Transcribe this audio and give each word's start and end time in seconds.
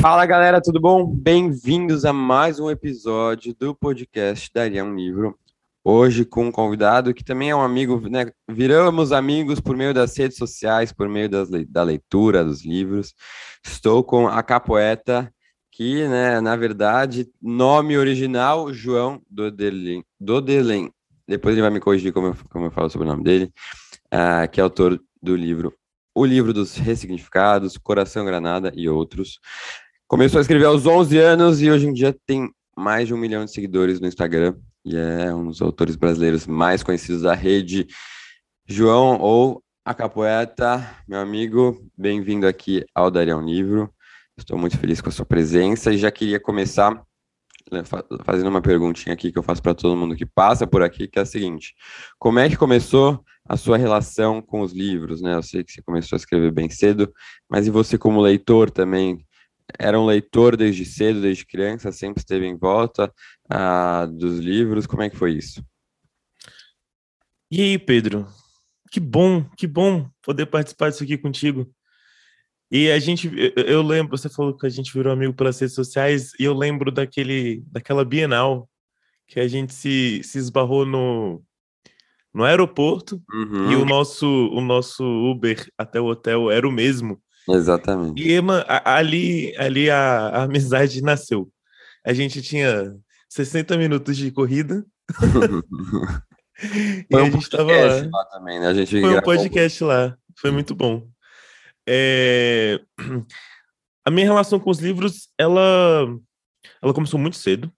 Fala 0.00 0.24
galera, 0.26 0.60
tudo 0.60 0.80
bom? 0.80 1.04
Bem-vindos 1.04 2.04
a 2.04 2.12
mais 2.12 2.60
um 2.60 2.70
episódio 2.70 3.52
do 3.52 3.74
podcast 3.74 4.48
Daria 4.54 4.84
um 4.84 4.94
Livro. 4.94 5.36
Hoje 5.82 6.24
com 6.24 6.46
um 6.46 6.52
convidado 6.52 7.12
que 7.12 7.24
também 7.24 7.50
é 7.50 7.56
um 7.56 7.62
amigo, 7.62 8.08
né? 8.08 8.30
Viramos 8.48 9.10
amigos 9.10 9.58
por 9.60 9.76
meio 9.76 9.92
das 9.92 10.16
redes 10.16 10.36
sociais, 10.36 10.92
por 10.92 11.08
meio 11.08 11.28
das, 11.28 11.48
da 11.68 11.82
leitura 11.82 12.44
dos 12.44 12.64
livros. 12.64 13.12
Estou 13.64 14.04
com 14.04 14.28
a 14.28 14.40
Capoeta, 14.40 15.34
que, 15.72 16.06
né, 16.06 16.40
na 16.40 16.54
verdade, 16.54 17.28
nome 17.42 17.98
original, 17.98 18.72
João 18.72 19.20
Dodelen. 19.28 20.04
Dodelen. 20.20 20.92
Depois 21.26 21.54
ele 21.54 21.62
vai 21.62 21.70
me 21.70 21.80
corrigir 21.80 22.12
como 22.12 22.28
eu, 22.28 22.36
como 22.50 22.66
eu 22.66 22.70
falo 22.70 22.88
sobre 22.88 23.08
o 23.08 23.10
nome 23.10 23.24
dele, 23.24 23.52
uh, 24.14 24.48
que 24.48 24.60
é 24.60 24.62
autor 24.62 25.00
do 25.20 25.34
livro 25.34 25.74
O 26.14 26.24
Livro 26.24 26.52
dos 26.52 26.76
Ressignificados, 26.76 27.76
Coração 27.76 28.24
Granada 28.24 28.72
e 28.76 28.88
outros. 28.88 29.40
Começou 30.08 30.38
a 30.38 30.40
escrever 30.40 30.64
aos 30.64 30.86
11 30.86 31.18
anos 31.18 31.60
e 31.60 31.70
hoje 31.70 31.86
em 31.86 31.92
dia 31.92 32.16
tem 32.24 32.50
mais 32.74 33.06
de 33.06 33.12
um 33.12 33.18
milhão 33.18 33.44
de 33.44 33.52
seguidores 33.52 34.00
no 34.00 34.08
Instagram 34.08 34.56
e 34.82 34.96
é 34.96 35.34
um 35.34 35.48
dos 35.48 35.60
autores 35.60 35.96
brasileiros 35.96 36.46
mais 36.46 36.82
conhecidos 36.82 37.20
da 37.20 37.34
rede. 37.34 37.86
João 38.66 39.20
ou 39.20 39.62
a 39.84 39.92
Capoeta, 39.92 40.82
meu 41.06 41.20
amigo, 41.20 41.86
bem-vindo 41.94 42.46
aqui 42.46 42.86
ao 42.94 43.10
Daria 43.10 43.36
um 43.36 43.44
Livro. 43.44 43.92
Estou 44.34 44.56
muito 44.56 44.78
feliz 44.78 45.02
com 45.02 45.10
a 45.10 45.12
sua 45.12 45.26
presença 45.26 45.92
e 45.92 45.98
já 45.98 46.10
queria 46.10 46.40
começar 46.40 47.04
né, 47.70 47.82
fazendo 48.24 48.48
uma 48.48 48.62
perguntinha 48.62 49.12
aqui 49.12 49.30
que 49.30 49.38
eu 49.38 49.42
faço 49.42 49.62
para 49.62 49.74
todo 49.74 49.94
mundo 49.94 50.16
que 50.16 50.24
passa 50.24 50.66
por 50.66 50.82
aqui, 50.82 51.06
que 51.06 51.18
é 51.18 51.22
a 51.22 51.26
seguinte: 51.26 51.74
como 52.18 52.38
é 52.38 52.48
que 52.48 52.56
começou 52.56 53.22
a 53.46 53.58
sua 53.58 53.76
relação 53.76 54.40
com 54.40 54.62
os 54.62 54.72
livros, 54.72 55.20
né? 55.20 55.34
Eu 55.34 55.42
sei 55.42 55.62
que 55.62 55.70
você 55.70 55.82
começou 55.82 56.16
a 56.16 56.18
escrever 56.18 56.50
bem 56.50 56.70
cedo, 56.70 57.12
mas 57.46 57.66
e 57.66 57.70
você 57.70 57.98
como 57.98 58.22
leitor 58.22 58.70
também? 58.70 59.22
Era 59.78 59.98
um 59.98 60.06
leitor 60.06 60.56
desde 60.56 60.84
cedo, 60.84 61.20
desde 61.20 61.44
criança, 61.44 61.90
sempre 61.92 62.20
esteve 62.20 62.46
em 62.46 62.56
volta 62.56 63.12
uh, 63.52 64.06
dos 64.06 64.38
livros. 64.38 64.86
Como 64.86 65.02
é 65.02 65.10
que 65.10 65.16
foi 65.16 65.32
isso? 65.32 65.64
E 67.50 67.60
aí, 67.62 67.78
Pedro? 67.78 68.26
Que 68.90 69.00
bom, 69.00 69.44
que 69.56 69.66
bom 69.66 70.08
poder 70.22 70.46
participar 70.46 70.90
disso 70.90 71.02
aqui 71.02 71.18
contigo. 71.18 71.70
E 72.70 72.90
a 72.90 72.98
gente, 72.98 73.30
eu 73.56 73.82
lembro, 73.82 74.16
você 74.16 74.28
falou 74.28 74.56
que 74.56 74.66
a 74.66 74.70
gente 74.70 74.92
virou 74.92 75.12
amigo 75.12 75.32
pelas 75.32 75.58
redes 75.58 75.74
sociais, 75.74 76.32
e 76.38 76.44
eu 76.44 76.52
lembro 76.52 76.92
daquele, 76.92 77.62
daquela 77.66 78.04
Bienal 78.04 78.68
que 79.26 79.40
a 79.40 79.48
gente 79.48 79.72
se, 79.72 80.22
se 80.22 80.38
esbarrou 80.38 80.84
no, 80.84 81.42
no 82.32 82.44
aeroporto 82.44 83.22
uhum. 83.30 83.72
e 83.72 83.76
o 83.76 83.84
nosso, 83.84 84.26
o 84.26 84.60
nosso 84.60 85.04
Uber 85.04 85.70
até 85.76 86.00
o 86.00 86.06
hotel 86.06 86.50
era 86.50 86.68
o 86.68 86.72
mesmo. 86.72 87.20
Exatamente. 87.54 88.22
E 88.22 88.38
ali, 88.84 89.54
ali 89.56 89.90
a, 89.90 90.28
a 90.28 90.42
amizade 90.44 91.02
nasceu. 91.02 91.50
A 92.04 92.12
gente 92.12 92.42
tinha 92.42 92.94
60 93.28 93.76
minutos 93.76 94.16
de 94.16 94.30
corrida. 94.30 94.84
e 97.10 97.16
um 97.16 97.18
a 97.18 97.24
gente 97.24 97.42
estava 97.42 97.70
lá. 97.70 98.08
lá 98.10 98.24
também, 98.26 98.60
né? 98.60 98.68
A 98.68 98.74
gente 98.74 99.00
Foi 99.00 99.16
um 99.16 99.22
podcast 99.22 99.84
lá. 99.84 100.16
Foi 100.38 100.50
muito 100.50 100.74
bom. 100.74 101.06
É... 101.88 102.80
A 104.04 104.10
minha 104.10 104.26
relação 104.26 104.58
com 104.58 104.70
os 104.70 104.78
livros, 104.78 105.28
ela, 105.36 106.06
ela 106.82 106.94
começou 106.94 107.20
muito 107.20 107.36
cedo. 107.36 107.70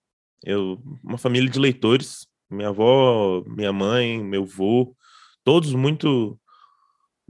Eu, 0.45 0.81
uma 1.03 1.17
família 1.17 1.49
de 1.49 1.59
leitores, 1.59 2.25
minha 2.49 2.69
avó, 2.69 3.43
minha 3.45 3.73
mãe, 3.73 4.23
meu 4.23 4.43
avô, 4.43 4.95
todos 5.43 5.73
muito 5.73 6.39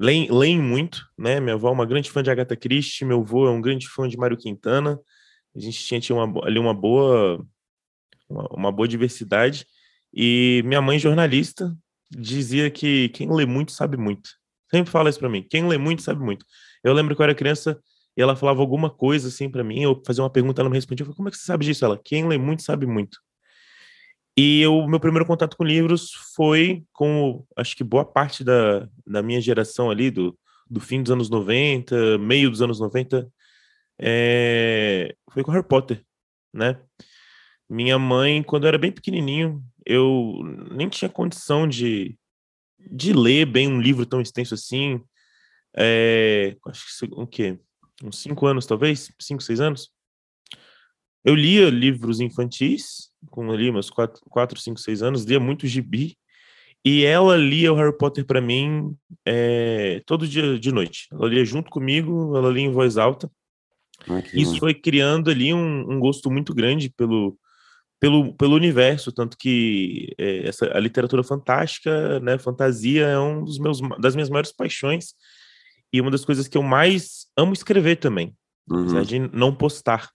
leem, 0.01 0.27
leem 0.31 0.59
muito, 0.59 1.07
né? 1.17 1.39
Minha 1.39 1.53
avó 1.53 1.69
é 1.69 1.71
uma 1.71 1.85
grande 1.85 2.09
fã 2.09 2.23
de 2.23 2.31
Agatha 2.31 2.55
Christie, 2.55 3.05
meu 3.05 3.21
avô 3.21 3.47
é 3.47 3.51
um 3.51 3.61
grande 3.61 3.87
fã 3.87 4.07
de 4.07 4.17
Mário 4.17 4.35
Quintana. 4.35 4.99
A 5.55 5.59
gente 5.59 5.83
tinha, 5.83 5.99
tinha 5.99 6.15
uma, 6.15 6.45
ali 6.45 6.57
uma 6.57 6.73
boa, 6.73 7.45
uma, 8.27 8.47
uma 8.51 8.71
boa 8.71 8.87
diversidade. 8.87 9.65
E 10.11 10.63
minha 10.65 10.81
mãe, 10.81 10.97
jornalista, 10.97 11.75
dizia 12.09 12.71
que 12.71 13.09
quem 13.09 13.31
lê 13.31 13.45
muito 13.45 13.71
sabe 13.71 13.95
muito. 13.95 14.31
Sempre 14.71 14.91
fala 14.91 15.09
isso 15.09 15.19
para 15.19 15.29
mim. 15.29 15.45
Quem 15.47 15.67
lê 15.67 15.77
muito 15.77 16.01
sabe 16.01 16.23
muito. 16.23 16.45
Eu 16.83 16.93
lembro 16.93 17.15
que 17.15 17.21
eu 17.21 17.23
era 17.25 17.35
criança 17.35 17.79
e 18.17 18.21
ela 18.21 18.35
falava 18.35 18.59
alguma 18.59 18.89
coisa 18.89 19.27
assim 19.27 19.49
para 19.49 19.63
mim, 19.63 19.81
eu 19.83 20.01
fazia 20.05 20.23
uma 20.23 20.29
pergunta, 20.29 20.61
ela 20.61 20.69
me 20.69 20.75
respondia, 20.75 21.05
eu 21.05 21.13
como 21.13 21.29
é 21.29 21.31
que 21.31 21.37
você 21.37 21.45
sabe 21.45 21.65
disso? 21.65 21.85
Ela, 21.85 21.97
quem 22.03 22.27
lê 22.27 22.37
muito 22.37 22.61
sabe 22.61 22.85
muito. 22.85 23.17
E 24.37 24.65
o 24.65 24.87
meu 24.87 24.99
primeiro 24.99 25.25
contato 25.25 25.57
com 25.57 25.63
livros 25.63 26.11
foi 26.35 26.83
com, 26.93 27.45
acho 27.55 27.75
que 27.75 27.83
boa 27.83 28.05
parte 28.05 28.43
da, 28.43 28.87
da 29.05 29.21
minha 29.21 29.41
geração 29.41 29.91
ali, 29.91 30.09
do, 30.09 30.37
do 30.69 30.79
fim 30.79 31.03
dos 31.03 31.11
anos 31.11 31.29
90, 31.29 32.17
meio 32.17 32.49
dos 32.49 32.61
anos 32.61 32.79
90, 32.79 33.29
é, 33.99 35.13
foi 35.31 35.43
com 35.43 35.51
Harry 35.51 35.67
Potter, 35.67 36.03
né? 36.53 36.79
Minha 37.69 37.99
mãe, 37.99 38.41
quando 38.41 38.63
eu 38.63 38.69
era 38.69 38.77
bem 38.77 38.91
pequenininho, 38.91 39.63
eu 39.85 40.41
nem 40.71 40.89
tinha 40.89 41.09
condição 41.09 41.67
de, 41.67 42.17
de 42.79 43.13
ler 43.13 43.45
bem 43.45 43.67
um 43.67 43.81
livro 43.81 44.05
tão 44.05 44.21
extenso 44.21 44.53
assim. 44.53 45.01
É, 45.75 46.55
acho 46.67 46.85
que 46.99 47.05
o 47.13 47.27
quê? 47.27 47.59
Uns 48.03 48.19
cinco 48.19 48.45
anos, 48.47 48.65
talvez? 48.65 49.11
Cinco, 49.19 49.43
seis 49.43 49.59
anos? 49.59 49.91
Eu 51.23 51.35
lia 51.35 51.69
livros 51.69 52.19
infantis, 52.19 53.10
com 53.29 53.51
ali 53.51 53.71
meus 53.71 53.89
4, 53.89 54.21
4 54.29 54.59
5, 54.59 54.79
6 54.79 55.03
anos, 55.03 55.23
lia 55.23 55.39
muito 55.39 55.67
gibi, 55.67 56.17
e 56.83 57.05
ela 57.05 57.37
lia 57.37 57.71
o 57.71 57.75
Harry 57.75 57.95
Potter 57.95 58.25
para 58.25 58.41
mim 58.41 58.95
é, 59.25 60.01
todo 60.05 60.27
dia 60.27 60.57
de 60.57 60.71
noite. 60.71 61.07
Ela 61.11 61.27
lia 61.27 61.45
junto 61.45 61.69
comigo, 61.69 62.35
ela 62.35 62.51
lia 62.51 62.63
em 62.63 62.71
voz 62.71 62.97
alta. 62.97 63.29
Ah, 64.09 64.23
Isso 64.33 64.57
foi 64.57 64.73
criando 64.73 65.29
ali 65.29 65.53
um, 65.53 65.91
um, 65.91 65.99
gosto 65.99 66.31
muito 66.31 66.55
grande 66.55 66.89
pelo, 66.89 67.37
pelo, 67.99 68.33
pelo 68.33 68.55
universo, 68.55 69.11
tanto 69.11 69.37
que 69.37 70.11
é, 70.17 70.47
essa, 70.47 70.75
a 70.75 70.79
literatura 70.79 71.23
fantástica, 71.23 72.19
né, 72.19 72.39
fantasia, 72.39 73.05
é 73.05 73.19
um 73.19 73.43
dos 73.43 73.59
meus, 73.59 73.79
das 73.99 74.15
minhas 74.15 74.29
maiores 74.29 74.51
paixões 74.51 75.13
e 75.93 76.01
uma 76.01 76.09
das 76.09 76.25
coisas 76.25 76.47
que 76.47 76.57
eu 76.57 76.63
mais 76.63 77.27
amo 77.37 77.53
escrever 77.53 77.97
também, 77.97 78.35
uhum. 78.69 78.81
apesar 78.81 79.05
de 79.05 79.19
não 79.19 79.53
postar. 79.53 80.09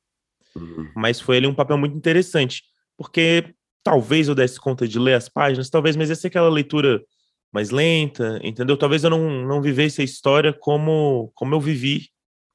Uhum. 0.56 0.90
Mas 0.96 1.20
foi 1.20 1.36
ali 1.36 1.46
um 1.46 1.54
papel 1.54 1.78
muito 1.78 1.96
interessante, 1.96 2.62
porque 2.96 3.54
talvez 3.82 4.28
eu 4.28 4.34
desse 4.34 4.58
conta 4.58 4.86
de 4.86 4.98
ler 4.98 5.14
as 5.14 5.28
páginas, 5.28 5.70
talvez, 5.70 5.96
mas 5.96 6.08
ia 6.08 6.14
ser 6.14 6.28
aquela 6.28 6.48
leitura 6.48 7.02
mais 7.52 7.70
lenta, 7.70 8.40
entendeu? 8.42 8.76
Talvez 8.76 9.04
eu 9.04 9.10
não, 9.10 9.46
não 9.46 9.62
vivesse 9.62 10.00
a 10.00 10.04
história 10.04 10.52
como, 10.52 11.30
como 11.34 11.54
eu 11.54 11.60
vivi 11.60 12.08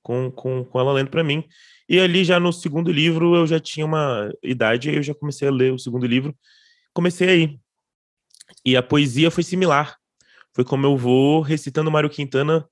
com, 0.04 0.32
com, 0.32 0.66
com 0.66 0.80
ela 0.80 0.94
lendo 0.94 1.10
para 1.10 1.24
mim. 1.24 1.44
E 1.88 2.00
ali 2.00 2.24
já 2.24 2.40
no 2.40 2.52
segundo 2.52 2.92
livro 2.92 3.36
eu 3.36 3.48
já 3.48 3.60
tinha 3.60 3.86
uma 3.86 4.32
idade, 4.44 4.90
aí 4.90 4.96
eu 4.96 5.04
já 5.04 5.14
comecei 5.14 5.48
a 5.48 5.52
ler 5.52 5.74
o 5.74 5.80
segundo 5.80 6.06
livro, 6.06 6.36
comecei 6.94 7.30
aí. 7.30 7.60
E 8.66 8.76
a 8.76 8.84
poesia 8.84 9.32
foi 9.32 9.44
similar. 9.44 9.98
Foi 10.54 10.66
como 10.66 10.86
eu 10.86 10.98
vou 10.98 11.42
recitando 11.42 11.90
Mário 11.90 12.10
Quintana 12.10 12.68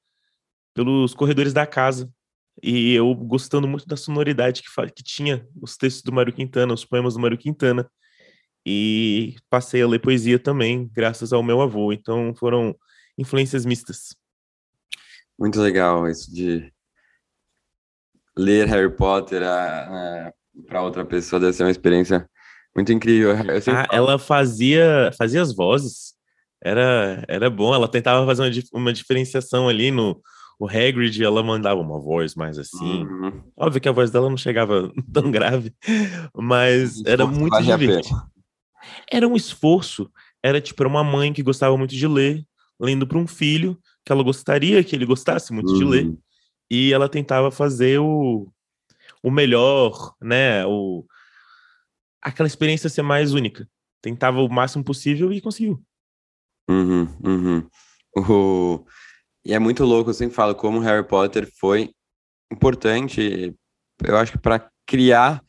pelos 0.73 1.13
corredores 1.13 1.53
da 1.53 1.65
casa. 1.65 2.11
E 2.61 2.93
eu 2.93 3.13
gostando 3.15 3.67
muito 3.67 3.87
da 3.87 3.95
sonoridade 3.95 4.61
que, 4.61 4.69
que 4.91 5.03
tinha 5.03 5.47
os 5.61 5.77
textos 5.77 6.03
do 6.03 6.11
Mário 6.11 6.33
Quintana, 6.33 6.73
os 6.73 6.85
poemas 6.85 7.13
do 7.13 7.19
Mário 7.19 7.37
Quintana. 7.37 7.89
E 8.65 9.35
passei 9.49 9.81
a 9.81 9.87
ler 9.87 9.99
poesia 9.99 10.37
também, 10.37 10.89
graças 10.93 11.31
ao 11.31 11.41
meu 11.41 11.61
avô. 11.61 11.93
Então 11.93 12.33
foram 12.35 12.75
influências 13.17 13.65
mistas. 13.65 14.15
Muito 15.37 15.59
legal 15.61 16.09
isso 16.09 16.33
de 16.33 16.71
ler 18.37 18.67
Harry 18.67 18.93
Potter 18.93 19.41
para 20.67 20.81
outra 20.81 21.05
pessoa 21.05 21.39
deve 21.39 21.53
ser 21.53 21.63
uma 21.63 21.71
experiência 21.71 22.29
muito 22.75 22.91
incrível. 22.91 23.31
Ah, 23.67 23.87
ela 23.91 24.19
fazia, 24.19 25.11
fazia 25.17 25.41
as 25.41 25.55
vozes. 25.55 26.13
Era, 26.61 27.23
era 27.27 27.49
bom, 27.49 27.73
ela 27.73 27.87
tentava 27.87 28.25
fazer 28.25 28.43
uma, 28.43 28.81
uma 28.81 28.93
diferenciação 28.93 29.69
ali 29.69 29.91
no, 29.91 30.21
o 30.59 30.67
Hagrid, 30.67 31.23
ela 31.23 31.41
mandava 31.41 31.79
uma 31.79 31.97
voz 31.97 32.35
mais 32.35 32.59
assim. 32.59 33.05
Uhum. 33.05 33.41
Óbvio 33.55 33.79
que 33.79 33.87
a 33.87 33.93
voz 33.93 34.11
dela 34.11 34.29
não 34.29 34.35
chegava 34.35 34.91
tão 35.13 35.31
grave, 35.31 35.73
mas 36.35 37.01
era 37.05 37.25
muito 37.25 37.61
divertido. 37.63 38.21
Era 39.09 39.25
um 39.25 39.37
esforço. 39.37 40.11
Era 40.43 40.59
tipo 40.59 40.83
era 40.83 40.89
uma 40.89 41.03
mãe 41.03 41.31
que 41.31 41.41
gostava 41.41 41.77
muito 41.77 41.95
de 41.95 42.07
ler, 42.07 42.45
lendo 42.77 43.07
para 43.07 43.17
um 43.17 43.25
filho 43.25 43.79
que 44.05 44.11
ela 44.11 44.21
gostaria 44.21 44.83
que 44.83 44.95
ele 44.95 45.05
gostasse 45.05 45.53
muito 45.53 45.71
uhum. 45.71 45.77
de 45.77 45.85
ler. 45.85 46.05
Uhum. 46.07 46.17
E 46.69 46.93
ela 46.93 47.07
tentava 47.07 47.49
fazer 47.51 47.99
o, 47.99 48.51
o 49.23 49.31
melhor, 49.31 50.13
né? 50.21 50.65
O, 50.65 51.05
aquela 52.21 52.47
experiência 52.47 52.89
ser 52.89 53.01
mais 53.01 53.33
única. 53.33 53.67
tentava 54.01 54.41
o 54.41 54.49
máximo 54.49 54.83
possível 54.83 55.31
e 55.31 55.39
conseguiu. 55.39 55.81
Uhum, 56.69 57.07
uhum. 57.23 57.69
O... 58.15 58.85
E 59.49 59.53
é 59.53 59.57
muito 59.57 59.83
louco, 59.83 60.11
eu 60.11 60.13
sempre 60.13 60.35
falo 60.35 60.53
como 60.53 60.77
Harry 60.77 61.03
Potter 61.03 61.49
foi 61.59 61.89
importante, 62.53 63.51
eu 64.05 64.15
acho 64.15 64.33
que 64.33 64.37
para 64.37 64.69
criar 64.85 65.43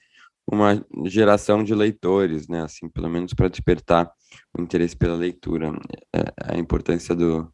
uma 0.50 0.82
geração 1.05 1.62
de 1.62 1.75
leitores, 1.75 2.49
né? 2.49 2.62
Assim, 2.62 2.88
pelo 2.88 3.11
menos 3.11 3.35
para 3.35 3.50
despertar 3.50 4.11
o 4.56 4.62
interesse 4.62 4.97
pela 4.97 5.14
leitura. 5.14 5.79
É, 6.17 6.55
a 6.55 6.58
importância 6.58 7.14
do, 7.14 7.52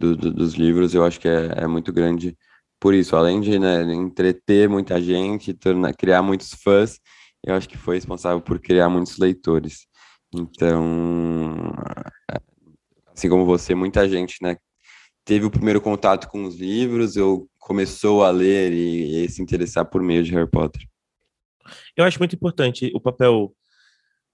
do, 0.00 0.16
do, 0.16 0.32
dos 0.32 0.54
livros, 0.54 0.94
eu 0.94 1.04
acho 1.04 1.20
que 1.20 1.28
é, 1.28 1.52
é 1.58 1.66
muito 1.66 1.92
grande 1.92 2.38
por 2.80 2.94
isso. 2.94 3.14
Além 3.14 3.42
de 3.42 3.58
né, 3.58 3.82
entreter 3.92 4.70
muita 4.70 4.98
gente, 4.98 5.54
criar 5.98 6.22
muitos 6.22 6.54
fãs, 6.54 6.98
eu 7.44 7.54
acho 7.54 7.68
que 7.68 7.76
foi 7.76 7.96
responsável 7.96 8.40
por 8.40 8.58
criar 8.58 8.88
muitos 8.88 9.18
leitores. 9.18 9.86
Então, 10.34 11.70
assim 13.14 13.28
como 13.28 13.44
você, 13.44 13.74
muita 13.74 14.08
gente, 14.08 14.38
né, 14.40 14.56
teve 15.24 15.44
o 15.44 15.50
primeiro 15.50 15.80
contato 15.80 16.28
com 16.28 16.44
os 16.44 16.56
livros, 16.58 17.16
ou 17.16 17.48
começou 17.58 18.24
a 18.24 18.30
ler 18.30 18.72
e, 18.72 19.24
e 19.24 19.28
se 19.28 19.42
interessar 19.42 19.84
por 19.84 20.02
meio 20.02 20.22
de 20.22 20.32
Harry 20.32 20.50
Potter. 20.50 20.86
Eu 21.96 22.04
acho 22.04 22.18
muito 22.18 22.34
importante 22.34 22.90
o 22.94 23.00
papel 23.00 23.54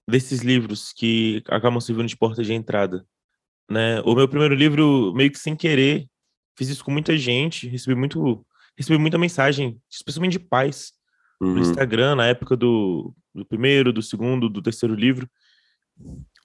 desses 0.07 0.41
livros 0.41 0.91
que 0.91 1.43
acabam 1.47 1.79
servindo 1.79 2.07
de 2.07 2.17
porta 2.17 2.43
de 2.43 2.53
entrada. 2.53 3.05
Né? 3.69 4.01
O 4.01 4.15
meu 4.15 4.27
primeiro 4.27 4.55
livro, 4.55 5.13
meio 5.13 5.31
que 5.31 5.37
sem 5.37 5.55
querer, 5.55 6.07
fiz 6.57 6.69
isso 6.69 6.83
com 6.83 6.91
muita 6.91 7.15
gente, 7.17 7.67
recebi 7.67 7.95
muito, 7.95 8.45
recebi 8.75 8.97
muita 8.97 9.17
mensagem, 9.17 9.79
especialmente 9.89 10.33
de 10.33 10.39
pais, 10.39 10.93
uhum. 11.39 11.53
no 11.53 11.59
Instagram, 11.59 12.15
na 12.15 12.25
época 12.25 12.57
do, 12.57 13.13
do 13.33 13.45
primeiro, 13.45 13.93
do 13.93 14.01
segundo, 14.01 14.49
do 14.49 14.61
terceiro 14.61 14.95
livro, 14.95 15.29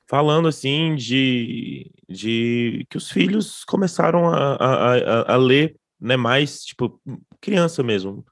falando 0.09 0.49
assim 0.49 0.95
de, 0.95 1.91
de 2.09 2.87
que 2.91 2.97
os 2.97 3.11
filhos 3.11 3.65
começaram 3.65 4.29
a, 4.29 4.55
a, 4.55 4.95
a, 4.95 5.35
a 5.35 5.37
ler 5.37 5.77
né, 6.01 6.17
mais, 6.17 6.65
tipo, 6.65 7.01
criança 7.41 7.83
mesmo, 7.83 8.25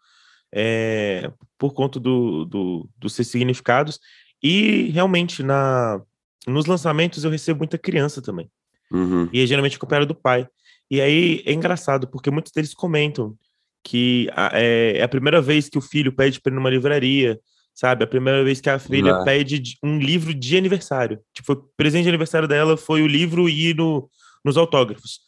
é, 0.52 1.32
por 1.58 1.72
conta 1.72 1.98
do, 1.98 2.44
do, 2.44 2.88
dos 2.96 3.14
seus 3.14 3.28
significados. 3.28 3.98
E 4.42 4.90
realmente, 4.90 5.42
na, 5.42 6.00
nos 6.46 6.66
lançamentos 6.66 7.24
eu 7.24 7.30
recebo 7.30 7.58
muita 7.58 7.78
criança 7.78 8.20
também. 8.20 8.50
Uhum. 8.90 9.28
E 9.32 9.40
é 9.40 9.46
geralmente 9.46 9.76
acompanhado 9.76 10.06
do 10.06 10.14
pai. 10.14 10.46
E 10.90 11.00
aí 11.00 11.42
é 11.46 11.52
engraçado, 11.52 12.06
porque 12.06 12.30
muitos 12.30 12.52
deles 12.52 12.74
comentam 12.74 13.34
que 13.82 14.28
é, 14.52 14.98
é 14.98 15.02
a 15.02 15.08
primeira 15.08 15.40
vez 15.40 15.68
que 15.68 15.78
o 15.78 15.82
filho 15.82 16.12
pede 16.12 16.40
para 16.40 16.52
ir 16.52 16.54
numa 16.54 16.70
livraria, 16.70 17.40
sabe? 17.74 18.04
A 18.04 18.06
primeira 18.06 18.44
vez 18.44 18.60
que 18.60 18.70
a 18.70 18.78
filha 18.78 19.18
uhum. 19.18 19.24
pede 19.24 19.62
um 19.82 19.98
livro 19.98 20.34
de 20.34 20.56
aniversário. 20.56 21.20
Tipo, 21.34 21.52
o 21.52 21.68
presente 21.76 22.04
de 22.04 22.08
aniversário 22.08 22.48
dela 22.48 22.76
foi 22.76 23.02
o 23.02 23.06
livro 23.06 23.48
e 23.48 23.74
no, 23.74 24.08
nos 24.44 24.56
autógrafos. 24.56 25.20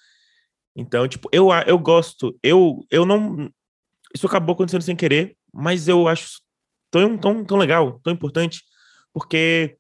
Então, 0.77 1.07
tipo, 1.07 1.29
eu, 1.33 1.49
eu 1.67 1.79
gosto, 1.79 2.37
eu, 2.43 2.85
eu 2.91 3.07
não, 3.07 3.49
isso 4.15 4.27
acabou 4.27 4.55
acontecendo 4.55 4.83
sem 4.83 4.97
querer, 4.97 5.37
mas 5.53 5.87
eu 5.87 6.09
acho 6.09 6.41
tão, 6.91 7.17
tão, 7.17 7.45
tão 7.45 7.57
legal, 7.57 8.01
tão 8.03 8.13
importante, 8.13 8.63
porque 9.13 9.77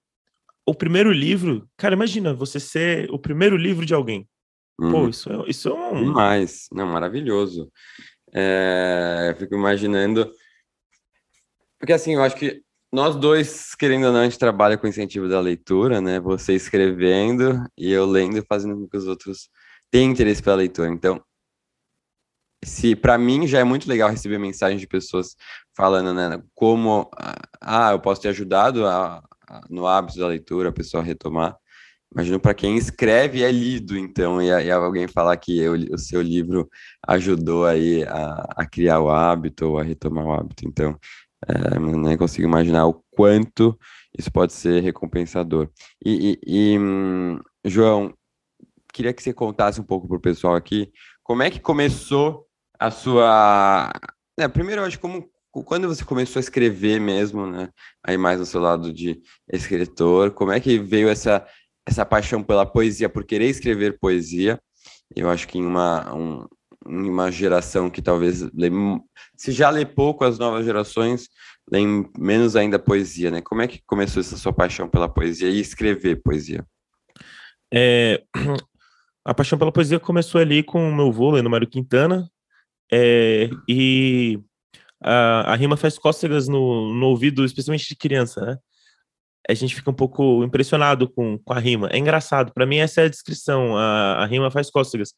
o 0.66 0.74
primeiro 0.74 1.12
livro, 1.12 1.68
cara, 1.76 1.94
imagina 1.94 2.32
você 2.32 2.60
ser 2.60 3.10
o 3.10 3.18
primeiro 3.18 3.56
livro 3.56 3.84
de 3.84 3.92
alguém. 3.92 4.26
Hum. 4.80 4.90
Pô, 4.90 5.08
isso 5.08 5.30
é, 5.30 5.50
isso 5.50 5.68
é 5.68 5.72
um. 5.72 6.04
Demais, 6.04 6.66
não, 6.72 6.86
maravilhoso. 6.86 7.70
É, 8.32 9.28
eu 9.30 9.36
fico 9.36 9.54
imaginando. 9.54 10.30
Porque 11.84 11.92
assim, 11.92 12.14
eu 12.14 12.22
acho 12.22 12.34
que 12.36 12.62
nós 12.90 13.14
dois, 13.14 13.74
querendo 13.74 14.06
ou 14.06 14.12
não, 14.12 14.20
a 14.20 14.24
gente 14.24 14.38
trabalha 14.38 14.78
com 14.78 14.86
incentivo 14.86 15.28
da 15.28 15.38
leitura, 15.38 16.00
né? 16.00 16.18
Você 16.18 16.54
escrevendo 16.54 17.62
e 17.76 17.92
eu 17.92 18.06
lendo 18.06 18.38
e 18.38 18.42
fazendo 18.42 18.74
com 18.74 18.88
que 18.88 18.96
os 18.96 19.06
outros 19.06 19.50
tenham 19.90 20.10
interesse 20.10 20.42
pela 20.42 20.56
leitura. 20.56 20.88
Então, 20.88 21.22
se 22.64 22.96
para 22.96 23.18
mim 23.18 23.46
já 23.46 23.58
é 23.58 23.64
muito 23.64 23.86
legal 23.86 24.08
receber 24.08 24.38
mensagens 24.38 24.80
de 24.80 24.86
pessoas 24.86 25.36
falando, 25.76 26.14
né, 26.14 26.42
como 26.54 27.10
ah, 27.60 27.90
eu 27.92 28.00
posso 28.00 28.22
ter 28.22 28.28
ajudado 28.28 28.86
a, 28.86 29.22
a, 29.46 29.60
no 29.68 29.86
hábito 29.86 30.18
da 30.18 30.26
leitura, 30.26 30.70
a 30.70 30.72
pessoa 30.72 31.02
retomar. 31.02 31.54
Imagino 32.14 32.38
para 32.38 32.54
quem 32.54 32.76
escreve 32.76 33.42
é 33.42 33.50
lido, 33.50 33.98
então, 33.98 34.40
e, 34.40 34.46
e 34.46 34.70
alguém 34.70 35.08
falar 35.08 35.36
que 35.36 35.58
eu, 35.58 35.74
o 35.92 35.98
seu 35.98 36.22
livro 36.22 36.70
ajudou 37.08 37.66
aí 37.66 38.04
a, 38.04 38.48
a, 38.56 38.66
criar 38.66 39.00
o 39.00 39.10
hábito 39.10 39.66
ou 39.66 39.78
a 39.78 39.82
retomar 39.82 40.24
o 40.24 40.32
hábito. 40.32 40.64
Então, 40.64 40.96
é, 41.48 41.78
nem 41.78 42.16
consigo 42.16 42.46
imaginar 42.46 42.86
o 42.86 43.02
quanto 43.10 43.78
isso 44.16 44.30
pode 44.30 44.52
ser 44.52 44.82
recompensador. 44.82 45.68
E, 46.04 46.38
e, 46.46 46.74
e 46.74 46.78
hum, 46.78 47.38
João, 47.64 48.14
queria 48.92 49.12
que 49.12 49.22
você 49.22 49.32
contasse 49.32 49.80
um 49.80 49.84
pouco 49.84 50.06
para 50.06 50.16
o 50.16 50.20
pessoal 50.20 50.54
aqui 50.54 50.92
como 51.22 51.42
é 51.42 51.50
que 51.50 51.60
começou 51.60 52.46
a 52.78 52.90
sua. 52.90 53.92
É, 54.38 54.46
primeiro, 54.48 54.82
eu 54.82 54.86
acho 54.86 55.00
como 55.00 55.28
quando 55.64 55.88
você 55.88 56.04
começou 56.04 56.38
a 56.38 56.42
escrever 56.42 57.00
mesmo, 57.00 57.46
né? 57.46 57.70
Aí 58.04 58.16
mais 58.16 58.38
no 58.38 58.46
seu 58.46 58.60
lado 58.60 58.92
de 58.92 59.20
escritor, 59.52 60.32
como 60.32 60.52
é 60.52 60.60
que 60.60 60.78
veio 60.78 61.08
essa 61.08 61.46
essa 61.86 62.04
paixão 62.04 62.42
pela 62.42 62.64
poesia, 62.64 63.08
por 63.08 63.24
querer 63.24 63.48
escrever 63.48 63.98
poesia? 63.98 64.60
Eu 65.14 65.30
acho 65.30 65.46
que 65.46 65.58
em 65.58 65.64
uma 65.64 66.14
um, 66.14 66.46
em 66.86 67.08
uma 67.08 67.30
geração 67.30 67.90
que 67.90 68.02
talvez 68.02 68.42
lê, 68.52 68.70
se 69.36 69.52
já 69.52 69.70
lê 69.70 69.84
pouco 69.84 70.24
as 70.24 70.38
novas 70.38 70.64
gerações, 70.64 71.28
leem 71.70 72.10
menos 72.18 72.56
ainda 72.56 72.78
poesia, 72.78 73.30
né? 73.30 73.40
Como 73.40 73.62
é 73.62 73.68
que 73.68 73.82
começou 73.86 74.20
essa 74.20 74.36
sua 74.36 74.52
paixão 74.52 74.88
pela 74.88 75.08
poesia 75.08 75.50
e 75.50 75.60
escrever 75.60 76.22
poesia? 76.22 76.64
É, 77.72 78.22
a 79.24 79.34
paixão 79.34 79.58
pela 79.58 79.72
poesia 79.72 79.98
começou 79.98 80.40
ali 80.40 80.62
com 80.62 80.88
o 80.88 80.94
meu 80.94 81.08
avô, 81.08 81.30
Leno 81.30 81.50
Mário 81.50 81.68
Quintana, 81.68 82.28
é, 82.92 83.48
e 83.68 84.38
a, 85.02 85.52
a, 85.52 85.56
rima 85.56 85.76
faz 85.76 85.98
cócegas 85.98 86.46
no, 86.48 86.94
no 86.94 87.06
ouvido, 87.06 87.44
especialmente 87.44 87.88
de 87.88 87.96
criança, 87.96 88.40
né? 88.44 88.58
A 89.48 89.52
gente 89.52 89.74
fica 89.74 89.90
um 89.90 89.94
pouco 89.94 90.42
impressionado 90.42 91.06
com, 91.06 91.38
com 91.38 91.52
a 91.52 91.58
rima. 91.58 91.88
É 91.92 91.98
engraçado, 91.98 92.52
para 92.54 92.64
mim 92.64 92.78
essa 92.78 93.02
é 93.02 93.04
a 93.04 93.10
descrição, 93.10 93.76
a, 93.76 94.22
a 94.22 94.26
rima 94.26 94.50
faz 94.50 94.70
cócegas, 94.70 95.12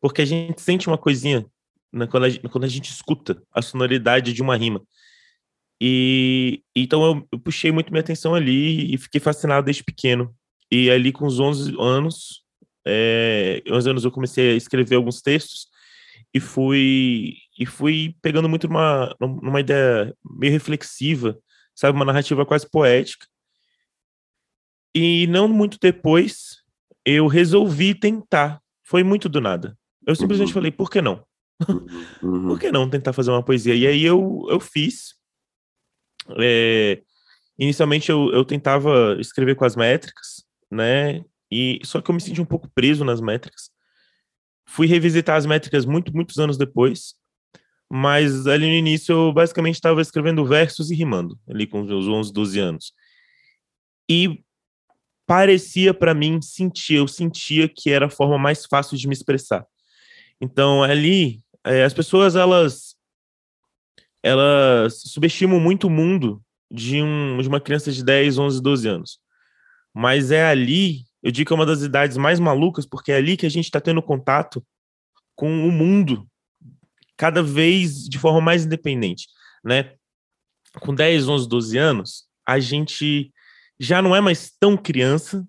porque 0.00 0.22
a 0.22 0.24
gente 0.24 0.60
sente 0.60 0.88
uma 0.88 0.98
coisinha 0.98 1.46
né, 1.92 2.06
quando, 2.06 2.26
a, 2.26 2.48
quando 2.50 2.64
a 2.64 2.68
gente 2.68 2.90
escuta 2.90 3.42
a 3.52 3.60
sonoridade 3.60 4.32
de 4.32 4.42
uma 4.42 4.56
rima. 4.56 4.82
E 5.80 6.62
então 6.76 7.02
eu, 7.04 7.28
eu, 7.32 7.38
puxei 7.38 7.72
muito 7.72 7.90
minha 7.90 8.00
atenção 8.00 8.34
ali 8.34 8.92
e 8.94 8.98
fiquei 8.98 9.20
fascinado 9.20 9.64
desde 9.64 9.82
pequeno. 9.82 10.34
E 10.70 10.90
ali 10.90 11.10
com 11.10 11.26
os 11.26 11.40
11 11.40 11.74
anos, 11.80 12.44
é, 12.86 13.62
11 13.68 13.90
anos 13.90 14.04
eu 14.04 14.10
comecei 14.10 14.52
a 14.52 14.56
escrever 14.56 14.96
alguns 14.96 15.20
textos 15.22 15.68
e 16.34 16.38
fui 16.38 17.36
e 17.58 17.66
fui 17.66 18.14
pegando 18.22 18.48
muito 18.48 18.68
numa, 18.68 19.14
numa 19.20 19.60
ideia 19.60 20.14
meio 20.38 20.52
reflexiva, 20.52 21.38
sabe, 21.74 21.96
uma 21.96 22.04
narrativa 22.04 22.46
quase 22.46 22.68
poética. 22.70 23.26
E 24.94 25.26
não 25.28 25.48
muito 25.48 25.78
depois 25.80 26.62
eu 27.04 27.26
resolvi 27.26 27.94
tentar. 27.94 28.60
Foi 28.82 29.02
muito 29.02 29.28
do 29.28 29.40
nada. 29.40 29.78
Eu 30.10 30.16
simplesmente 30.16 30.48
uhum. 30.48 30.54
falei, 30.54 30.70
por 30.70 30.90
que 30.90 31.00
não? 31.00 31.24
Uhum. 32.22 32.48
por 32.48 32.58
que 32.58 32.72
não 32.72 32.88
tentar 32.88 33.12
fazer 33.12 33.30
uma 33.30 33.44
poesia? 33.44 33.74
E 33.74 33.86
aí 33.86 34.04
eu, 34.04 34.46
eu 34.50 34.58
fiz. 34.58 35.14
É, 36.38 37.00
inicialmente 37.58 38.10
eu, 38.10 38.32
eu 38.32 38.44
tentava 38.44 39.16
escrever 39.20 39.54
com 39.54 39.64
as 39.64 39.76
métricas, 39.76 40.44
né? 40.70 41.24
E 41.50 41.80
só 41.84 42.00
que 42.00 42.10
eu 42.10 42.14
me 42.14 42.20
senti 42.20 42.40
um 42.40 42.46
pouco 42.46 42.68
preso 42.74 43.04
nas 43.04 43.20
métricas. 43.20 43.70
Fui 44.66 44.86
revisitar 44.86 45.36
as 45.36 45.46
métricas 45.46 45.84
muito, 45.84 46.14
muitos 46.14 46.38
anos 46.38 46.56
depois, 46.56 47.14
mas 47.90 48.46
ali 48.46 48.66
no 48.66 48.72
início 48.72 49.12
eu 49.12 49.32
basicamente 49.32 49.74
estava 49.74 50.00
escrevendo 50.00 50.44
versos 50.44 50.90
e 50.90 50.94
rimando, 50.94 51.38
ali 51.48 51.66
com 51.66 51.82
os 51.82 52.08
11, 52.08 52.32
12 52.32 52.58
anos. 52.58 52.92
E 54.08 54.42
parecia 55.26 55.94
para 55.94 56.14
mim, 56.14 56.40
sentia, 56.42 56.98
eu 56.98 57.06
sentia 57.06 57.68
que 57.68 57.90
era 57.90 58.06
a 58.06 58.10
forma 58.10 58.36
mais 58.36 58.66
fácil 58.66 58.96
de 58.96 59.06
me 59.06 59.14
expressar. 59.14 59.64
Então, 60.40 60.82
ali, 60.82 61.42
é, 61.64 61.84
as 61.84 61.92
pessoas, 61.92 62.36
elas, 62.36 62.94
elas 64.22 65.02
subestimam 65.02 65.60
muito 65.60 65.86
o 65.86 65.90
mundo 65.90 66.42
de, 66.70 67.02
um, 67.02 67.38
de 67.40 67.48
uma 67.48 67.60
criança 67.60 67.92
de 67.92 68.04
10, 68.04 68.38
11, 68.38 68.62
12 68.62 68.88
anos. 68.88 69.18
Mas 69.92 70.30
é 70.30 70.44
ali 70.46 71.04
eu 71.22 71.30
digo 71.30 71.48
que 71.48 71.52
é 71.52 71.56
uma 71.56 71.66
das 71.66 71.82
idades 71.82 72.16
mais 72.16 72.40
malucas, 72.40 72.86
porque 72.86 73.12
é 73.12 73.16
ali 73.16 73.36
que 73.36 73.46
a 73.46 73.50
gente 73.50 73.66
está 73.66 73.80
tendo 73.80 74.02
contato 74.02 74.64
com 75.34 75.66
o 75.66 75.70
mundo 75.70 76.26
cada 77.16 77.42
vez 77.42 78.08
de 78.08 78.18
forma 78.18 78.40
mais 78.40 78.64
independente, 78.64 79.26
né? 79.62 79.94
Com 80.80 80.94
10, 80.94 81.28
11, 81.28 81.48
12 81.48 81.78
anos, 81.78 82.24
a 82.46 82.58
gente 82.58 83.32
já 83.78 84.00
não 84.00 84.16
é 84.16 84.20
mais 84.20 84.50
tão 84.58 84.76
criança, 84.76 85.46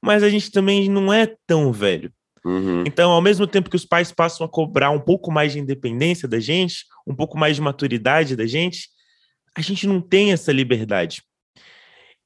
mas 0.00 0.22
a 0.22 0.28
gente 0.28 0.52
também 0.52 0.88
não 0.88 1.12
é 1.12 1.34
tão 1.46 1.72
velho. 1.72 2.12
Uhum. 2.48 2.82
Então, 2.86 3.10
ao 3.10 3.20
mesmo 3.20 3.46
tempo 3.46 3.68
que 3.68 3.76
os 3.76 3.84
pais 3.84 4.10
passam 4.10 4.46
a 4.46 4.48
cobrar 4.48 4.90
um 4.90 4.98
pouco 4.98 5.30
mais 5.30 5.52
de 5.52 5.58
independência 5.58 6.26
da 6.26 6.40
gente, 6.40 6.86
um 7.06 7.14
pouco 7.14 7.36
mais 7.36 7.56
de 7.56 7.60
maturidade 7.60 8.34
da 8.34 8.46
gente, 8.46 8.88
a 9.54 9.60
gente 9.60 9.86
não 9.86 10.00
tem 10.00 10.32
essa 10.32 10.50
liberdade. 10.50 11.22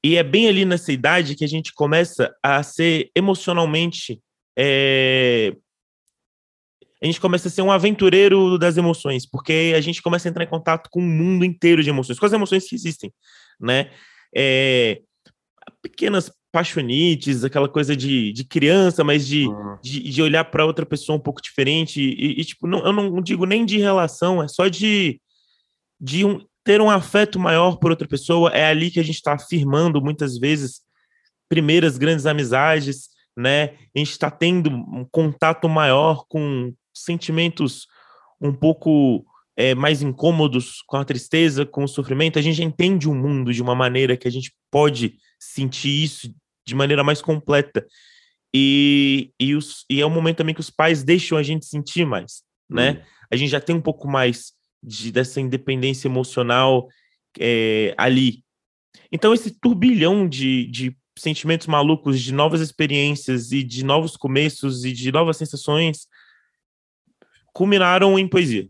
E 0.05 0.17
é 0.17 0.23
bem 0.23 0.49
ali 0.49 0.65
nessa 0.65 0.93
idade 0.93 1.35
que 1.35 1.45
a 1.45 1.49
gente 1.49 1.75
começa 1.75 2.33
a 2.41 2.63
ser 2.63 3.11
emocionalmente. 3.17 4.21
É... 4.57 5.57
A 7.03 7.07
gente 7.07 7.21
começa 7.21 7.49
a 7.49 7.51
ser 7.51 7.63
um 7.63 7.73
aventureiro 7.73 8.57
das 8.59 8.77
emoções, 8.77 9.27
porque 9.29 9.73
a 9.75 9.81
gente 9.81 10.01
começa 10.01 10.29
a 10.29 10.31
entrar 10.31 10.45
em 10.45 10.49
contato 10.49 10.89
com 10.89 11.01
o 11.01 11.03
mundo 11.03 11.45
inteiro 11.45 11.83
de 11.83 11.91
emoções, 11.91 12.17
com 12.17 12.27
as 12.27 12.33
emoções 12.33 12.69
que 12.69 12.77
existem, 12.77 13.13
né? 13.61 13.91
É... 14.33 15.01
Pequenas 15.83 16.31
paixonites, 16.53 17.43
aquela 17.43 17.69
coisa 17.69 17.97
de, 17.97 18.31
de 18.33 18.45
criança, 18.45 19.03
mas 19.03 19.27
de, 19.27 19.49
uhum. 19.49 19.79
de, 19.83 20.01
de, 20.03 20.23
olhar 20.23 20.45
para 20.45 20.67
outra 20.67 20.85
pessoa 20.85 21.17
um 21.17 21.21
pouco 21.21 21.41
diferente. 21.41 22.01
E, 22.01 22.41
e, 22.41 22.45
tipo, 22.45 22.67
não, 22.67 22.85
eu 22.85 22.93
não 22.93 23.23
digo 23.23 23.47
nem 23.47 23.65
de 23.65 23.79
relação, 23.79 24.43
é 24.43 24.47
só 24.47 24.69
de, 24.69 25.19
de 25.99 26.27
um, 26.27 26.45
ter 26.63 26.81
um 26.83 26.91
afeto 26.91 27.41
maior 27.41 27.77
por 27.77 27.91
outra 27.91 28.07
pessoa. 28.07 28.51
É 28.51 28.67
ali 28.67 28.91
que 28.91 29.01
a 29.01 29.03
gente 29.03 29.17
está 29.17 29.33
afirmando 29.33 30.03
muitas 30.03 30.39
vezes 30.39 30.83
primeiras 31.49 31.97
grandes 31.97 32.27
amizades, 32.27 33.09
né? 33.37 33.75
A 33.95 33.99
gente 33.99 34.11
está 34.11 34.31
tendo 34.31 34.71
um 34.71 35.07
contato 35.11 35.69
maior 35.69 36.27
com 36.29 36.73
sentimentos 36.95 37.87
um 38.39 38.53
pouco 38.53 39.25
é, 39.57 39.75
mais 39.75 40.03
incômodos 40.03 40.83
com 40.87 40.99
a 40.99 41.05
tristeza, 41.05 41.65
com 41.65 41.85
o 41.85 41.89
sofrimento. 41.89 42.39
A 42.39 42.43
gente 42.43 42.63
entende 42.63 43.09
o 43.09 43.15
mundo 43.15 43.55
de 43.55 43.63
uma 43.63 43.75
maneira 43.75 44.17
que 44.19 44.29
a 44.29 44.31
gente 44.31 44.53
pode 44.71 45.15
sentir 45.39 46.05
isso 46.05 46.35
de 46.67 46.75
maneira 46.75 47.03
mais 47.03 47.21
completa. 47.21 47.87
E, 48.55 49.33
e, 49.41 49.55
os, 49.55 49.85
e 49.89 50.01
é 50.01 50.07
um 50.07 50.11
momento 50.11 50.39
também 50.39 50.55
que 50.55 50.61
os 50.61 50.71
pais 50.71 51.03
deixam 51.03 51.39
a 51.39 51.43
gente 51.43 51.65
sentir 51.65 52.05
mais, 52.05 52.43
né? 52.69 52.93
Hum. 52.93 53.13
A 53.31 53.37
gente 53.37 53.51
já 53.51 53.61
tem 53.61 53.75
um 53.75 53.81
pouco 53.81 54.07
mais 54.07 54.53
de, 54.83 55.11
dessa 55.11 55.41
independência 55.41 56.07
emocional 56.07 56.89
é, 57.39 57.95
ali. 57.97 58.45
Então, 59.11 59.33
esse 59.33 59.51
turbilhão 59.51 60.29
de, 60.29 60.67
de 60.67 60.97
sentimentos 61.19 61.67
malucos, 61.67 62.21
de 62.21 62.33
novas 62.33 62.61
experiências 62.61 63.53
e 63.53 63.63
de 63.63 63.85
novos 63.85 64.17
começos 64.17 64.85
e 64.85 64.93
de 64.93 65.11
novas 65.13 65.37
sensações 65.37 66.07
culminaram 67.53 68.19
em 68.19 68.27
poesia. 68.27 68.69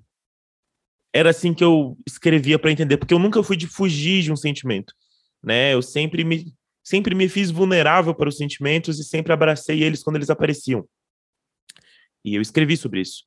Era 1.14 1.30
assim 1.30 1.52
que 1.52 1.62
eu 1.62 1.96
escrevia 2.06 2.58
para 2.58 2.72
entender, 2.72 2.96
porque 2.96 3.14
eu 3.14 3.18
nunca 3.18 3.42
fui 3.42 3.56
de 3.56 3.66
fugir 3.66 4.22
de 4.22 4.32
um 4.32 4.37
sentimento, 4.37 4.94
né? 5.42 5.75
Eu 5.75 5.82
sempre 5.82 6.25
me 6.25 6.52
sempre 6.82 7.14
me 7.14 7.28
fiz 7.28 7.50
vulnerável 7.50 8.14
para 8.14 8.28
os 8.28 8.36
sentimentos 8.36 8.98
e 8.98 9.04
sempre 9.04 9.32
abracei 9.32 9.82
eles 9.82 10.02
quando 10.02 10.16
eles 10.16 10.30
apareciam. 10.30 10.86
E 12.24 12.34
eu 12.34 12.42
escrevi 12.42 12.76
sobre 12.76 13.00
isso, 13.00 13.24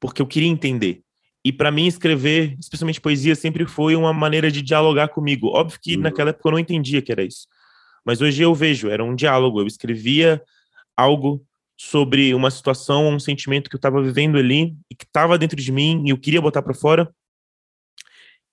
porque 0.00 0.22
eu 0.22 0.26
queria 0.26 0.48
entender. 0.48 1.02
E 1.44 1.52
para 1.52 1.70
mim, 1.70 1.86
escrever, 1.86 2.56
especialmente 2.58 3.00
poesia, 3.00 3.34
sempre 3.34 3.64
foi 3.66 3.94
uma 3.96 4.12
maneira 4.12 4.50
de 4.50 4.60
dialogar 4.60 5.08
comigo. 5.08 5.48
Óbvio 5.48 5.78
que 5.80 5.96
uhum. 5.96 6.02
naquela 6.02 6.30
época 6.30 6.48
eu 6.48 6.52
não 6.52 6.58
entendia 6.58 7.00
que 7.00 7.12
era 7.12 7.22
isso. 7.22 7.46
Mas 8.04 8.20
hoje 8.20 8.42
eu 8.42 8.54
vejo, 8.54 8.88
era 8.88 9.04
um 9.04 9.14
diálogo. 9.14 9.60
Eu 9.60 9.66
escrevia 9.66 10.42
algo 10.96 11.44
sobre 11.76 12.34
uma 12.34 12.50
situação, 12.50 13.08
um 13.08 13.20
sentimento 13.20 13.70
que 13.70 13.76
eu 13.76 13.78
estava 13.78 14.02
vivendo 14.02 14.36
ali 14.36 14.76
e 14.90 14.94
que 14.94 15.04
estava 15.04 15.38
dentro 15.38 15.56
de 15.56 15.70
mim 15.70 16.02
e 16.04 16.10
eu 16.10 16.18
queria 16.18 16.40
botar 16.40 16.60
para 16.60 16.74
fora. 16.74 17.08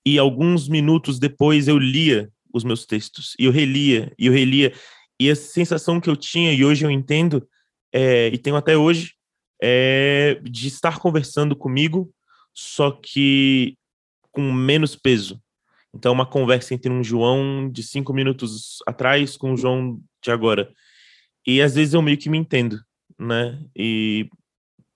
E 0.05 0.19
alguns 0.19 0.69
minutos 0.69 1.17
depois 1.17 1.67
eu 1.67 1.79
lia 1.79 2.29
os 2.55 2.63
meus 2.63 2.85
textos. 2.85 3.35
E 3.37 3.45
eu 3.45 3.51
relia, 3.51 4.13
e 4.17 4.27
eu 4.27 4.33
relia. 4.33 4.73
E 5.19 5.29
a 5.29 5.35
sensação 5.35 5.99
que 5.99 6.09
eu 6.09 6.15
tinha, 6.15 6.53
e 6.53 6.63
hoje 6.63 6.85
eu 6.85 6.89
entendo, 6.89 7.47
é, 7.93 8.29
e 8.29 8.37
tenho 8.37 8.55
até 8.55 8.77
hoje, 8.77 9.13
é 9.61 10.39
de 10.41 10.67
estar 10.67 10.99
conversando 10.99 11.55
comigo, 11.55 12.09
só 12.53 12.91
que 12.91 13.77
com 14.31 14.51
menos 14.51 14.95
peso. 14.95 15.41
Então, 15.93 16.13
uma 16.13 16.25
conversa 16.25 16.73
entre 16.73 16.91
um 16.91 17.03
João 17.03 17.69
de 17.69 17.83
cinco 17.83 18.13
minutos 18.13 18.77
atrás 18.87 19.37
com 19.37 19.53
o 19.53 19.57
João 19.57 19.99
de 20.23 20.31
agora. 20.31 20.71
E 21.45 21.61
às 21.61 21.75
vezes 21.75 21.93
eu 21.93 22.01
meio 22.01 22.17
que 22.17 22.29
me 22.29 22.37
entendo, 22.37 22.81
né? 23.19 23.61
E 23.75 24.29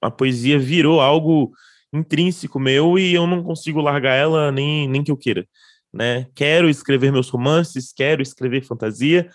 a 0.01 0.11
poesia 0.11 0.57
virou 0.59 0.99
algo 0.99 1.51
intrínseco 1.93 2.59
meu 2.59 2.99
e 2.99 3.13
eu 3.13 3.25
não 3.25 3.43
consigo 3.43 3.81
largar 3.81 4.15
ela 4.15 4.51
nem, 4.51 4.87
nem 4.87 5.03
que 5.03 5.11
eu 5.11 5.17
queira 5.17 5.47
né? 5.93 6.27
Quero 6.35 6.69
escrever 6.69 7.11
meus 7.11 7.29
romances, 7.29 7.91
quero 7.91 8.21
escrever 8.21 8.63
fantasia, 8.63 9.29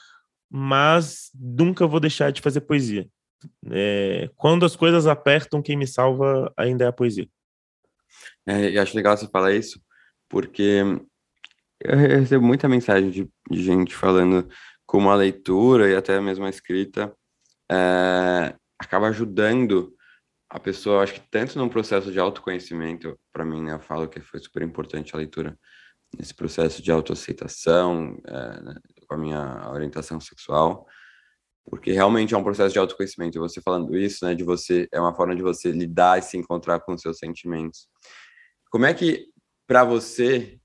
mas 0.50 1.30
nunca 1.34 1.87
vou 1.87 2.00
deixar 2.00 2.30
de 2.30 2.40
fazer 2.40 2.61
poesia. 2.62 3.08
É, 3.70 4.30
quando 4.37 4.64
as 4.64 4.76
coisas 4.76 5.06
apertam, 5.06 5.62
quem 5.62 5.76
me 5.76 5.87
salva 5.87 6.52
ainda 6.56 6.84
é 6.84 6.88
a 6.88 6.92
poesia. 6.92 7.28
É, 8.46 8.78
acho 8.78 8.96
legal 8.96 9.16
você 9.16 9.26
falar 9.28 9.52
isso, 9.52 9.80
porque 10.28 10.82
eu 11.80 11.96
recebo 11.96 12.44
muita 12.44 12.68
mensagem 12.68 13.11
de, 13.11 13.28
de 13.50 13.62
gente 13.62 13.94
falando 13.94 14.49
como 14.87 15.11
a 15.11 15.14
leitura 15.14 15.90
e 15.90 15.96
até 15.96 16.20
mesmo 16.20 16.44
a 16.44 16.50
escrita 16.50 17.14
é, 17.70 18.54
acaba 18.78 19.08
ajudando 19.08 19.94
a 20.49 20.61
pessoa, 20.61 21.02
acho 21.02 21.14
que 21.14 21.30
tanto 21.30 21.58
num 21.58 21.68
processo 21.68 22.12
de 22.12 22.20
autoconhecimento, 22.20 23.18
para 23.32 23.44
mim, 23.44 23.62
né, 23.62 23.73
eu 23.73 23.80
falo 23.80 24.06
que 24.06 24.20
foi 24.20 24.38
super 24.38 24.62
importante 24.62 25.14
a 25.14 25.18
leitura, 25.18 25.58
nesse 26.18 26.35
processo 26.35 26.83
de 26.83 26.90
autoaceitação, 26.90 28.21
é, 28.26 28.61
né, 28.62 28.75
com 29.06 29.14
a 29.14 29.18
minha 29.18 29.71
orientação 29.71 30.21
sexual, 30.21 30.87
porque 31.66 31.92
realmente 31.92 32.35
é 32.35 32.38
um 32.38 32.44
processo 32.44 32.73
de 32.73 32.78
autoconhecimento. 32.78 33.38
E 33.38 33.40
você 33.40 33.61
falando 33.61 33.97
isso, 33.97 34.25
né, 34.25 34.35
de 34.35 34.44
você, 34.44 34.88
é 34.92 35.00
uma 35.00 35.14
forma 35.14 35.35
de 35.35 35.42
você 35.42 35.73
lidar 35.73 36.18
e 36.18 36.23
se 36.23 36.37
encontrar 36.37 36.80
com 36.80 36.97
seus 36.97 37.18
sentimentos. 37.18 37.88
Como 38.71 38.85
é 38.87 38.92
que, 38.92 39.28
para 39.66 39.85
você, 39.85 40.59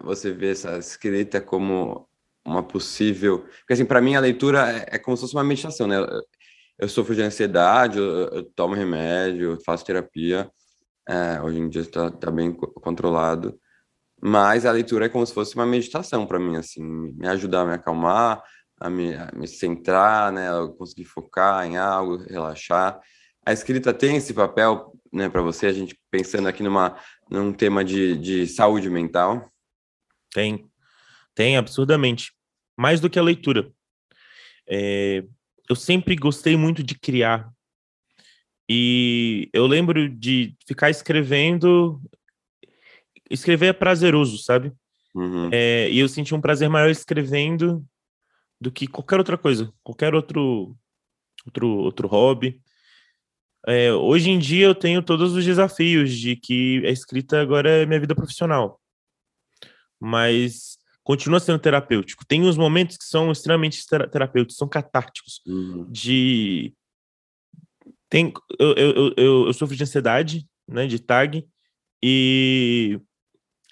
você 0.00 0.32
vê 0.32 0.50
essa 0.50 0.78
escrita 0.78 1.40
como 1.40 2.08
uma 2.44 2.62
possível. 2.62 3.40
Porque, 3.60 3.74
assim, 3.74 3.84
para 3.84 4.00
mim, 4.00 4.14
a 4.14 4.20
leitura 4.20 4.70
é, 4.70 4.96
é, 4.96 4.98
como 4.98 5.16
se 5.16 5.22
fosse 5.22 5.34
uma 5.34 5.44
meditação, 5.44 5.86
né? 5.86 5.98
Eu, 5.98 6.22
eu 6.80 6.88
sofro 6.88 7.14
de 7.14 7.22
ansiedade, 7.22 7.98
eu, 7.98 8.28
eu 8.28 8.44
tomo 8.54 8.74
remédio, 8.74 9.58
faço 9.64 9.84
terapia. 9.84 10.50
É, 11.08 11.40
hoje 11.42 11.58
em 11.58 11.68
dia 11.68 11.82
está 11.82 12.10
tá 12.10 12.30
bem 12.30 12.52
controlado. 12.52 13.59
Mas 14.22 14.66
a 14.66 14.72
leitura 14.72 15.06
é 15.06 15.08
como 15.08 15.24
se 15.24 15.32
fosse 15.32 15.54
uma 15.54 15.64
meditação 15.64 16.26
para 16.26 16.38
mim, 16.38 16.56
assim, 16.56 16.82
me 16.82 17.26
ajudar 17.28 17.62
a 17.62 17.64
me 17.64 17.74
acalmar, 17.74 18.42
a 18.78 18.90
me, 18.90 19.14
a 19.14 19.30
me 19.34 19.48
centrar, 19.48 20.30
né, 20.30 20.50
a 20.50 20.68
conseguir 20.68 21.04
focar 21.04 21.66
em 21.66 21.76
algo, 21.76 22.18
relaxar. 22.28 23.00
A 23.44 23.52
escrita 23.52 23.94
tem 23.94 24.16
esse 24.16 24.34
papel, 24.34 24.92
né, 25.12 25.28
para 25.28 25.40
você, 25.40 25.66
a 25.66 25.72
gente 25.72 25.98
pensando 26.10 26.48
aqui 26.48 26.62
numa, 26.62 26.98
num 27.30 27.52
tema 27.52 27.82
de, 27.82 28.16
de 28.16 28.46
saúde 28.46 28.90
mental? 28.90 29.50
Tem, 30.32 30.66
tem, 31.34 31.56
absurdamente. 31.56 32.32
Mais 32.76 33.00
do 33.00 33.08
que 33.08 33.18
a 33.18 33.22
leitura. 33.22 33.70
É, 34.68 35.24
eu 35.68 35.76
sempre 35.76 36.14
gostei 36.14 36.56
muito 36.56 36.82
de 36.82 36.98
criar. 36.98 37.50
E 38.68 39.48
eu 39.52 39.66
lembro 39.66 40.08
de 40.08 40.54
ficar 40.66 40.90
escrevendo 40.90 42.00
escrever 43.30 43.66
é 43.68 43.72
prazeroso, 43.72 44.38
sabe? 44.38 44.72
Uhum. 45.14 45.48
É, 45.52 45.88
e 45.90 45.98
eu 45.98 46.08
senti 46.08 46.34
um 46.34 46.40
prazer 46.40 46.68
maior 46.68 46.90
escrevendo 46.90 47.84
do 48.60 48.70
que 48.70 48.86
qualquer 48.86 49.18
outra 49.18 49.38
coisa, 49.38 49.72
qualquer 49.82 50.14
outro 50.14 50.76
outro, 51.46 51.68
outro 51.68 52.08
hobby. 52.08 52.60
É, 53.66 53.92
hoje 53.92 54.30
em 54.30 54.38
dia 54.38 54.66
eu 54.66 54.74
tenho 54.74 55.02
todos 55.02 55.34
os 55.34 55.44
desafios 55.44 56.12
de 56.12 56.36
que 56.36 56.84
a 56.86 56.90
escrita 56.90 57.40
agora 57.40 57.68
é 57.70 57.86
minha 57.86 58.00
vida 58.00 58.14
profissional, 58.14 58.80
mas 59.98 60.78
continua 61.02 61.40
sendo 61.40 61.58
terapêutico. 61.58 62.24
Tem 62.26 62.42
uns 62.42 62.56
momentos 62.56 62.96
que 62.96 63.04
são 63.04 63.30
extremamente 63.30 63.84
terapêuticos, 63.86 64.56
são 64.56 64.68
catárticos. 64.68 65.42
Uhum. 65.46 65.86
De 65.90 66.74
tem 68.08 68.32
eu, 68.58 68.74
eu, 68.74 69.14
eu, 69.16 69.46
eu 69.46 69.52
sofro 69.52 69.76
de 69.76 69.82
ansiedade, 69.82 70.46
né, 70.66 70.86
de 70.86 70.98
tag 70.98 71.46
e 72.02 73.00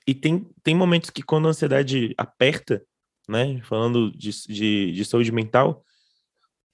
e 0.08 0.14
tem, 0.14 0.50
tem 0.62 0.74
momentos 0.74 1.10
que 1.10 1.22
quando 1.22 1.46
a 1.46 1.50
ansiedade 1.50 2.14
aperta, 2.16 2.82
né, 3.28 3.60
falando 3.64 4.10
de, 4.10 4.30
de, 4.46 4.92
de 4.92 5.04
saúde 5.04 5.30
mental, 5.30 5.84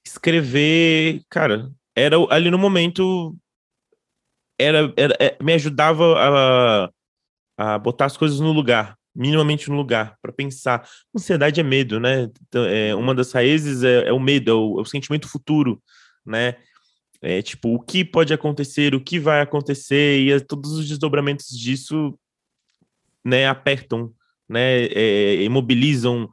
escrever, 0.07 1.21
cara, 1.29 1.69
era 1.97 2.17
ali 2.31 2.49
no 2.49 2.59
momento 2.59 3.37
era, 4.57 4.95
era 4.97 5.17
é, 5.19 5.37
me 5.43 5.53
ajudava 5.53 6.15
a, 6.17 6.91
a 7.59 7.79
botar 7.81 8.05
as 8.05 8.17
coisas 8.17 8.39
no 8.39 8.53
lugar, 8.53 8.97
minimamente 9.13 9.69
no 9.69 9.75
lugar, 9.75 10.17
para 10.23 10.33
pensar. 10.33 10.89
Ansiedade 11.13 11.59
é 11.59 11.65
medo, 11.65 11.99
né? 11.99 12.31
Então, 12.47 12.65
é, 12.65 12.95
uma 12.95 13.17
das 13.17 13.33
raízes 13.33 13.83
é, 13.83 14.07
é 14.11 14.13
o 14.13 14.21
medo, 14.21 14.49
é 14.49 14.55
o, 14.55 14.79
é 14.79 14.83
o, 14.83 14.85
sentimento 14.85 15.27
futuro, 15.27 15.83
né? 16.25 16.55
É, 17.21 17.43
tipo, 17.43 17.75
o 17.75 17.81
que 17.81 18.05
pode 18.05 18.33
acontecer, 18.33 18.95
o 18.95 19.03
que 19.03 19.19
vai 19.19 19.41
acontecer, 19.41 20.21
e 20.21 20.41
todos 20.41 20.71
os 20.71 20.87
desdobramentos 20.87 21.49
disso 21.49 22.17
né, 23.25 23.49
apertam, 23.49 24.13
né, 24.49 24.85
é, 24.87 25.43
imobilizam. 25.43 26.29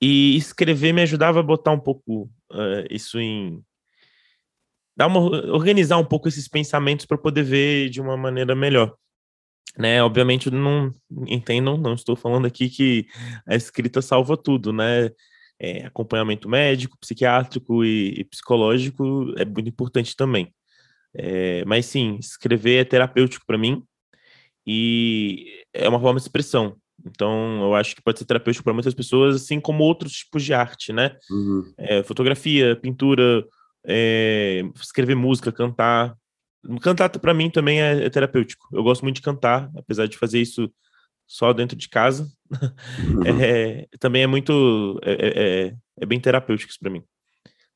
E 0.00 0.36
escrever 0.36 0.92
me 0.92 1.02
ajudava 1.02 1.40
a 1.40 1.42
botar 1.42 1.72
um 1.72 1.80
pouco 1.80 2.30
uh, 2.52 2.86
isso 2.90 3.18
em. 3.18 3.62
Dar 4.94 5.06
uma, 5.06 5.20
organizar 5.52 5.96
um 5.96 6.04
pouco 6.04 6.28
esses 6.28 6.48
pensamentos 6.48 7.06
para 7.06 7.16
poder 7.16 7.42
ver 7.42 7.88
de 7.88 8.00
uma 8.00 8.16
maneira 8.16 8.54
melhor. 8.54 8.94
Né, 9.78 10.02
obviamente, 10.02 10.50
não 10.50 10.90
entendam, 11.26 11.76
não 11.76 11.94
estou 11.94 12.16
falando 12.16 12.46
aqui 12.46 12.68
que 12.68 13.06
a 13.46 13.54
escrita 13.54 14.00
salva 14.00 14.36
tudo, 14.36 14.72
né? 14.72 15.10
é, 15.58 15.86
acompanhamento 15.86 16.48
médico, 16.48 16.98
psiquiátrico 16.98 17.84
e, 17.84 18.20
e, 18.20 18.24
psicológico 18.24 19.32
é 19.36 19.44
muito 19.44 19.68
importante 19.68 20.14
também. 20.14 20.52
É, 21.14 21.64
mas 21.64 21.86
sim, 21.86 22.16
escrever 22.20 22.80
é 22.80 22.84
terapêutico 22.84 23.46
para 23.46 23.56
mim 23.56 23.82
e 24.66 25.62
é 25.72 25.88
uma 25.88 26.00
forma 26.00 26.18
de 26.18 26.24
expressão. 26.24 26.76
Então, 27.04 27.60
eu 27.62 27.74
acho 27.74 27.94
que 27.94 28.02
pode 28.02 28.18
ser 28.18 28.24
terapêutico 28.24 28.64
para 28.64 28.72
muitas 28.72 28.94
pessoas, 28.94 29.36
assim 29.36 29.60
como 29.60 29.84
outros 29.84 30.12
tipos 30.12 30.42
de 30.42 30.52
arte, 30.52 30.92
né? 30.92 31.16
Uhum. 31.30 31.72
É, 31.78 32.02
fotografia, 32.02 32.74
pintura, 32.74 33.46
é, 33.86 34.62
escrever 34.74 35.14
música, 35.14 35.52
cantar. 35.52 36.16
Cantar, 36.80 37.08
para 37.10 37.34
mim, 37.34 37.48
também 37.48 37.80
é, 37.80 38.06
é, 38.06 38.10
terapêutico. 38.10 38.66
Eu 38.72 38.82
gosto 38.82 39.02
muito 39.02 39.16
de 39.16 39.22
cantar, 39.22 39.70
apesar 39.76 40.08
de 40.08 40.18
fazer 40.18 40.40
isso 40.40 40.70
só 41.26 41.52
dentro 41.52 41.76
de 41.76 41.88
casa. 41.88 42.28
Uhum. 42.98 43.40
É, 43.40 43.86
também 43.98 44.22
é 44.22 44.26
muito. 44.26 44.98
É, 45.02 45.12
é, 45.68 45.76
é 46.00 46.06
bem 46.06 46.20
terapêutico 46.20 46.70
isso 46.70 46.78
para 46.80 46.90
mim. 46.90 47.02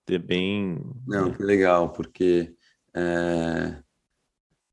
É 0.08 0.18
bem. 0.18 0.80
Não, 1.06 1.32
que 1.32 1.42
legal, 1.42 1.90
porque. 1.90 2.52
É, 2.94 3.76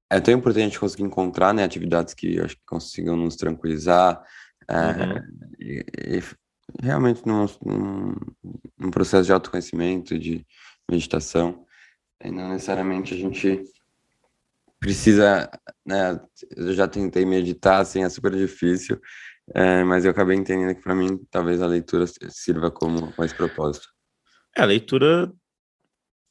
é 0.09 0.19
tão 0.19 0.33
importante 0.33 0.63
a 0.63 0.65
gente 0.65 0.79
conseguir 0.79 1.03
encontrar 1.03 1.53
né, 1.53 1.63
atividades 1.63 2.13
que 2.13 2.39
acho 2.39 2.55
que 2.55 2.65
consigam 2.65 3.15
nos 3.15 3.35
tranquilizar, 3.35 4.21
é, 4.69 5.23
e, 5.59 5.85
e, 6.17 6.23
realmente 6.81 7.25
num, 7.25 7.45
num, 7.65 8.15
num, 8.77 8.91
processo 8.91 9.25
de 9.25 9.33
autoconhecimento, 9.33 10.17
de 10.17 10.45
meditação, 10.89 11.65
e 12.23 12.31
não 12.31 12.49
necessariamente 12.49 13.13
a 13.13 13.17
gente 13.17 13.63
precisa, 14.79 15.49
né, 15.85 16.19
eu 16.55 16.73
já 16.73 16.87
tentei 16.87 17.25
meditar, 17.25 17.81
assim, 17.81 18.03
é 18.03 18.09
super 18.09 18.33
difícil, 18.33 18.99
é, 19.53 19.83
mas 19.83 20.05
eu 20.05 20.11
acabei 20.11 20.37
entendendo 20.37 20.75
que 20.75 20.81
para 20.81 20.95
mim 20.95 21.17
talvez 21.31 21.61
a 21.61 21.67
leitura 21.67 22.05
sirva 22.29 22.69
como 22.69 23.13
mais 23.17 23.33
propósito. 23.33 23.87
É, 24.55 24.61
a 24.61 24.65
leitura 24.65 25.31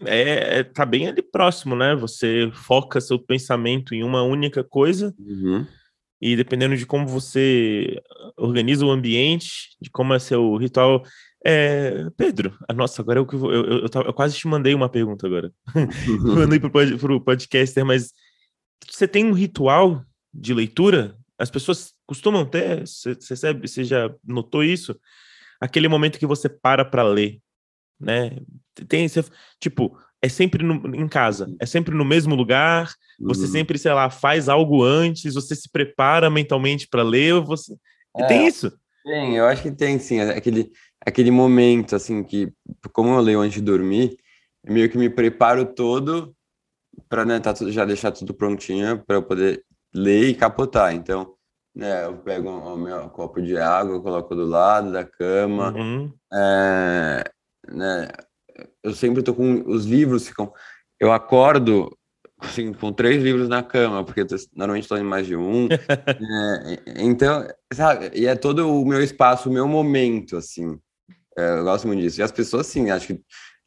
é, 0.04 0.58
é, 0.58 0.62
tá 0.62 0.84
bem 0.84 1.08
ali 1.08 1.22
próximo, 1.22 1.74
né? 1.74 1.94
Você 1.94 2.50
foca 2.52 3.00
seu 3.00 3.18
pensamento 3.18 3.94
em 3.94 4.02
uma 4.02 4.22
única 4.22 4.62
coisa 4.62 5.14
uhum. 5.18 5.66
E 6.20 6.34
dependendo 6.34 6.76
de 6.76 6.86
como 6.86 7.06
você 7.06 8.00
organiza 8.36 8.84
o 8.84 8.90
ambiente, 8.90 9.76
de 9.80 9.90
como 9.90 10.14
é 10.14 10.18
seu 10.18 10.56
ritual. 10.56 11.02
É, 11.44 12.08
Pedro, 12.16 12.56
nossa, 12.74 13.02
agora 13.02 13.20
eu, 13.20 13.28
eu, 13.30 13.50
eu, 13.50 13.64
eu, 13.80 14.02
eu 14.06 14.12
quase 14.12 14.36
te 14.36 14.48
mandei 14.48 14.74
uma 14.74 14.88
pergunta 14.88 15.26
agora. 15.26 15.52
Mandei 16.22 16.58
para 16.58 17.14
o 17.14 17.20
podcaster, 17.20 17.84
mas 17.84 18.12
você 18.88 19.06
tem 19.06 19.26
um 19.26 19.32
ritual 19.32 20.02
de 20.32 20.54
leitura? 20.54 21.16
As 21.38 21.50
pessoas 21.50 21.92
costumam 22.06 22.46
ter? 22.46 22.80
Você, 22.86 23.14
você, 23.14 23.54
você 23.54 23.84
já 23.84 24.12
notou 24.24 24.64
isso? 24.64 24.98
Aquele 25.60 25.86
momento 25.86 26.18
que 26.18 26.26
você 26.26 26.48
para 26.48 26.84
para 26.84 27.02
ler, 27.02 27.38
né? 27.98 28.38
Tem, 28.88 29.06
tipo, 29.60 29.98
é 30.20 30.28
sempre 30.28 30.62
no, 30.62 30.94
em 30.94 31.08
casa, 31.08 31.54
é 31.60 31.66
sempre 31.66 31.94
no 31.94 32.04
mesmo 32.04 32.34
lugar, 32.34 32.92
você 33.20 33.42
uhum. 33.42 33.48
sempre, 33.48 33.78
sei 33.78 33.92
lá, 33.92 34.10
faz 34.10 34.48
algo 34.48 34.82
antes, 34.82 35.34
você 35.34 35.54
se 35.54 35.70
prepara 35.70 36.28
mentalmente 36.28 36.88
para 36.88 37.02
ler, 37.02 37.40
você 37.40 37.74
é, 38.16 38.26
tem 38.26 38.46
isso? 38.46 38.72
Tem, 39.04 39.36
eu 39.36 39.46
acho 39.46 39.62
que 39.62 39.70
tem 39.70 39.98
sim, 39.98 40.20
aquele 40.20 40.70
aquele 41.04 41.30
momento 41.30 41.94
assim 41.94 42.24
que 42.24 42.52
como 42.92 43.10
eu 43.10 43.20
leio 43.20 43.40
antes 43.40 43.54
de 43.54 43.62
dormir, 43.62 44.16
meio 44.64 44.90
que 44.90 44.98
me 44.98 45.08
preparo 45.08 45.64
todo 45.64 46.34
para 47.08 47.24
né, 47.24 47.38
tá, 47.38 47.54
já 47.68 47.84
deixar 47.84 48.10
tudo 48.10 48.34
prontinho 48.34 48.98
para 49.06 49.16
eu 49.16 49.22
poder 49.22 49.64
ler 49.94 50.28
e 50.28 50.34
capotar. 50.34 50.94
Então, 50.94 51.34
né, 51.74 52.06
eu 52.06 52.16
pego 52.18 52.50
o 52.50 52.76
meu 52.76 53.08
copo 53.10 53.40
de 53.40 53.56
água, 53.56 54.02
coloco 54.02 54.34
do 54.34 54.46
lado 54.46 54.90
da 54.90 55.04
cama, 55.04 55.72
uhum. 55.72 56.12
é, 56.32 57.24
né, 57.68 58.08
eu 58.82 58.94
sempre 58.94 59.22
tô 59.22 59.34
com 59.34 59.62
os 59.66 59.84
livros 59.84 60.28
ficam 60.28 60.52
eu 60.98 61.12
acordo 61.12 61.96
assim, 62.38 62.72
com 62.72 62.92
três 62.92 63.22
livros 63.22 63.48
na 63.48 63.62
cama, 63.62 64.04
porque 64.04 64.24
normalmente 64.54 64.84
estou 64.84 64.98
em 64.98 65.02
mais 65.02 65.26
de 65.26 65.36
um. 65.36 65.68
é, 65.70 67.02
então, 67.02 67.46
sabe, 67.72 68.10
e 68.14 68.26
é 68.26 68.34
todo 68.34 68.70
o 68.70 68.84
meu 68.84 69.02
espaço, 69.02 69.48
o 69.48 69.52
meu 69.52 69.66
momento, 69.66 70.36
assim. 70.36 70.78
É, 71.36 71.58
eu 71.58 71.64
gosto 71.64 71.86
muito 71.86 72.00
disso. 72.00 72.20
E 72.20 72.22
as 72.22 72.32
pessoas, 72.32 72.66
sim, 72.66 72.90
acho 72.90 73.08
que 73.08 73.20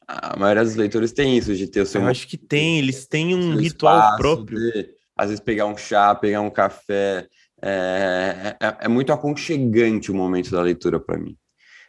a 0.06 0.36
maioria 0.36 0.64
dos 0.64 0.74
leitores 0.74 1.12
tem 1.12 1.36
isso, 1.36 1.54
de 1.54 1.68
ter 1.68 1.82
o 1.82 1.86
seu. 1.86 2.00
Eu 2.00 2.08
acho 2.08 2.26
que 2.26 2.36
tem, 2.36 2.78
eles 2.78 3.06
têm 3.06 3.34
um 3.34 3.56
ritual 3.56 4.16
próprio. 4.16 4.58
De, 4.58 4.88
às 5.16 5.28
vezes 5.28 5.40
pegar 5.40 5.66
um 5.66 5.76
chá, 5.76 6.14
pegar 6.14 6.40
um 6.40 6.50
café. 6.50 7.28
É, 7.62 8.56
é, 8.58 8.76
é 8.80 8.88
muito 8.88 9.12
aconchegante 9.12 10.10
o 10.10 10.14
momento 10.14 10.50
da 10.50 10.62
leitura 10.62 10.98
para 10.98 11.18
mim. 11.18 11.36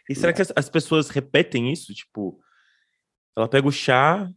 E 0.10 0.16
será 0.16 0.34
que 0.34 0.42
as, 0.42 0.52
as 0.56 0.70
pessoas 0.70 1.10
repetem 1.10 1.72
isso? 1.72 1.94
Tipo, 1.94 2.40
ela 3.36 3.48
pega 3.48 3.68
o 3.68 3.72
chá 3.72 4.30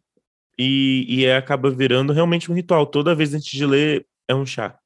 e, 0.59 1.07
e 1.09 1.31
acaba 1.31 1.71
virando 1.71 2.13
realmente 2.13 2.51
um 2.51 2.55
ritual. 2.55 2.87
Toda 2.87 3.15
vez 3.15 3.35
antes 3.35 3.51
de 3.51 3.67
ler 3.67 4.07
é 4.29 4.35
um 4.35 4.47
chá, 4.47 4.79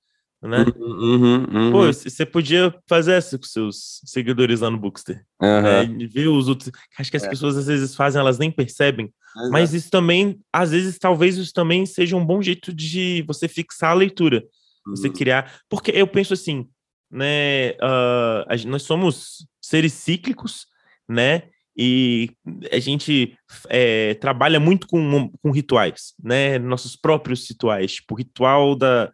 né? 0.43 0.64
Uhum, 0.77 1.47
uhum. 1.53 1.73
Pô, 1.73 1.87
você 1.93 2.25
podia 2.25 2.75
fazer 2.88 3.12
essa 3.12 3.38
com 3.38 3.45
seus 3.45 4.01
seguidores 4.05 4.61
lá 4.61 4.71
no 4.71 4.79
Bookster. 4.79 5.25
Uhum. 5.41 5.62
Né? 5.62 6.09
Ver 6.11 6.29
os 6.29 6.49
outros. 6.49 6.71
Acho 6.99 7.11
que 7.11 7.17
as 7.17 7.25
é. 7.25 7.29
pessoas 7.29 7.57
às 7.57 7.67
vezes 7.67 7.95
fazem, 7.95 8.21
elas 8.21 8.38
nem 8.38 8.51
percebem. 8.51 9.12
Exato. 9.37 9.53
Mas 9.53 9.75
isso 9.75 9.91
também, 9.91 10.41
às 10.53 10.71
vezes, 10.71 10.99
talvez 10.99 11.37
isso 11.37 11.53
também 11.53 11.85
seja 11.87 12.17
um 12.17 12.25
bom 12.25 12.41
jeito 12.43 12.73
de 12.73 13.23
você 13.27 13.47
fixar 13.47 13.91
a 13.91 13.95
leitura. 13.95 14.43
Você 14.87 15.09
uhum. 15.09 15.12
criar. 15.12 15.61
Porque 15.69 15.91
eu 15.95 16.07
penso 16.07 16.33
assim, 16.33 16.67
né? 17.11 17.73
Uh, 17.73 18.66
nós 18.66 18.83
somos 18.83 19.47
seres 19.61 19.92
cíclicos, 19.92 20.66
né? 21.09 21.44
e 21.79 22.31
a 22.73 22.81
gente 22.81 23.38
é, 23.68 24.14
trabalha 24.14 24.59
muito 24.59 24.88
com, 24.88 25.31
com 25.40 25.53
rituais, 25.53 26.12
né? 26.21 26.59
Nossos 26.59 26.97
próprios 26.97 27.49
rituais, 27.49 27.94
tipo 27.94 28.16
ritual 28.16 28.75
da, 28.75 29.12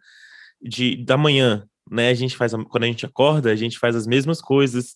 de, 0.59 0.95
da 1.05 1.15
manhã, 1.15 1.63
né? 1.89 2.09
A 2.09 2.13
gente 2.15 2.35
faz 2.35 2.53
quando 2.53 2.83
a 2.83 2.87
gente 2.87 3.05
acorda, 3.05 3.51
a 3.51 3.55
gente 3.55 3.77
faz 3.77 3.95
as 3.95 4.07
mesmas 4.07 4.41
coisas, 4.41 4.95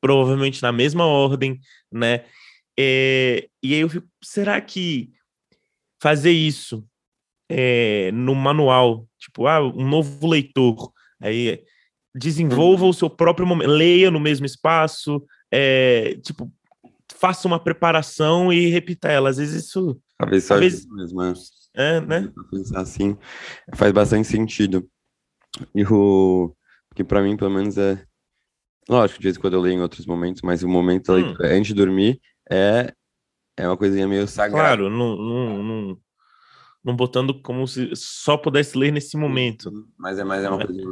provavelmente 0.00 0.62
na 0.62 0.70
mesma 0.70 1.04
ordem, 1.04 1.58
né? 1.90 2.24
É, 2.78 3.48
e 3.60 3.74
aí 3.74 3.80
eu 3.80 3.88
fico, 3.88 4.06
será 4.22 4.60
que 4.60 5.10
fazer 6.00 6.30
isso 6.30 6.86
é, 7.48 8.12
no 8.12 8.34
manual, 8.36 9.08
tipo, 9.18 9.48
ah, 9.48 9.60
um 9.60 9.88
novo 9.88 10.28
leitor, 10.28 10.92
aí 11.20 11.64
desenvolva 12.14 12.86
o 12.86 12.92
seu 12.92 13.08
próprio 13.08 13.46
momento, 13.46 13.68
leia 13.68 14.10
no 14.10 14.20
mesmo 14.20 14.46
espaço, 14.46 15.24
é, 15.50 16.18
tipo, 16.22 16.50
faça 17.14 17.46
uma 17.46 17.62
preparação 17.62 18.52
e 18.52 18.68
repita 18.68 19.08
ela. 19.08 19.30
Às 19.30 19.36
vezes 19.36 19.66
isso. 19.66 20.00
Talvez 20.18 20.44
só 20.44 20.58
vezes... 20.58 20.86
mesmo. 20.90 21.20
É, 21.74 22.00
né? 22.00 22.30
Pensar 22.50 22.80
assim 22.80 23.16
faz 23.74 23.92
bastante 23.92 24.28
sentido. 24.28 24.86
E 25.74 25.84
o 25.84 26.54
que 26.94 27.04
para 27.04 27.22
mim, 27.22 27.36
pelo 27.36 27.50
menos, 27.50 27.78
é. 27.78 28.04
Lógico, 28.88 29.20
de 29.20 29.24
vez 29.24 29.36
em 29.36 29.40
quando 29.40 29.54
eu 29.54 29.60
leio 29.60 29.78
em 29.78 29.80
outros 29.80 30.04
momentos, 30.06 30.42
mas 30.42 30.62
o 30.62 30.68
momento 30.68 31.12
hum. 31.12 31.34
antes 31.40 31.68
de 31.68 31.74
dormir 31.74 32.20
é, 32.50 32.92
é 33.56 33.66
uma 33.66 33.76
coisinha 33.76 34.08
meio 34.08 34.26
sagrada. 34.26 34.76
Claro, 34.76 34.90
não, 34.90 35.16
não, 35.16 35.62
não, 35.62 35.98
não 36.84 36.96
botando 36.96 37.40
como 37.42 37.66
se 37.68 37.94
só 37.94 38.36
pudesse 38.36 38.76
ler 38.76 38.92
nesse 38.92 39.16
momento. 39.16 39.70
Mas 39.96 40.18
é, 40.18 40.24
mais 40.24 40.42
é 40.42 40.50
uma 40.50 40.62
é. 40.62 40.66
coisa. 40.66 40.82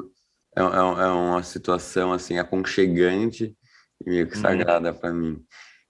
É, 0.57 0.61
é, 0.61 0.65
é 0.65 1.07
uma 1.09 1.43
situação 1.43 2.13
assim 2.13 2.39
aconchegante 2.39 3.57
e 4.05 4.11
meio 4.11 4.29
que 4.29 4.37
uhum. 4.37 4.43
sagrada 4.43 4.93
para 4.93 5.13
mim. 5.13 5.45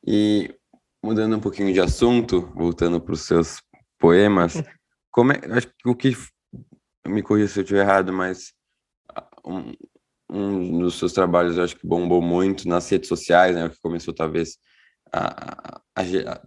E 0.07 0.55
mudando 1.03 1.37
um 1.37 1.41
pouquinho 1.41 1.73
de 1.73 1.81
assunto, 1.81 2.53
voltando 2.55 3.01
para 3.01 3.15
os 3.15 3.23
seus 3.23 3.63
poemas, 3.99 4.55
como 5.11 5.33
é, 5.33 5.41
acho 5.51 5.69
que 5.69 5.89
o 5.89 5.95
que 5.95 6.17
me 7.07 7.23
corrija 7.23 7.49
se 7.49 7.61
eu 7.61 7.63
estiver 7.63 7.81
errado, 7.81 8.13
mas 8.13 8.53
um, 9.45 9.73
um 10.31 10.79
dos 10.81 10.99
seus 10.99 11.13
trabalhos 11.13 11.57
eu 11.57 11.65
acho 11.65 11.77
que 11.77 11.87
bombou 11.87 12.21
muito 12.21 12.69
nas 12.69 12.89
redes 12.89 13.09
sociais, 13.09 13.55
né, 13.55 13.69
que 13.69 13.81
começou 13.81 14.15
talvez 14.15 14.59
a, 15.13 15.81
a, 15.97 16.03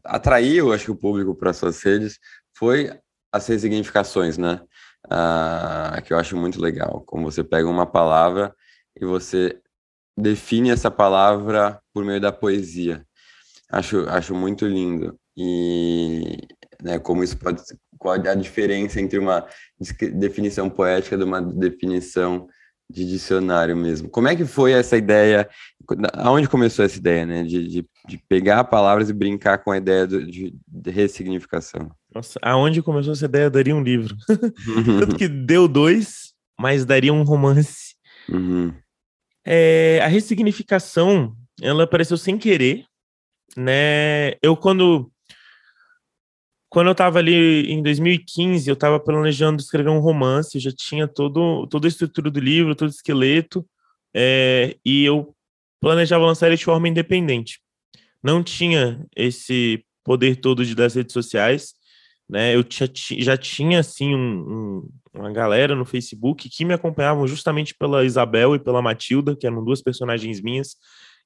a 0.06 0.16
atrair, 0.16 0.58
eu 0.58 0.72
acho 0.72 0.86
que 0.86 0.92
o 0.92 0.96
público 0.96 1.36
para 1.36 1.54
suas 1.54 1.82
redes 1.84 2.18
foi 2.56 2.92
as 3.32 3.48
resignificações, 3.48 4.38
né? 4.38 4.62
Ah, 5.10 6.02
que 6.06 6.14
eu 6.14 6.18
acho 6.18 6.38
muito 6.38 6.62
legal, 6.62 7.04
como 7.06 7.30
você 7.30 7.44
pega 7.44 7.68
uma 7.70 7.86
palavra 7.86 8.56
e 9.00 9.06
você 9.06 9.60
define 10.18 10.70
essa 10.72 10.90
palavra 10.90 11.80
por 11.94 12.06
meio 12.06 12.22
da 12.22 12.32
poesia. 12.32 13.06
Acho, 13.70 14.08
acho 14.10 14.36
muito 14.36 14.66
lindo. 14.66 15.18
E 15.36 16.38
né, 16.82 17.00
como 17.00 17.24
isso 17.24 17.38
pode. 17.38 17.62
Qual 17.98 18.14
a 18.14 18.36
diferença 18.36 19.00
entre 19.00 19.18
uma 19.18 19.48
definição 20.14 20.70
poética 20.70 21.18
de 21.18 21.24
uma 21.24 21.42
definição 21.42 22.48
de 22.94 23.06
dicionário 23.06 23.76
mesmo? 23.76 24.10
Como 24.10 24.28
é 24.28 24.36
que 24.36 24.46
foi 24.46 24.72
essa 24.72 24.96
ideia? 24.96 25.50
Aonde 26.14 26.48
começou 26.48 26.86
essa 26.86 26.98
ideia, 26.98 27.26
né? 27.26 27.44
De, 27.44 27.68
de, 27.68 27.86
de 28.08 28.18
pegar 28.30 28.64
palavras 28.66 29.10
e 29.10 29.14
brincar 29.14 29.58
com 29.58 29.72
a 29.72 29.78
ideia 29.78 30.06
do, 30.06 30.26
de, 30.26 30.56
de 30.68 30.92
ressignificação? 30.92 31.92
Nossa, 32.14 32.40
aonde 32.42 32.82
começou 32.82 33.14
essa 33.14 33.26
ideia 33.26 33.50
daria 33.50 33.76
um 33.76 33.84
livro. 33.84 34.16
Tanto 35.00 35.16
que 35.18 35.28
deu 35.28 35.68
dois, 35.68 36.34
mas 36.60 36.86
daria 36.86 37.14
um 37.14 37.24
romance. 37.24 37.96
Uhum. 38.30 38.74
É, 39.46 40.00
a 40.04 40.08
ressignificação, 40.08 41.36
ela 41.62 41.84
apareceu 41.84 42.16
sem 42.16 42.38
querer 42.38 42.86
né? 43.58 44.34
Eu 44.42 44.56
quando 44.58 45.12
quando 46.74 46.88
eu 46.88 46.94
estava 46.94 47.20
ali 47.20 47.72
em 47.72 47.84
2015, 47.84 48.68
eu 48.68 48.74
estava 48.74 49.00
planejando 49.00 49.62
escrever 49.62 49.92
um 49.92 50.00
romance, 50.00 50.60
já 50.60 50.72
tinha 50.72 51.08
todo, 51.08 51.68
toda 51.68 51.86
a 51.86 51.88
estrutura 51.88 52.32
do 52.32 52.40
livro, 52.40 52.74
todo 52.74 52.88
o 52.88 52.92
esqueleto, 52.92 53.64
é, 54.12 54.76
e 54.84 55.06
eu 55.06 55.36
planejava 55.80 56.26
lançar 56.26 56.48
ele 56.48 56.58
de 56.58 56.66
forma 56.66 56.90
independente. 56.90 57.60
Não 58.24 58.42
tinha 58.42 59.06
esse 59.16 59.86
poder 60.04 60.38
todo 60.38 60.66
de, 60.66 60.74
das 60.74 60.96
redes 60.96 61.14
sociais, 61.14 61.76
né? 62.28 62.56
Eu 62.56 62.66
já, 62.68 62.88
já 63.20 63.38
tinha, 63.38 63.80
assim, 63.80 64.16
um, 64.16 64.40
um, 64.40 64.90
uma 65.14 65.32
galera 65.32 65.76
no 65.76 65.86
Facebook 65.86 66.50
que 66.50 66.66
me 66.66 66.74
acompanhavam 66.74 67.28
justamente 67.28 67.76
pela 67.76 68.04
Isabel 68.04 68.56
e 68.56 68.60
pela 68.60 68.82
Matilda, 68.82 69.36
que 69.36 69.46
eram 69.46 69.64
duas 69.64 69.84
personagens 69.84 70.42
minhas, 70.42 70.76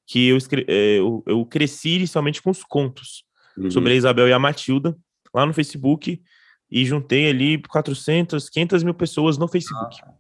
que 0.06 0.28
eu, 0.28 0.38
é, 0.68 1.00
eu, 1.00 1.24
eu 1.26 1.46
cresci 1.46 1.96
inicialmente 1.96 2.42
com 2.42 2.50
os 2.50 2.66
contos 2.66 3.24
uhum. 3.58 3.72
sobre 3.72 3.94
a 3.94 3.96
Isabel 3.96 4.28
e 4.28 4.34
a 4.34 4.40
Matilda, 4.40 4.94
lá 5.38 5.46
no 5.46 5.54
Facebook, 5.54 6.22
e 6.70 6.86
juntei 6.86 7.30
ali 7.30 7.62
400, 7.62 8.50
500 8.50 8.84
mil 8.84 8.94
pessoas 8.94 9.38
no 9.38 9.48
Facebook. 9.48 9.98
Ah. 10.04 10.14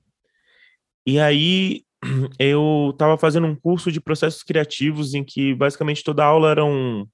E 1.05 1.19
aí 1.19 1.83
eu 2.39 2.91
estava 2.93 3.17
fazendo 3.17 3.47
um 3.47 3.55
curso 3.55 3.91
de 3.91 3.99
processos 3.99 4.43
criativos 4.43 5.13
em 5.13 5.23
que 5.23 5.53
basicamente 5.53 6.03
toda 6.03 6.23
aula 6.23 6.51
era 6.51 6.63
um, 6.63 7.07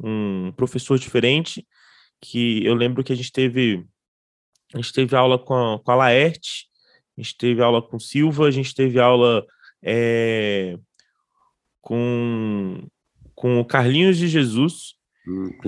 um 0.00 0.52
professor 0.52 0.98
diferente, 0.98 1.66
que 2.20 2.64
eu 2.64 2.74
lembro 2.74 3.02
que 3.02 3.12
a 3.12 3.16
gente 3.16 3.32
teve 3.32 3.84
a 4.74 4.78
gente 4.78 4.92
teve 4.92 5.14
aula 5.14 5.38
com 5.38 5.54
a, 5.54 5.78
com 5.78 5.90
a 5.92 5.94
Laerte, 5.94 6.66
a 7.16 7.22
gente 7.22 7.36
teve 7.36 7.62
aula 7.62 7.80
com 7.80 7.98
Silva, 7.98 8.46
a 8.46 8.50
gente 8.50 8.74
teve 8.74 8.98
aula 8.98 9.46
é, 9.82 10.76
com, 11.80 12.86
com 13.34 13.60
o 13.60 13.64
Carlinhos 13.64 14.18
de 14.18 14.26
Jesus, 14.26 14.95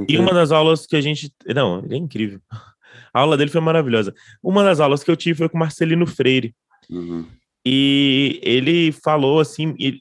e 0.09 0.19
uma 0.19 0.33
das 0.33 0.53
aulas 0.53 0.87
que 0.87 0.97
a 0.97 1.01
gente. 1.01 1.33
Não, 1.47 1.85
ele 1.85 1.95
é 1.95 1.99
incrível. 1.99 2.41
A 3.13 3.21
aula 3.21 3.37
dele 3.37 3.51
foi 3.51 3.61
maravilhosa. 3.61 4.15
Uma 4.43 4.63
das 4.63 4.81
aulas 4.81 5.03
que 5.03 5.11
eu 5.11 5.17
tive 5.17 5.39
foi 5.39 5.49
com 5.49 5.59
Marcelino 5.59 6.07
Freire. 6.07 6.55
Uhum. 6.91 7.27
E 7.65 8.39
ele 8.43 8.93
falou 8.93 9.41
assim. 9.41 9.75
Ele, 9.79 10.01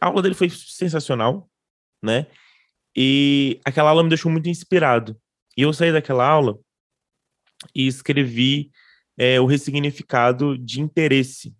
a 0.00 0.06
aula 0.06 0.22
dele 0.22 0.34
foi 0.34 0.48
sensacional, 0.48 1.48
né? 2.02 2.26
E 2.96 3.60
aquela 3.64 3.90
aula 3.90 4.02
me 4.02 4.08
deixou 4.08 4.30
muito 4.32 4.48
inspirado. 4.48 5.16
E 5.56 5.62
eu 5.62 5.72
saí 5.72 5.92
daquela 5.92 6.26
aula 6.26 6.58
e 7.74 7.86
escrevi 7.86 8.70
é, 9.16 9.40
o 9.40 9.46
ressignificado 9.46 10.58
de 10.58 10.80
interesse, 10.80 11.54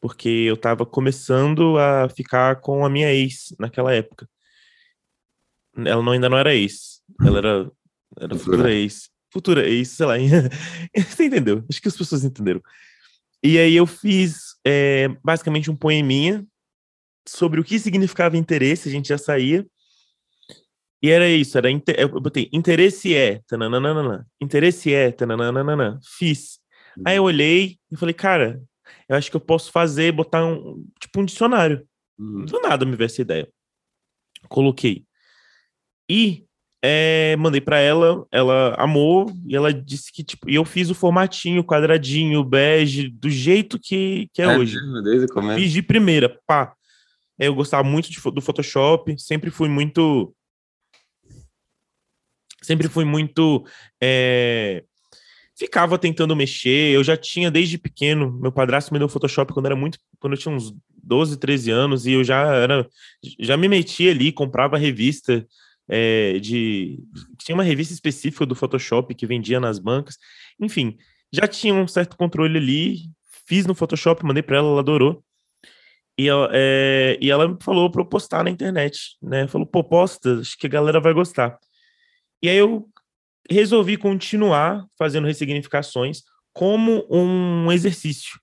porque 0.00 0.28
eu 0.28 0.54
estava 0.54 0.84
começando 0.84 1.78
a 1.78 2.08
ficar 2.08 2.60
com 2.60 2.84
a 2.84 2.90
minha 2.90 3.12
ex 3.12 3.54
naquela 3.58 3.92
época. 3.92 4.28
Ela 5.76 6.02
não, 6.02 6.12
ainda 6.12 6.28
não 6.28 6.38
era 6.38 6.54
ex, 6.54 7.02
ela 7.20 7.38
era, 7.38 7.72
era 8.18 8.36
futura 8.36 8.72
ex. 8.72 9.10
Futura 9.32 9.68
ex, 9.68 9.88
sei 9.88 10.06
lá. 10.06 10.14
Você 10.96 11.24
entendeu? 11.24 11.64
Acho 11.68 11.80
que 11.80 11.88
as 11.88 11.96
pessoas 11.96 12.24
entenderam. 12.24 12.60
E 13.42 13.58
aí 13.58 13.74
eu 13.74 13.86
fiz 13.86 14.56
é, 14.64 15.08
basicamente 15.24 15.70
um 15.70 15.76
poeminha 15.76 16.46
sobre 17.26 17.60
o 17.60 17.64
que 17.64 17.78
significava 17.78 18.36
interesse, 18.36 18.88
a 18.88 18.92
gente 18.92 19.08
já 19.08 19.18
saía. 19.18 19.66
E 21.02 21.10
era 21.10 21.28
isso, 21.28 21.58
era 21.58 21.68
eu 21.70 22.20
botei 22.20 22.48
interesse 22.52 23.14
é, 23.14 23.40
tananana, 23.48 24.24
interesse 24.40 24.94
é, 24.94 25.10
tananana, 25.10 25.98
fiz. 26.16 26.60
Aí 27.04 27.16
eu 27.16 27.22
uhum. 27.22 27.28
olhei 27.28 27.78
e 27.90 27.96
falei, 27.96 28.14
cara, 28.14 28.62
eu 29.08 29.16
acho 29.16 29.30
que 29.30 29.36
eu 29.36 29.40
posso 29.40 29.72
fazer, 29.72 30.12
botar 30.12 30.44
um, 30.44 30.86
tipo 31.00 31.20
um 31.20 31.24
dicionário. 31.24 31.86
Uhum. 32.18 32.44
Do 32.44 32.60
nada 32.60 32.84
me 32.84 32.94
veio 32.94 33.06
essa 33.06 33.22
ideia. 33.22 33.48
Coloquei. 34.48 35.04
E 36.08 36.44
é, 36.82 37.36
mandei 37.36 37.60
para 37.60 37.78
ela, 37.78 38.26
ela 38.30 38.74
amou 38.76 39.32
e 39.46 39.54
ela 39.54 39.72
disse 39.72 40.12
que 40.12 40.24
tipo, 40.24 40.50
e 40.50 40.54
eu 40.54 40.64
fiz 40.64 40.90
o 40.90 40.94
formatinho, 40.94 41.64
quadradinho, 41.64 42.44
bege, 42.44 43.08
do 43.08 43.30
jeito 43.30 43.78
que, 43.78 44.28
que 44.32 44.42
é, 44.42 44.46
é 44.46 44.58
hoje. 44.58 44.76
Desde 45.04 45.26
o 45.26 45.28
começo. 45.28 45.60
Fiz 45.60 45.72
de 45.72 45.82
primeira, 45.82 46.40
pá. 46.46 46.74
Eu 47.38 47.54
gostava 47.54 47.82
muito 47.82 48.10
de, 48.10 48.20
do 48.20 48.40
Photoshop, 48.40 49.18
sempre 49.18 49.50
fui 49.50 49.68
muito 49.68 50.34
sempre 52.62 52.88
fui 52.88 53.04
muito. 53.04 53.66
É, 54.00 54.84
ficava 55.56 55.98
tentando 55.98 56.36
mexer. 56.36 56.94
Eu 56.94 57.04
já 57.04 57.16
tinha 57.16 57.50
desde 57.50 57.76
pequeno. 57.76 58.32
Meu 58.40 58.52
padrasto 58.52 58.92
me 58.92 58.98
deu 58.98 59.08
Photoshop 59.08 59.52
quando 59.52 59.66
era 59.66 59.76
muito. 59.76 59.98
Quando 60.18 60.34
eu 60.34 60.38
tinha 60.38 60.54
uns 60.54 60.74
12, 61.02 61.36
13 61.38 61.70
anos, 61.70 62.06
e 62.06 62.12
eu 62.12 62.24
já 62.24 62.54
era. 62.54 62.88
Já 63.38 63.56
me 63.56 63.68
metia 63.68 64.12
ali, 64.12 64.32
comprava 64.32 64.78
revista. 64.78 65.46
É, 65.88 66.38
de 66.38 66.98
tinha 67.38 67.54
uma 67.54 67.64
revista 67.64 67.92
específica 67.92 68.46
do 68.46 68.54
Photoshop 68.54 69.14
que 69.14 69.26
vendia 69.26 69.58
nas 69.58 69.78
bancas, 69.78 70.16
enfim, 70.60 70.96
já 71.32 71.46
tinha 71.46 71.74
um 71.74 71.88
certo 71.88 72.16
controle 72.16 72.58
ali. 72.58 73.10
Fiz 73.46 73.66
no 73.66 73.74
Photoshop, 73.74 74.24
mandei 74.24 74.42
para 74.42 74.58
ela, 74.58 74.68
ela 74.68 74.80
adorou. 74.80 75.24
E 76.18 76.28
ela, 76.28 76.48
é, 76.52 77.18
e 77.20 77.30
ela 77.30 77.56
falou 77.60 77.90
para 77.90 78.02
eu 78.02 78.06
postar 78.06 78.44
na 78.44 78.50
internet, 78.50 79.16
né? 79.20 79.48
Falou, 79.48 79.66
pô, 79.66 79.82
posta, 79.82 80.40
acho 80.40 80.56
que 80.58 80.66
a 80.66 80.70
galera 80.70 81.00
vai 81.00 81.12
gostar. 81.12 81.58
E 82.42 82.48
aí 82.48 82.56
eu 82.56 82.88
resolvi 83.50 83.96
continuar 83.96 84.86
fazendo 84.98 85.26
ressignificações 85.26 86.22
como 86.52 87.06
um 87.10 87.72
exercício, 87.72 88.38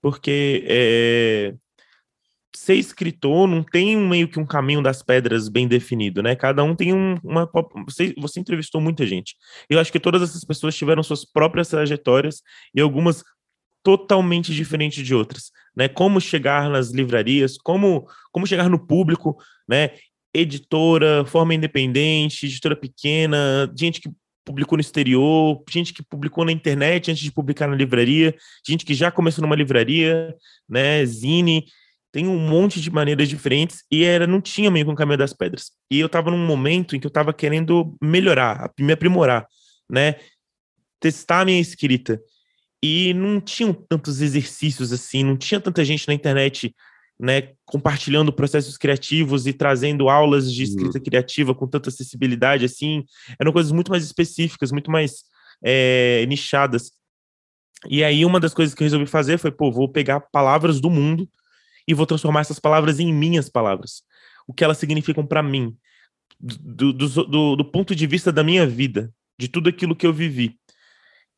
porque 0.00 0.64
é, 0.66 1.54
ser 2.54 2.74
escritor 2.74 3.46
não 3.46 3.62
tem 3.62 3.96
meio 3.96 4.28
que 4.28 4.38
um 4.38 4.46
caminho 4.46 4.82
das 4.82 5.02
pedras 5.02 5.48
bem 5.48 5.68
definido, 5.68 6.22
né? 6.22 6.34
Cada 6.34 6.62
um 6.64 6.74
tem 6.74 6.92
um, 6.92 7.16
uma. 7.22 7.48
Você, 7.86 8.14
você 8.18 8.40
entrevistou 8.40 8.80
muita 8.80 9.06
gente. 9.06 9.36
Eu 9.68 9.78
acho 9.78 9.92
que 9.92 10.00
todas 10.00 10.22
essas 10.22 10.44
pessoas 10.44 10.76
tiveram 10.76 11.02
suas 11.02 11.24
próprias 11.24 11.68
trajetórias 11.68 12.42
e 12.74 12.80
algumas 12.80 13.22
totalmente 13.82 14.54
diferentes 14.54 15.04
de 15.04 15.14
outras, 15.14 15.50
né? 15.76 15.88
Como 15.88 16.20
chegar 16.20 16.68
nas 16.68 16.90
livrarias, 16.90 17.56
como 17.56 18.06
como 18.32 18.46
chegar 18.46 18.68
no 18.68 18.84
público, 18.84 19.36
né? 19.68 19.90
editora, 20.32 21.24
forma 21.24 21.54
independente, 21.54 22.46
editora 22.46 22.76
pequena, 22.76 23.70
gente 23.76 24.00
que 24.00 24.10
publicou 24.44 24.76
no 24.76 24.80
exterior, 24.80 25.62
gente 25.68 25.92
que 25.92 26.02
publicou 26.02 26.44
na 26.44 26.52
internet 26.52 27.10
antes 27.10 27.22
de 27.22 27.32
publicar 27.32 27.66
na 27.68 27.76
livraria, 27.76 28.34
gente 28.66 28.84
que 28.84 28.94
já 28.94 29.10
começou 29.10 29.42
numa 29.42 29.56
livraria, 29.56 30.34
né, 30.68 31.04
zine, 31.04 31.64
tem 32.12 32.26
um 32.26 32.38
monte 32.38 32.80
de 32.80 32.90
maneiras 32.90 33.28
diferentes 33.28 33.84
e 33.90 34.04
era 34.04 34.26
não 34.26 34.40
tinha 34.40 34.70
meio 34.70 34.86
com 34.86 34.92
o 34.92 34.96
caminho 34.96 35.18
das 35.18 35.32
pedras. 35.32 35.70
E 35.90 35.98
eu 35.98 36.06
estava 36.06 36.30
num 36.30 36.44
momento 36.44 36.96
em 36.96 37.00
que 37.00 37.06
eu 37.06 37.10
estava 37.10 37.32
querendo 37.32 37.96
melhorar, 38.02 38.70
me 38.78 38.92
aprimorar, 38.92 39.46
né, 39.88 40.16
testar 40.98 41.40
a 41.40 41.44
minha 41.44 41.60
escrita. 41.60 42.20
E 42.82 43.12
não 43.14 43.40
tinham 43.40 43.74
tantos 43.74 44.20
exercícios 44.20 44.92
assim, 44.92 45.22
não 45.22 45.36
tinha 45.36 45.60
tanta 45.60 45.84
gente 45.84 46.08
na 46.08 46.14
internet 46.14 46.74
né, 47.20 47.52
compartilhando 47.66 48.32
processos 48.32 48.78
criativos 48.78 49.46
e 49.46 49.52
trazendo 49.52 50.08
aulas 50.08 50.50
de 50.50 50.62
escrita 50.62 50.96
uhum. 50.96 51.04
criativa 51.04 51.54
com 51.54 51.68
tanta 51.68 51.90
acessibilidade, 51.90 52.64
assim, 52.64 53.04
eram 53.38 53.52
coisas 53.52 53.70
muito 53.70 53.90
mais 53.90 54.02
específicas, 54.02 54.72
muito 54.72 54.90
mais 54.90 55.24
é, 55.62 56.24
nichadas. 56.26 56.90
E 57.90 58.02
aí 58.02 58.24
uma 58.24 58.40
das 58.40 58.54
coisas 58.54 58.74
que 58.74 58.82
eu 58.82 58.86
resolvi 58.86 59.04
fazer 59.04 59.38
foi, 59.38 59.52
pô, 59.52 59.70
vou 59.70 59.86
pegar 59.86 60.20
palavras 60.20 60.80
do 60.80 60.88
mundo 60.88 61.28
e 61.90 61.94
vou 61.94 62.06
transformar 62.06 62.42
essas 62.42 62.60
palavras 62.60 63.00
em 63.00 63.12
minhas 63.12 63.48
palavras, 63.48 64.04
o 64.46 64.54
que 64.54 64.62
elas 64.62 64.78
significam 64.78 65.26
para 65.26 65.42
mim, 65.42 65.76
do, 66.38 66.92
do, 66.92 67.08
do, 67.08 67.56
do 67.56 67.64
ponto 67.64 67.96
de 67.96 68.06
vista 68.06 68.30
da 68.30 68.44
minha 68.44 68.64
vida, 68.64 69.12
de 69.36 69.48
tudo 69.48 69.68
aquilo 69.68 69.96
que 69.96 70.06
eu 70.06 70.12
vivi. 70.12 70.56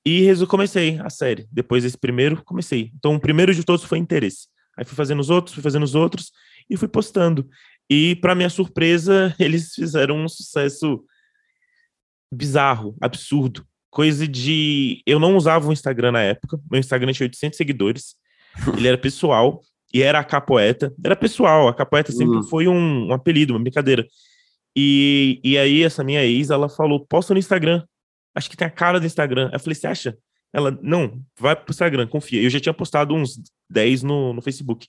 E 0.05 0.29
comecei 0.47 0.99
a 1.01 1.09
série. 1.09 1.49
Depois 1.51 1.85
desse 1.85 1.97
primeiro, 1.97 2.45
comecei. 2.45 2.93
Então, 2.95 3.15
o 3.15 3.21
primeiro 3.21 3.55
de 3.55 3.65
todos 3.65 3.83
foi 3.83 3.97
interesse. 3.97 4.47
Aí 4.77 4.85
fui 4.85 4.95
fazendo 4.95 5.21
os 5.21 5.31
outros, 5.31 5.55
fui 5.55 5.63
fazendo 5.63 5.85
os 5.85 5.95
outros 5.95 6.31
e 6.69 6.77
fui 6.77 6.89
postando. 6.89 7.49
E, 7.89 8.15
para 8.17 8.35
minha 8.35 8.51
surpresa, 8.51 9.35
eles 9.41 9.73
fizeram 9.73 10.23
um 10.23 10.29
sucesso 10.29 11.03
bizarro, 12.31 12.95
absurdo. 13.01 13.67
Coisa 13.91 14.29
de. 14.29 15.03
Eu 15.07 15.19
não 15.19 15.35
usava 15.35 15.67
o 15.67 15.73
Instagram 15.73 16.13
na 16.13 16.21
época. 16.21 16.61
Meu 16.71 16.79
Instagram 16.79 17.13
tinha 17.15 17.25
800 17.25 17.57
seguidores. 17.57 18.17
Ele 18.77 18.89
era 18.89 18.99
pessoal 18.99 19.63
e 19.93 20.03
era 20.03 20.19
a 20.19 20.25
Capoeta. 20.25 20.93
Era 21.05 21.15
pessoal, 21.15 21.69
a 21.69 21.75
Capoeta 21.75 22.13
sempre 22.13 22.37
uhum. 22.37 22.43
foi 22.43 22.67
um, 22.67 23.09
um, 23.09 23.13
apelido, 23.13 23.53
uma 23.53 23.61
brincadeira. 23.61 24.07
E, 24.75 25.41
e 25.45 25.59
aí, 25.59 25.83
essa 25.83 26.03
minha 26.03 26.25
ex, 26.25 26.51
ela 26.51 26.69
falou: 26.69 27.05
posta 27.07 27.35
no 27.35 27.41
Instagram. 27.41 27.83
Acho 28.35 28.49
que 28.49 28.57
tem 28.57 28.67
a 28.67 28.71
cara 28.71 28.99
do 28.99 29.07
Instagram. 29.07 29.51
Eu 29.53 29.61
falei: 29.61 29.75
você 29.75 29.87
acha? 29.87 30.17
Ela, 30.53 30.77
não, 30.83 31.23
vai 31.39 31.57
pro 31.57 31.71
Instagram, 31.71 32.07
confia. 32.07 32.43
Eu 32.43 32.51
já 32.51 32.61
tinha 32.61 32.75
postado 32.75 33.15
uns 33.15 33.41
10 33.71 34.03
no, 34.03 34.33
no 34.33 34.43
Facebook. 34.43 34.87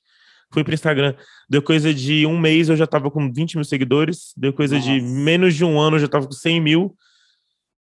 Fui 0.52 0.64
pro 0.64 0.74
Instagram. 0.74 1.16
Deu 1.50 1.62
coisa 1.62 1.94
de 1.94 2.26
um 2.26 2.38
mês, 2.38 2.70
eu 2.70 2.76
já 2.76 2.86
tava 2.86 3.10
com 3.10 3.32
20 3.32 3.56
mil 3.56 3.64
seguidores. 3.64 4.34
Deu 4.38 4.54
coisa 4.54 4.76
Nossa. 4.76 4.88
de 4.88 5.02
menos 5.02 5.56
de 5.56 5.66
um 5.66 5.80
ano, 5.80 5.96
eu 5.96 6.02
já 6.02 6.08
tava 6.08 6.26
com 6.26 6.32
100 6.32 6.62
mil. 6.62 6.96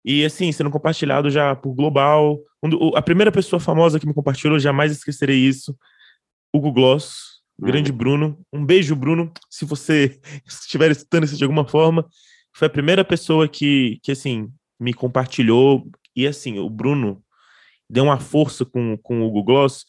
E 0.03 0.25
assim, 0.25 0.51
sendo 0.51 0.69
compartilhado 0.69 1.29
já 1.29 1.55
por 1.55 1.73
global. 1.73 2.39
a 2.95 3.01
primeira 3.01 3.31
pessoa 3.31 3.59
famosa 3.59 3.99
que 3.99 4.07
me 4.07 4.13
compartilhou, 4.13 4.59
jamais 4.59 4.91
esquecerei 4.91 5.37
isso. 5.37 5.77
Hugo 6.53 6.71
Gloss, 6.71 7.41
grande 7.59 7.91
uhum. 7.91 7.97
Bruno. 7.97 8.45
Um 8.51 8.65
beijo, 8.65 8.95
Bruno, 8.95 9.31
se 9.49 9.65
você 9.65 10.19
estiver 10.47 10.91
escutando 10.91 11.23
isso 11.23 11.37
de 11.37 11.43
alguma 11.43 11.67
forma. 11.67 12.07
Foi 12.55 12.67
a 12.67 12.71
primeira 12.71 13.03
pessoa 13.03 13.47
que, 13.47 13.99
que 14.03 14.11
assim, 14.11 14.51
me 14.79 14.93
compartilhou. 14.93 15.89
E 16.15 16.27
assim, 16.27 16.59
o 16.59 16.69
Bruno 16.69 17.23
deu 17.89 18.03
uma 18.03 18.19
força 18.19 18.63
com, 18.63 18.97
com 18.97 19.21
o 19.21 19.31
Google 19.31 19.43
Gloss 19.43 19.85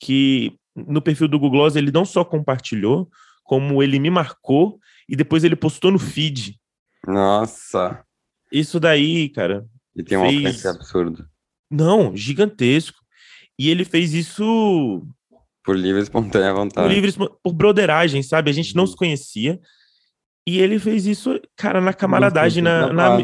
que 0.00 0.58
no 0.74 1.00
perfil 1.00 1.28
do 1.28 1.38
Google 1.38 1.60
Gloss 1.60 1.76
ele 1.76 1.90
não 1.90 2.04
só 2.04 2.24
compartilhou, 2.24 3.10
como 3.42 3.82
ele 3.82 3.98
me 3.98 4.10
marcou 4.10 4.78
e 5.08 5.16
depois 5.16 5.44
ele 5.44 5.56
postou 5.56 5.90
no 5.90 5.98
feed. 5.98 6.58
Nossa. 7.06 8.04
Isso 8.52 8.78
daí, 8.80 9.28
cara. 9.28 9.66
E 9.94 10.02
tem 10.02 10.18
um 10.18 10.28
fez... 10.28 10.36
alcance 10.36 10.68
absurdo. 10.68 11.28
Não, 11.70 12.14
gigantesco. 12.16 12.98
E 13.58 13.70
ele 13.70 13.84
fez 13.84 14.12
isso 14.12 15.06
por 15.66 15.76
livre 15.76 16.00
espontânea 16.00 16.54
vontade. 16.54 16.86
Por 16.86 16.94
livre 16.94 17.12
por 17.42 17.52
broderagem, 17.52 18.22
sabe? 18.22 18.48
A 18.48 18.54
gente 18.54 18.76
não 18.76 18.86
se 18.86 18.94
conhecia. 18.94 19.60
E 20.46 20.60
ele 20.60 20.78
fez 20.78 21.06
isso, 21.06 21.40
cara, 21.56 21.80
na 21.80 21.92
camaradagem, 21.92 22.62
na, 22.62 22.92
na, 22.92 23.18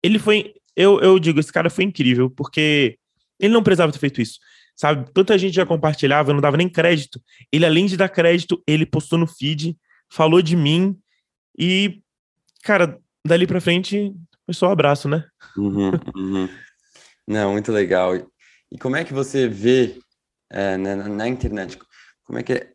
Ele 0.00 0.20
foi. 0.20 0.54
Eu, 0.76 1.00
eu 1.00 1.18
digo, 1.18 1.40
esse 1.40 1.52
cara 1.52 1.68
foi 1.68 1.82
incrível, 1.84 2.30
porque 2.30 2.96
ele 3.38 3.52
não 3.52 3.64
precisava 3.64 3.90
ter 3.90 3.98
feito 3.98 4.22
isso. 4.22 4.38
Sabe? 4.76 5.10
Tanta 5.12 5.36
gente 5.36 5.54
já 5.54 5.66
compartilhava, 5.66 6.30
eu 6.30 6.34
não 6.34 6.40
dava 6.40 6.56
nem 6.56 6.68
crédito. 6.68 7.20
Ele, 7.52 7.66
além 7.66 7.86
de 7.86 7.96
dar 7.96 8.08
crédito, 8.08 8.62
ele 8.64 8.86
postou 8.86 9.18
no 9.18 9.26
feed, 9.26 9.76
falou 10.08 10.40
de 10.40 10.54
mim. 10.54 10.96
E, 11.58 12.00
cara, 12.62 12.96
dali 13.26 13.44
pra 13.44 13.60
frente, 13.60 14.14
foi 14.46 14.54
só 14.54 14.68
um 14.68 14.72
abraço, 14.72 15.08
né? 15.08 15.24
Uhum, 15.56 15.90
uhum. 16.14 16.48
Não, 17.26 17.52
muito 17.52 17.72
legal. 17.72 18.14
E 18.70 18.78
como 18.78 18.94
é 18.94 19.04
que 19.04 19.12
você 19.12 19.48
vê 19.48 19.98
é, 20.52 20.76
na, 20.76 20.96
na, 21.08 21.28
internet? 21.28 21.78
Como 22.24 22.38
é 22.38 22.42
que 22.42 22.52
é? 22.52 22.72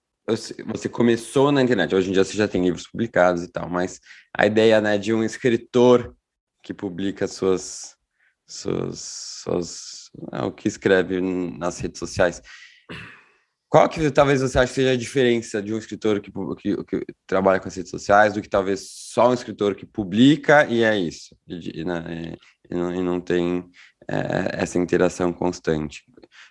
você 0.65 0.89
começou 0.89 1.51
na 1.51 1.61
internet? 1.61 1.95
Hoje 1.95 2.09
em 2.09 2.13
dia 2.13 2.23
você 2.23 2.35
já 2.35 2.47
tem 2.47 2.63
livros 2.63 2.87
publicados 2.87 3.43
e 3.43 3.47
tal, 3.47 3.69
mas 3.69 4.01
a 4.37 4.45
ideia 4.45 4.81
né, 4.81 4.97
de 4.97 5.13
um 5.13 5.23
escritor 5.23 6.13
que 6.61 6.73
publica 6.73 7.27
suas, 7.27 7.95
suas, 8.45 8.99
suas 9.43 9.97
é, 10.33 10.41
o 10.41 10.51
que 10.51 10.67
escreve 10.67 11.21
nas 11.21 11.79
redes 11.79 11.99
sociais. 11.99 12.41
Qual 13.69 13.87
que 13.89 14.09
talvez 14.11 14.41
você 14.41 14.57
ache 14.57 14.69
que 14.69 14.75
seja 14.75 14.91
a 14.91 14.97
diferença 14.97 15.61
de 15.61 15.73
um 15.73 15.77
escritor 15.77 16.21
que, 16.21 16.31
que, 16.31 16.83
que, 16.85 17.05
trabalha 17.25 17.59
com 17.59 17.67
as 17.67 17.75
redes 17.75 17.91
sociais 17.91 18.33
do 18.33 18.41
que 18.41 18.49
talvez 18.49 18.89
só 18.89 19.29
um 19.29 19.33
escritor 19.33 19.75
que 19.75 19.85
publica 19.85 20.65
e 20.67 20.83
é 20.83 20.97
isso, 20.97 21.35
e, 21.45 21.81
e, 21.81 21.85
né, 21.85 22.33
e, 22.69 22.75
não, 22.75 22.95
e 22.95 23.03
não, 23.03 23.19
tem 23.19 23.69
é, 24.09 24.63
essa 24.63 24.77
interação 24.77 25.33
constante? 25.33 26.03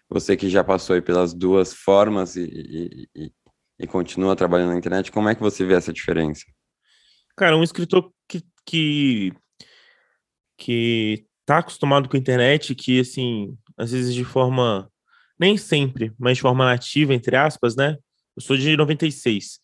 Você 0.08 0.36
que 0.36 0.48
já 0.48 0.62
passou 0.62 1.00
pelas 1.02 1.34
duas 1.34 1.74
formas 1.74 2.36
e, 2.36 3.08
e, 3.14 3.86
continua 3.86 4.36
trabalhando 4.36 4.70
na 4.70 4.78
internet, 4.78 5.10
como 5.10 5.28
é 5.28 5.34
que 5.34 5.40
você 5.40 5.64
vê 5.64 5.74
essa 5.74 5.92
diferença? 5.92 6.44
Cara, 7.36 7.56
um 7.56 7.62
escritor 7.62 8.12
que, 8.28 8.42
que, 8.64 9.32
que 10.56 11.26
tá 11.44 11.58
acostumado 11.58 12.08
com 12.08 12.16
a 12.16 12.20
internet, 12.20 12.74
que 12.74 13.00
assim, 13.00 13.56
às 13.76 13.92
vezes 13.92 14.14
de 14.14 14.24
forma 14.24 14.90
nem 15.38 15.56
sempre, 15.56 16.12
mas 16.18 16.38
de 16.38 16.42
forma 16.42 16.64
nativa, 16.64 17.12
entre 17.12 17.36
aspas, 17.36 17.76
né? 17.76 17.96
Eu 18.36 18.42
sou 18.42 18.56
de 18.56 18.76
96. 18.76 19.58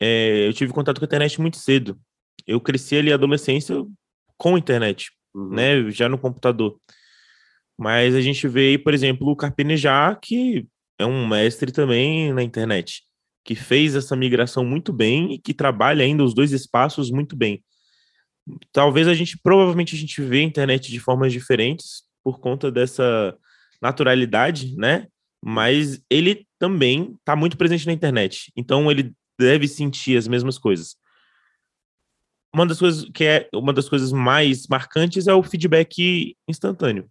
É, 0.00 0.48
eu 0.48 0.52
tive 0.52 0.72
contato 0.72 0.98
com 0.98 1.04
a 1.04 1.06
internet 1.06 1.40
muito 1.40 1.56
cedo. 1.58 1.98
Eu 2.46 2.60
cresci 2.60 2.96
ali 2.96 3.12
a 3.12 3.14
adolescência 3.14 3.76
com 4.36 4.56
a 4.56 4.58
internet, 4.58 5.10
uhum. 5.34 5.50
né? 5.50 5.90
Já 5.90 6.08
no 6.08 6.18
computador. 6.18 6.78
Mas 7.78 8.14
a 8.14 8.20
gente 8.20 8.46
vê 8.46 8.70
aí, 8.70 8.78
por 8.78 8.94
exemplo, 8.94 9.28
o 9.28 9.36
Carpenejar, 9.36 10.18
que 10.20 10.66
é 10.98 11.04
um 11.04 11.26
mestre 11.26 11.72
também 11.72 12.32
na 12.32 12.42
internet, 12.42 13.02
que 13.44 13.54
fez 13.54 13.94
essa 13.94 14.14
migração 14.14 14.64
muito 14.64 14.92
bem 14.92 15.34
e 15.34 15.38
que 15.38 15.52
trabalha 15.52 16.04
ainda 16.04 16.22
os 16.22 16.34
dois 16.34 16.52
espaços 16.52 17.10
muito 17.10 17.36
bem. 17.36 17.62
Talvez 18.72 19.08
a 19.08 19.14
gente, 19.14 19.38
provavelmente 19.42 19.94
a 19.94 19.98
gente 19.98 20.20
vê 20.22 20.40
a 20.40 20.44
internet 20.44 20.90
de 20.90 21.00
formas 21.00 21.32
diferentes 21.32 22.02
por 22.22 22.38
conta 22.38 22.70
dessa 22.70 23.36
naturalidade, 23.80 24.74
né? 24.76 25.06
Mas 25.42 26.02
ele 26.08 26.46
também 26.58 27.16
está 27.18 27.36
muito 27.36 27.56
presente 27.56 27.86
na 27.86 27.92
internet. 27.92 28.52
Então 28.56 28.90
ele 28.90 29.12
deve 29.38 29.66
sentir 29.68 30.16
as 30.16 30.28
mesmas 30.28 30.58
coisas. 30.58 30.96
Uma 32.54 32.66
das 32.66 32.78
coisas 32.78 33.10
que 33.12 33.24
é 33.24 33.48
uma 33.52 33.72
das 33.72 33.88
coisas 33.88 34.12
mais 34.12 34.66
marcantes 34.68 35.26
é 35.26 35.34
o 35.34 35.42
feedback 35.42 36.36
instantâneo. 36.48 37.10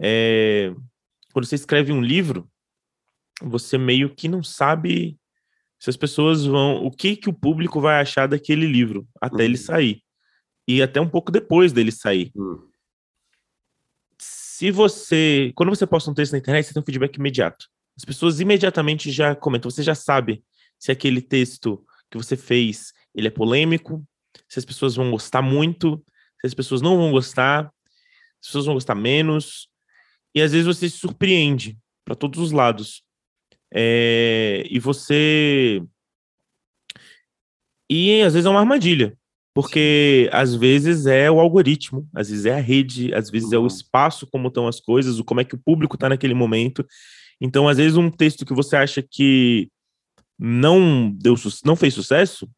É, 0.00 0.74
quando 1.32 1.46
você 1.46 1.54
escreve 1.54 1.92
um 1.92 2.02
livro, 2.02 2.48
você 3.42 3.78
meio 3.78 4.14
que 4.14 4.28
não 4.28 4.42
sabe 4.42 5.18
se 5.78 5.90
as 5.90 5.96
pessoas 5.96 6.44
vão, 6.44 6.84
o 6.84 6.90
que 6.90 7.16
que 7.16 7.28
o 7.28 7.32
público 7.32 7.80
vai 7.80 8.00
achar 8.00 8.26
daquele 8.26 8.66
livro 8.66 9.06
até 9.20 9.36
uhum. 9.36 9.42
ele 9.42 9.56
sair 9.56 10.02
e 10.66 10.82
até 10.82 11.00
um 11.00 11.08
pouco 11.08 11.30
depois 11.30 11.72
dele 11.72 11.92
sair. 11.92 12.30
Uhum 12.34 12.74
se 14.56 14.70
você, 14.70 15.52
quando 15.56 15.70
você 15.70 15.84
posta 15.84 16.08
um 16.08 16.14
texto 16.14 16.30
na 16.30 16.38
internet, 16.38 16.64
você 16.64 16.72
tem 16.72 16.80
um 16.80 16.86
feedback 16.86 17.16
imediato. 17.16 17.66
As 17.96 18.04
pessoas 18.04 18.38
imediatamente 18.38 19.10
já 19.10 19.34
comentam, 19.34 19.68
você 19.68 19.82
já 19.82 19.96
sabe 19.96 20.44
se 20.78 20.92
aquele 20.92 21.20
texto 21.20 21.84
que 22.08 22.16
você 22.16 22.36
fez, 22.36 22.92
ele 23.14 23.26
é 23.26 23.30
polêmico, 23.30 24.06
se 24.48 24.60
as 24.60 24.64
pessoas 24.64 24.94
vão 24.94 25.10
gostar 25.10 25.42
muito, 25.42 26.00
se 26.40 26.46
as 26.46 26.54
pessoas 26.54 26.80
não 26.80 26.96
vão 26.96 27.10
gostar, 27.10 27.64
se 27.64 28.42
as 28.42 28.46
pessoas 28.46 28.66
vão 28.66 28.74
gostar 28.74 28.94
menos. 28.94 29.68
E 30.34 30.42
às 30.42 30.52
vezes 30.52 30.66
você 30.66 30.88
se 30.88 30.98
surpreende 30.98 31.78
para 32.04 32.14
todos 32.14 32.40
os 32.40 32.52
lados. 32.52 33.02
É, 33.72 34.64
e 34.68 34.78
você. 34.78 35.82
E 37.90 38.22
às 38.22 38.34
vezes 38.34 38.46
é 38.46 38.50
uma 38.50 38.60
armadilha. 38.60 39.16
Porque 39.54 40.28
às 40.32 40.52
vezes 40.52 41.06
é 41.06 41.30
o 41.30 41.38
algoritmo, 41.38 42.08
às 42.12 42.28
vezes 42.28 42.44
é 42.44 42.54
a 42.54 42.60
rede, 42.60 43.14
às 43.14 43.30
vezes 43.30 43.52
é 43.52 43.56
o 43.56 43.60
uhum. 43.60 43.66
espaço 43.68 44.26
como 44.26 44.48
estão 44.48 44.66
as 44.66 44.80
coisas, 44.80 45.20
o 45.20 45.24
como 45.24 45.40
é 45.40 45.44
que 45.44 45.54
o 45.54 45.58
público 45.58 45.94
está 45.94 46.08
naquele 46.08 46.34
momento. 46.34 46.84
Então, 47.40 47.68
às 47.68 47.76
vezes 47.76 47.96
um 47.96 48.10
texto 48.10 48.44
que 48.44 48.52
você 48.52 48.76
acha 48.76 49.00
que 49.00 49.70
não 50.36 51.08
deu 51.08 51.36
não 51.64 51.76
fez 51.76 51.94
sucesso, 51.94 52.50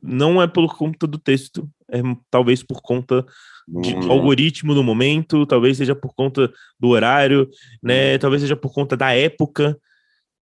não 0.00 0.40
é 0.40 0.46
por 0.46 0.76
conta 0.76 1.08
do 1.08 1.18
texto, 1.18 1.68
é 1.90 2.00
talvez 2.30 2.62
por 2.62 2.80
conta 2.80 3.24
de 3.66 3.94
uhum. 3.94 4.10
algoritmo 4.10 4.74
no 4.74 4.82
momento, 4.82 5.46
talvez 5.46 5.76
seja 5.76 5.94
por 5.94 6.14
conta 6.14 6.52
do 6.78 6.88
horário, 6.88 7.48
né? 7.82 8.14
Uhum. 8.14 8.18
Talvez 8.18 8.42
seja 8.42 8.56
por 8.56 8.72
conta 8.72 8.96
da 8.96 9.12
época. 9.12 9.78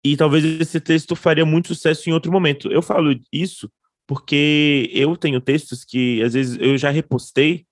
E 0.04 0.18
talvez 0.18 0.44
esse 0.44 0.80
texto 0.80 1.16
faria 1.16 1.46
muito 1.46 1.68
sucesso 1.68 2.10
em 2.10 2.14
outro 2.14 2.32
momento. 2.32 2.72
Eu 2.72 2.82
falo 2.82 3.16
isso 3.32 3.70
porque 4.08 4.90
eu 4.94 5.16
tenho 5.16 5.40
textos 5.40 5.86
que 5.86 6.22
às 6.22 6.34
vezes 6.34 6.58
eu 6.60 6.78
já 6.78 6.90
repostei, 6.90 7.66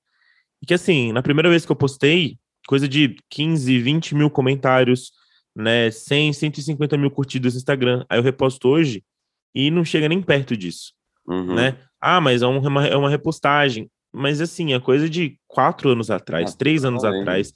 e 0.61 0.65
que 0.65 0.73
assim, 0.73 1.11
na 1.11 1.21
primeira 1.21 1.49
vez 1.49 1.65
que 1.65 1.71
eu 1.71 1.75
postei, 1.75 2.37
coisa 2.65 2.87
de 2.87 3.17
15, 3.29 3.79
20 3.79 4.15
mil 4.15 4.29
comentários, 4.29 5.11
né, 5.55 5.91
100, 5.91 6.33
150 6.33 6.97
mil 6.97 7.11
curtidas 7.11 7.53
no 7.53 7.57
Instagram, 7.57 8.05
aí 8.07 8.17
eu 8.19 8.23
reposto 8.23 8.69
hoje 8.69 9.03
e 9.53 9.69
não 9.69 9.83
chega 9.83 10.07
nem 10.07 10.21
perto 10.21 10.55
disso, 10.55 10.93
uhum. 11.29 11.55
né? 11.55 11.77
Ah, 12.01 12.19
mas 12.19 12.41
é 12.41 12.47
uma, 12.47 12.87
é 12.87 12.95
uma 12.95 13.09
repostagem. 13.09 13.89
Mas 14.11 14.41
assim, 14.41 14.73
é 14.73 14.79
coisa 14.79 15.09
de 15.09 15.37
quatro 15.47 15.89
anos 15.89 16.09
atrás, 16.09 16.51
ah, 16.51 16.57
três 16.57 16.83
anos 16.83 17.03
atrás. 17.03 17.53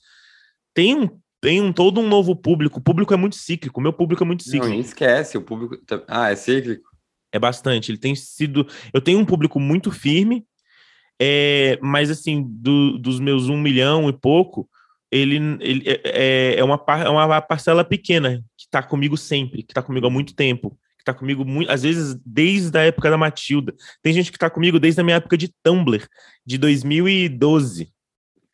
Tem 0.73 0.95
um 0.95 1.19
tem 1.41 1.59
um 1.59 1.73
todo 1.73 1.99
um 1.99 2.07
novo 2.07 2.33
público. 2.37 2.79
O 2.79 2.81
público 2.81 3.13
é 3.13 3.17
muito 3.17 3.35
cíclico. 3.35 3.77
O 3.77 3.83
meu 3.83 3.91
público 3.91 4.23
é 4.23 4.25
muito 4.25 4.43
cíclico. 4.43 4.67
Não, 4.67 4.79
esquece, 4.79 5.37
o 5.37 5.41
público. 5.41 5.75
Tá, 5.85 6.01
ah, 6.07 6.31
é 6.31 6.35
cíclico? 6.37 6.87
É 7.33 7.37
bastante. 7.37 7.91
Ele 7.91 7.97
tem 7.97 8.15
sido. 8.15 8.65
Eu 8.93 9.01
tenho 9.01 9.19
um 9.19 9.25
público 9.25 9.59
muito 9.59 9.91
firme, 9.91 10.45
é, 11.21 11.77
mas 11.81 12.09
assim, 12.09 12.45
do, 12.47 12.97
dos 12.97 13.19
meus 13.19 13.49
um 13.49 13.57
milhão 13.57 14.07
e 14.07 14.13
pouco, 14.13 14.69
ele, 15.11 15.35
ele 15.59 15.83
é, 15.85 16.01
é, 16.05 16.55
é 16.59 16.63
uma, 16.63 16.81
é 16.87 17.09
uma 17.09 17.41
parcela 17.41 17.83
pequena 17.83 18.41
que 18.57 18.65
está 18.65 18.81
comigo 18.81 19.17
sempre, 19.17 19.63
que 19.63 19.71
está 19.71 19.81
comigo 19.81 20.07
há 20.07 20.09
muito 20.09 20.33
tempo, 20.33 20.77
que 21.03 21.11
está 21.11 21.13
comigo 21.13 21.43
muito, 21.43 21.69
às 21.69 21.83
vezes 21.83 22.15
desde 22.25 22.77
a 22.77 22.81
época 22.81 23.09
da 23.09 23.17
Matilda. 23.17 23.75
Tem 24.01 24.13
gente 24.13 24.31
que 24.31 24.37
está 24.37 24.49
comigo 24.49 24.79
desde 24.79 25.01
a 25.01 25.03
minha 25.03 25.17
época 25.17 25.37
de 25.37 25.53
Tumblr, 25.61 26.07
de 26.45 26.57
2012. 26.57 27.91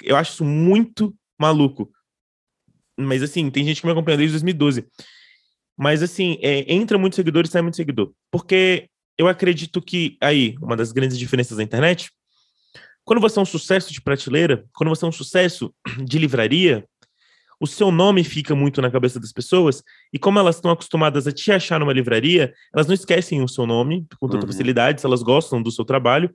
Eu 0.03 0.15
acho 0.15 0.33
isso 0.33 0.45
muito 0.45 1.15
maluco. 1.39 1.91
Mas 2.97 3.21
assim, 3.23 3.49
tem 3.49 3.63
gente 3.63 3.81
que 3.81 3.87
me 3.87 3.93
acompanha 3.93 4.17
desde 4.17 4.33
2012. 4.33 4.85
Mas, 5.77 6.03
assim, 6.03 6.37
é, 6.41 6.73
entra 6.73 6.97
muito 6.97 7.15
seguidor 7.15 7.45
e 7.45 7.47
sai 7.47 7.61
muito 7.61 7.77
seguidor. 7.77 8.11
Porque 8.29 8.89
eu 9.17 9.29
acredito 9.29 9.81
que, 9.81 10.17
aí, 10.19 10.55
uma 10.61 10.75
das 10.75 10.91
grandes 10.91 11.17
diferenças 11.17 11.55
da 11.55 11.63
internet, 11.63 12.11
quando 13.05 13.21
você 13.21 13.39
é 13.39 13.41
um 13.41 13.45
sucesso 13.45 13.93
de 13.93 14.01
prateleira, 14.01 14.65
quando 14.73 14.89
você 14.89 15.05
é 15.05 15.07
um 15.07 15.11
sucesso 15.11 15.73
de 16.03 16.19
livraria, 16.19 16.85
o 17.59 17.67
seu 17.67 17.91
nome 17.91 18.23
fica 18.23 18.55
muito 18.55 18.81
na 18.81 18.89
cabeça 18.89 19.19
das 19.19 19.31
pessoas, 19.31 19.83
e 20.13 20.17
como 20.17 20.39
elas 20.39 20.55
estão 20.55 20.71
acostumadas 20.71 21.27
a 21.27 21.31
te 21.31 21.51
achar 21.51 21.79
numa 21.79 21.91
livraria, 21.91 22.53
elas 22.73 22.87
não 22.87 22.93
esquecem 22.93 23.41
o 23.43 23.47
seu 23.47 23.65
nome 23.65 24.07
com 24.19 24.27
tanta 24.27 24.45
uhum. 24.45 24.51
facilidade, 24.51 25.05
elas 25.05 25.21
gostam 25.21 25.61
do 25.61 25.71
seu 25.71 25.83
trabalho, 25.83 26.31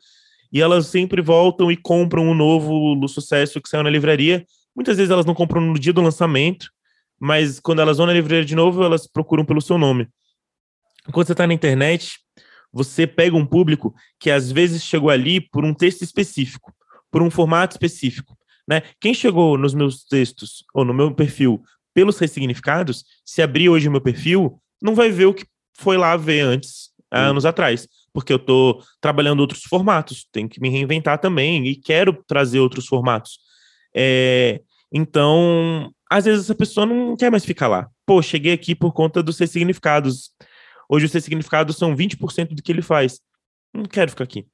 e 0.52 0.60
elas 0.60 0.87
sempre 0.87 1.22
voltam 1.22 1.72
e 1.72 1.76
compram 1.76 2.28
um 2.28 2.34
novo 2.34 3.08
sucesso 3.08 3.60
que 3.60 3.68
saiu 3.68 3.82
na 3.82 3.90
livraria. 3.90 4.44
Muitas 4.76 4.96
vezes 4.96 5.10
elas 5.10 5.26
não 5.26 5.34
compram 5.34 5.60
no 5.60 5.78
dia 5.78 5.92
do 5.92 6.02
lançamento, 6.02 6.70
mas 7.18 7.58
quando 7.58 7.80
elas 7.80 7.96
vão 7.96 8.06
na 8.06 8.12
livraria 8.12 8.44
de 8.44 8.54
novo, 8.54 8.84
elas 8.84 9.06
procuram 9.06 9.44
pelo 9.44 9.60
seu 9.60 9.78
nome. 9.78 10.06
Quando 11.10 11.26
você 11.26 11.32
está 11.32 11.46
na 11.46 11.54
internet, 11.54 12.18
você 12.72 13.06
pega 13.06 13.37
um 13.37 13.46
público 13.46 13.94
que 14.20 14.30
às 14.30 14.52
vezes 14.52 14.84
chegou 14.84 15.10
ali 15.10 15.40
por 15.40 15.64
um 15.64 15.74
texto 15.74 16.02
específico, 16.02 16.72
por 17.10 17.22
um 17.22 17.30
formato 17.30 17.74
específico. 17.74 18.37
Né? 18.68 18.83
Quem 19.00 19.12
chegou 19.12 19.59
nos 19.59 19.74
meus 19.74 20.05
textos 20.05 20.64
ou 20.72 20.85
no 20.85 20.94
meu 20.94 21.14
perfil 21.14 21.62
pelos 21.92 22.18
ressignificados, 22.18 23.05
se 23.24 23.42
abrir 23.42 23.68
hoje 23.68 23.88
o 23.88 23.92
meu 23.92 24.00
perfil, 24.00 24.61
não 24.83 24.94
vai 24.94 25.11
ver 25.11 25.27
o 25.27 25.35
que 25.35 25.46
foi 25.77 25.96
lá 25.96 26.16
ver 26.16 26.40
antes, 26.40 26.90
há 27.11 27.27
anos 27.27 27.46
atrás, 27.46 27.88
porque 28.12 28.33
eu 28.33 28.37
estou 28.37 28.83
trabalhando 29.00 29.40
outros 29.40 29.62
formatos, 29.62 30.27
tenho 30.33 30.48
que 30.48 30.61
me 30.61 30.68
reinventar 30.68 31.18
também 31.18 31.66
e 31.66 31.77
quero 31.77 32.22
trazer 32.27 32.59
outros 32.59 32.87
formatos. 32.87 33.38
É, 33.94 34.61
então, 34.92 35.92
às 36.11 36.24
vezes 36.24 36.44
essa 36.44 36.55
pessoa 36.55 36.87
não 36.87 37.16
quer 37.16 37.31
mais 37.31 37.44
ficar 37.44 37.68
lá. 37.68 37.88
Pô, 38.07 38.20
cheguei 38.20 38.53
aqui 38.53 38.74
por 38.74 38.92
conta 38.92 39.22
dos 39.22 39.38
ressignificados. 39.38 40.31
Hoje 40.88 41.07
os 41.07 41.12
ressignificados 41.12 41.77
são 41.77 41.96
20% 41.96 42.55
do 42.55 42.62
que 42.62 42.70
ele 42.70 42.83
faz. 42.83 43.20
Não 43.72 43.85
quero 43.85 44.11
ficar 44.11 44.24
aqui. 44.24 44.46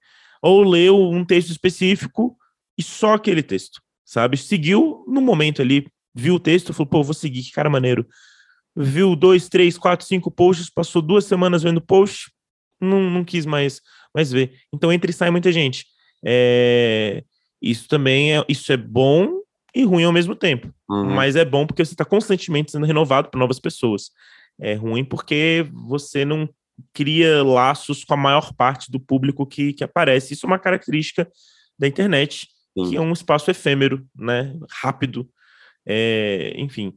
Ou 0.43 0.63
leu 0.63 0.99
um 1.11 1.25
texto 1.25 1.51
específico 1.51 2.37
e 2.79 2.83
só 2.83 3.15
aquele 3.15 3.43
texto, 3.43 3.81
sabe? 4.11 4.37
Seguiu 4.37 5.05
no 5.07 5.21
momento 5.21 5.63
ali, 5.63 5.87
viu 6.13 6.35
o 6.35 6.41
texto, 6.41 6.73
falou, 6.73 6.89
pô, 6.89 7.03
vou 7.05 7.15
seguir, 7.15 7.45
que 7.45 7.53
cara 7.53 7.71
maneiro. 7.71 8.05
Viu 8.77 9.15
dois, 9.15 9.49
três, 9.49 9.79
quatro, 9.79 10.05
cinco 10.05 10.33
posts, 10.33 10.69
passou 10.69 11.01
duas 11.01 11.25
semanas 11.27 11.63
vendo 11.63 11.81
post, 11.81 12.29
não, 12.81 13.09
não 13.09 13.25
quis 13.25 13.47
mais, 13.47 13.81
mais 14.13 14.33
ver. 14.33 14.53
Então 14.75 14.93
entra 14.93 15.09
e 15.09 15.15
sai 15.15 15.31
muita 15.31 15.53
gente. 15.53 15.87
É, 16.25 17.23
isso 17.63 17.87
também 17.89 18.37
é, 18.37 18.45
isso 18.49 18.73
é 18.73 18.77
bom 18.77 19.43
e 19.73 19.85
ruim 19.85 20.03
ao 20.03 20.13
mesmo 20.13 20.35
tempo. 20.35 20.75
Uhum. 20.89 21.15
Mas 21.15 21.37
é 21.37 21.45
bom 21.45 21.65
porque 21.65 21.85
você 21.85 21.95
está 21.95 22.05
constantemente 22.05 22.73
sendo 22.73 22.87
renovado 22.87 23.31
por 23.31 23.39
novas 23.39 23.61
pessoas. 23.61 24.11
É 24.61 24.75
ruim 24.75 25.05
porque 25.05 25.69
você 25.73 26.25
não 26.25 26.49
cria 26.93 27.45
laços 27.45 28.03
com 28.03 28.15
a 28.15 28.17
maior 28.17 28.53
parte 28.55 28.91
do 28.91 28.99
público 28.99 29.47
que, 29.47 29.73
que 29.73 29.85
aparece. 29.85 30.35
Isso 30.35 30.47
é 30.47 30.49
uma 30.49 30.59
característica 30.59 31.31
da 31.79 31.87
internet, 31.87 32.49
Sim. 32.79 32.91
que 32.91 32.97
é 32.97 33.01
um 33.01 33.13
espaço 33.13 33.51
efêmero, 33.51 34.07
né? 34.15 34.57
Rápido. 34.71 35.29
É, 35.87 36.53
enfim. 36.57 36.95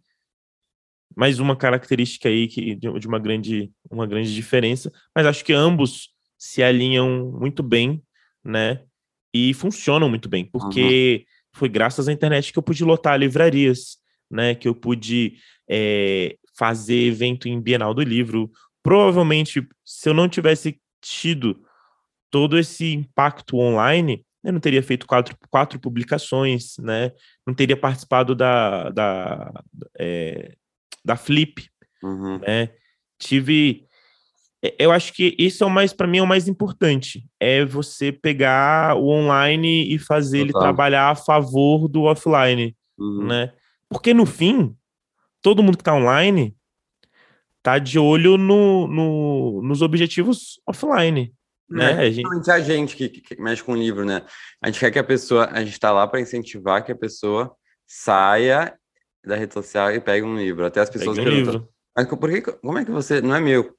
Mais 1.16 1.40
uma 1.40 1.56
característica 1.56 2.28
aí 2.28 2.48
que, 2.48 2.76
de 2.76 3.08
uma 3.08 3.20
grande, 3.20 3.72
uma 3.90 4.08
grande 4.08 4.34
diferença. 4.34 4.92
Mas 5.16 5.26
acho 5.26 5.46
que 5.46 5.54
ambos 5.54 6.10
se 6.38 6.64
alinham 6.64 7.32
muito 7.40 7.62
bem, 7.62 8.04
né? 8.44 8.84
E 9.34 9.54
funcionam 9.54 10.10
muito 10.10 10.30
bem, 10.30 10.46
porque 10.46 11.26
uhum 11.28 11.34
foi 11.54 11.70
graças 11.70 12.08
à 12.08 12.12
internet 12.12 12.52
que 12.52 12.60
eu 12.60 12.64
pude 12.64 12.84
lotar 12.84 13.18
livrarias, 13.18 13.98
né? 14.30 14.56
Que 14.56 14.68
eu 14.68 14.76
pude 14.76 15.36
é, 15.70 16.36
fazer 16.58 17.06
evento 17.06 17.48
em 17.48 17.62
Bienal 17.62 17.94
do 17.94 18.02
Livro. 18.02 18.52
Provavelmente, 18.82 19.66
se 19.86 20.10
eu 20.10 20.14
não 20.14 20.28
tivesse 20.28 20.80
tido 21.00 21.64
todo 22.32 22.58
esse 22.58 22.92
impacto 22.92 23.58
online, 23.58 24.26
eu 24.44 24.52
não 24.52 24.60
teria 24.60 24.84
feito 24.84 25.08
quatro, 25.08 25.38
quatro 25.50 25.80
publicações, 25.80 26.76
né? 26.80 27.12
Não 27.46 27.54
teria 27.54 27.78
participado 27.78 28.36
da, 28.36 28.90
da, 28.90 29.64
é, 29.98 30.56
da 31.04 31.16
Flip, 31.16 31.68
uhum. 32.04 32.40
né? 32.40 32.70
Tive 33.18 33.88
é, 34.64 34.74
eu 34.80 34.92
acho 34.92 35.12
que 35.12 35.36
isso 35.38 35.64
é 35.64 35.68
o 35.68 35.70
mais, 35.70 35.92
para 35.92 36.08
mim, 36.08 36.20
é 36.20 36.22
o 36.22 36.28
mais 36.28 36.48
importante. 36.48 37.28
É 37.38 37.66
você 37.66 38.14
pegar 38.14 38.96
o 38.96 39.10
online 39.10 39.94
e 39.94 40.00
fazer 40.00 40.46
Total. 40.46 40.62
ele 40.62 40.66
trabalhar 40.66 41.10
a 41.10 41.16
favor 41.16 41.90
do 41.90 42.04
offline, 42.04 42.74
uhum. 42.98 43.28
né? 43.28 43.52
Porque 43.90 44.14
no 44.14 44.26
fim, 44.26 44.74
todo 45.42 45.62
mundo 45.62 45.78
que 45.78 45.82
está 45.82 45.94
online 45.94 46.56
tá 47.62 47.78
de 47.78 48.00
olho 48.00 48.38
no, 48.38 48.88
no, 48.88 49.62
nos 49.62 49.82
objetivos 49.82 50.60
offline. 50.66 51.34
Né? 51.70 52.06
É, 52.06 52.08
a 52.08 52.12
gente... 52.12 52.52
a 52.52 52.60
gente 52.60 52.96
que, 52.96 53.10
que, 53.10 53.42
mexe 53.42 53.64
com 53.64 53.74
o 53.74 53.76
livro, 53.76 54.06
né? 54.06 54.24
A 54.62 54.68
gente 54.68 54.80
quer 54.80 54.92
que 54.92 55.00
a 55.00 55.04
pessoa, 55.04 55.50
a 55.52 55.60
gente 55.64 55.74
está 55.74 55.92
lá 55.92 56.08
para 56.08 56.22
incentivar 56.22 56.84
que 56.84 56.92
a 56.92 56.96
pessoa 56.96 57.56
saia 57.88 58.78
da 59.26 59.36
rede 59.36 59.54
social 59.54 59.92
e 59.92 60.00
pegue 60.00 60.26
um 60.26 60.38
livro. 60.38 60.66
Até 60.66 60.82
as 60.82 60.90
pessoas 60.90 61.18
um 61.18 61.24
livro. 61.24 61.70
Mas 61.96 62.08
por 62.08 62.30
que, 62.30 62.42
como 62.42 62.78
é 62.78 62.86
que 62.86 62.92
você. 62.92 63.22
Não 63.22 63.36
é 63.36 63.40
meio 63.40 63.74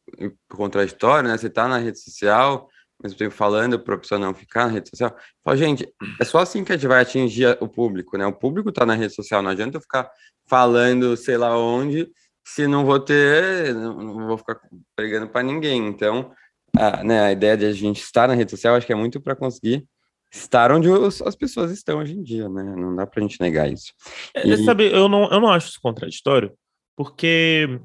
contraditório, 0.48 1.28
né? 1.28 1.36
Você 1.36 1.50
tá 1.50 1.66
na 1.66 1.78
rede 1.78 1.98
social, 1.98 2.68
mas 3.02 3.12
eu 3.12 3.18
tempo 3.18 3.34
falando 3.34 3.78
para 3.78 3.96
a 3.96 3.98
pessoa 3.98 4.18
não 4.18 4.32
ficar 4.32 4.66
na 4.66 4.72
rede 4.72 4.88
social. 4.88 5.14
Fala, 5.42 5.56
gente, 5.56 5.92
é 6.20 6.24
só 6.24 6.38
assim 6.38 6.64
que 6.64 6.72
a 6.72 6.76
gente 6.76 6.86
vai 6.86 7.02
atingir 7.02 7.56
o 7.60 7.68
público, 7.68 8.16
né? 8.16 8.24
O 8.26 8.32
público 8.32 8.70
tá 8.70 8.86
na 8.86 8.94
rede 8.94 9.14
social, 9.14 9.42
não 9.42 9.50
adianta 9.50 9.76
eu 9.76 9.80
ficar 9.80 10.10
falando 10.48 11.16
sei 11.16 11.36
lá 11.36 11.58
onde, 11.58 12.08
se 12.46 12.66
não 12.66 12.84
vou 12.84 13.00
ter. 13.00 13.74
Não 13.74 14.26
vou 14.28 14.38
ficar 14.38 14.60
pregando 14.94 15.28
para 15.28 15.42
ninguém. 15.42 15.86
Então, 15.88 16.32
a, 16.76 17.04
né, 17.04 17.20
a 17.20 17.32
ideia 17.32 17.56
de 17.56 17.66
a 17.66 17.72
gente 17.72 18.02
estar 18.02 18.28
na 18.28 18.34
rede 18.34 18.50
social, 18.50 18.74
acho 18.74 18.86
que 18.86 18.92
é 18.92 18.96
muito 18.96 19.20
para 19.20 19.36
conseguir 19.36 19.86
estar 20.32 20.72
onde 20.72 20.88
os, 20.88 21.22
as 21.22 21.36
pessoas 21.36 21.70
estão 21.70 21.98
hoje 21.98 22.14
em 22.14 22.22
dia, 22.22 22.48
né? 22.48 22.62
Não 22.76 22.96
dá 22.96 23.06
para 23.06 23.20
a 23.20 23.26
gente 23.26 23.40
negar 23.40 23.72
isso. 23.72 23.92
É, 24.34 24.46
e... 24.46 24.64
Sabe, 24.64 24.92
eu 24.92 25.08
não, 25.08 25.30
eu 25.30 25.40
não 25.40 25.48
acho 25.48 25.68
isso 25.68 25.80
contraditório, 25.80 26.52
porque 26.96 27.80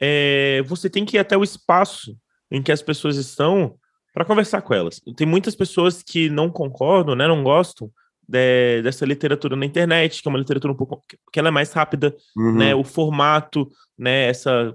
é, 0.00 0.62
você 0.66 0.90
tem 0.90 1.04
que 1.04 1.16
ir 1.16 1.20
até 1.20 1.36
o 1.36 1.42
espaço 1.42 2.16
em 2.50 2.62
que 2.62 2.72
as 2.72 2.82
pessoas 2.82 3.16
estão 3.16 3.76
para 4.12 4.24
conversar 4.24 4.62
com 4.62 4.74
elas. 4.74 5.00
Tem 5.16 5.26
muitas 5.26 5.54
pessoas 5.54 6.02
que 6.02 6.28
não 6.28 6.50
concordam, 6.50 7.14
né, 7.14 7.26
não 7.26 7.42
gostam 7.42 7.90
de, 8.28 8.82
dessa 8.82 9.06
literatura 9.06 9.56
na 9.56 9.64
internet, 9.64 10.20
que 10.20 10.28
é 10.28 10.30
uma 10.30 10.38
literatura 10.38 10.72
um 10.72 10.76
pouco 10.76 11.02
que 11.32 11.38
ela 11.38 11.48
é 11.48 11.52
mais 11.52 11.72
rápida, 11.72 12.14
uhum. 12.36 12.56
né, 12.56 12.74
o 12.74 12.84
formato, 12.84 13.70
né, 13.96 14.28
essa 14.28 14.74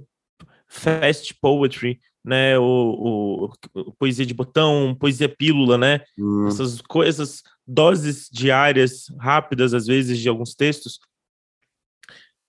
fast 0.67 1.35
poetry, 1.35 1.99
né, 2.23 2.57
o, 2.57 3.49
o, 3.73 3.91
poesia 3.93 4.25
de 4.25 4.33
botão, 4.33 4.95
poesia 4.99 5.27
pílula, 5.27 5.77
né, 5.77 6.01
uhum. 6.17 6.47
essas 6.47 6.81
coisas, 6.81 7.43
doses 7.67 8.29
diárias 8.31 9.07
rápidas 9.19 9.73
às 9.73 9.85
vezes 9.85 10.19
de 10.19 10.29
alguns 10.29 10.55
textos 10.55 10.99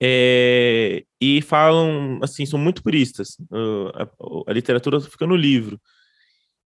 é, 0.01 1.03
e 1.21 1.41
falam, 1.41 2.19
assim, 2.21 2.45
são 2.45 2.59
muito 2.59 2.83
puristas. 2.83 3.37
A, 3.95 4.09
a, 4.47 4.53
literatura 4.53 4.99
fica 4.99 5.25
no 5.25 5.35
livro. 5.35 5.79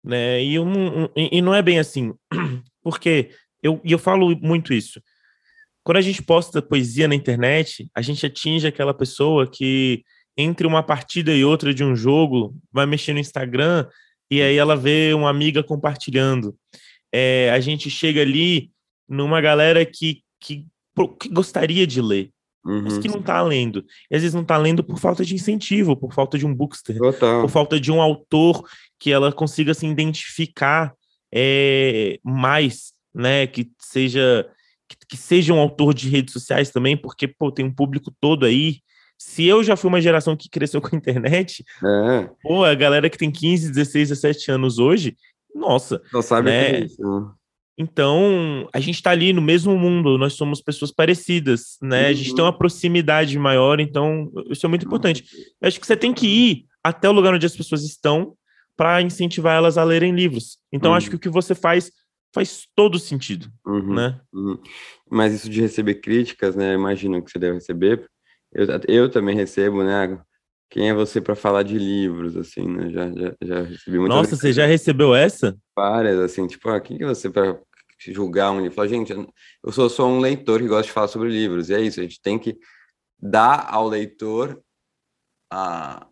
Né? 0.03 0.43
E, 0.43 0.55
eu 0.55 0.65
não, 0.65 1.09
e 1.15 1.41
não 1.41 1.53
é 1.53 1.61
bem 1.61 1.79
assim. 1.79 2.13
Porque 2.83 3.31
eu, 3.61 3.81
e 3.83 3.91
eu 3.91 3.99
falo 3.99 4.35
muito 4.39 4.73
isso. 4.73 5.01
Quando 5.83 5.97
a 5.97 6.01
gente 6.01 6.21
posta 6.21 6.61
poesia 6.61 7.07
na 7.07 7.15
internet, 7.15 7.89
a 7.93 8.01
gente 8.01 8.25
atinge 8.25 8.67
aquela 8.67 8.93
pessoa 8.93 9.49
que, 9.49 10.03
entre 10.37 10.67
uma 10.67 10.83
partida 10.83 11.33
e 11.33 11.45
outra 11.45 11.73
de 11.73 11.83
um 11.83 11.95
jogo, 11.95 12.55
vai 12.71 12.85
mexer 12.85 13.13
no 13.13 13.19
Instagram 13.19 13.87
e 14.29 14.41
aí 14.41 14.57
ela 14.57 14.75
vê 14.75 15.13
uma 15.13 15.29
amiga 15.29 15.63
compartilhando. 15.63 16.55
É, 17.13 17.49
a 17.51 17.59
gente 17.59 17.89
chega 17.89 18.21
ali 18.21 18.71
numa 19.07 19.39
galera 19.39 19.85
que, 19.85 20.21
que, 20.39 20.65
que 21.19 21.29
gostaria 21.29 21.85
de 21.85 22.01
ler, 22.01 22.31
uhum. 22.65 22.81
mas 22.83 22.97
que 22.97 23.07
não 23.07 23.19
está 23.19 23.41
lendo. 23.41 23.85
E 24.11 24.15
às 24.15 24.21
vezes 24.21 24.33
não 24.33 24.41
está 24.41 24.57
lendo 24.57 24.83
por 24.83 24.99
falta 24.99 25.23
de 25.23 25.35
incentivo, 25.35 25.95
por 25.95 26.13
falta 26.13 26.37
de 26.37 26.45
um 26.45 26.53
bookster, 26.53 26.97
Total. 26.97 27.41
por 27.41 27.49
falta 27.49 27.79
de 27.79 27.91
um 27.91 28.01
autor 28.01 28.67
que 28.99 29.11
ela 29.11 29.31
consiga 29.31 29.73
se 29.73 29.85
identificar 29.85 30.93
é, 31.33 32.19
mais, 32.23 32.93
né? 33.13 33.47
Que 33.47 33.69
seja 33.79 34.49
que, 34.87 34.97
que, 35.09 35.17
seja 35.17 35.53
um 35.53 35.59
autor 35.59 35.93
de 35.93 36.09
redes 36.09 36.33
sociais 36.33 36.71
também, 36.71 36.97
porque 36.97 37.27
pô, 37.27 37.51
tem 37.51 37.65
um 37.65 37.73
público 37.73 38.13
todo 38.19 38.45
aí. 38.45 38.79
Se 39.17 39.45
eu 39.45 39.63
já 39.63 39.75
fui 39.75 39.87
uma 39.87 40.01
geração 40.01 40.35
que 40.35 40.49
cresceu 40.49 40.79
com 40.81 40.95
a 40.95 40.97
internet, 40.97 41.63
é. 41.83 42.29
pô, 42.41 42.63
a 42.63 42.75
galera 42.75 43.09
que 43.09 43.17
tem 43.17 43.31
15, 43.31 43.71
16, 43.71 44.09
17 44.09 44.51
anos 44.51 44.79
hoje, 44.79 45.15
nossa. 45.55 46.01
Não 46.11 46.21
sabe 46.21 46.49
né? 46.49 46.69
que 46.69 46.75
é 46.75 46.85
isso. 46.85 47.01
Né? 47.01 47.31
Então, 47.77 48.69
a 48.73 48.79
gente 48.79 48.95
está 48.95 49.11
ali 49.11 49.33
no 49.33 49.41
mesmo 49.41 49.77
mundo, 49.77 50.17
nós 50.17 50.33
somos 50.33 50.61
pessoas 50.61 50.91
parecidas, 50.91 51.77
né? 51.81 52.03
Uhum. 52.03 52.09
A 52.09 52.13
gente 52.13 52.35
tem 52.35 52.43
uma 52.43 52.51
uhum. 52.51 52.57
proximidade 52.57 53.37
maior, 53.37 53.79
então 53.81 54.31
isso 54.49 54.65
é 54.65 54.69
muito 54.69 54.85
importante. 54.85 55.25
Eu 55.61 55.67
acho 55.67 55.79
que 55.79 55.85
você 55.85 55.97
tem 55.97 56.13
que 56.13 56.25
ir 56.25 56.65
até 56.83 57.09
o 57.09 57.11
lugar 57.11 57.33
onde 57.33 57.45
as 57.45 57.55
pessoas 57.55 57.83
estão 57.83 58.33
para 58.77 59.01
incentivar 59.01 59.57
elas 59.57 59.77
a 59.77 59.83
lerem 59.83 60.15
livros. 60.15 60.57
Então, 60.71 60.91
uhum. 60.91 60.97
acho 60.97 61.09
que 61.09 61.15
o 61.15 61.19
que 61.19 61.29
você 61.29 61.53
faz 61.53 61.91
faz 62.33 62.67
todo 62.75 62.99
sentido, 62.99 63.47
uhum. 63.65 63.93
né? 63.93 64.19
Uhum. 64.33 64.59
Mas 65.09 65.33
isso 65.33 65.49
de 65.49 65.61
receber 65.61 65.95
críticas, 65.95 66.53
né? 66.53 66.73
Imagino 66.73 67.23
que 67.23 67.31
você 67.31 67.39
deve 67.39 67.55
receber. 67.55 68.05
Eu, 68.55 68.67
eu 68.87 69.11
também 69.11 69.35
recebo, 69.35 69.83
né? 69.83 70.17
Quem 70.69 70.89
é 70.89 70.93
você 70.93 71.19
para 71.19 71.35
falar 71.35 71.63
de 71.63 71.77
livros, 71.77 72.37
assim, 72.37 72.65
né? 72.67 72.89
Já, 72.89 73.11
já, 73.11 73.35
já 73.43 73.61
recebi 73.63 73.99
muitas 73.99 74.17
Nossa, 74.17 74.35
você 74.35 74.53
já 74.53 74.65
recebeu 74.65 75.13
essa? 75.13 75.55
Várias, 75.77 76.17
assim, 76.19 76.47
tipo, 76.47 76.69
ah, 76.69 76.79
quem 76.79 76.97
é 77.01 77.05
você 77.05 77.29
para 77.29 77.59
julgar 77.99 78.51
um 78.51 78.61
livro? 78.61 78.73
Fala, 78.75 78.87
gente, 78.87 79.11
eu 79.11 79.71
sou 79.71 79.89
só 79.89 80.07
um 80.07 80.19
leitor 80.19 80.61
que 80.61 80.67
gosta 80.67 80.83
de 80.83 80.91
falar 80.91 81.09
sobre 81.09 81.29
livros, 81.29 81.69
e 81.69 81.73
é 81.73 81.81
isso, 81.81 81.99
a 81.99 82.03
gente 82.03 82.21
tem 82.21 82.39
que 82.39 82.57
dar 83.21 83.67
ao 83.69 83.87
leitor 83.87 84.61
a 85.51 86.07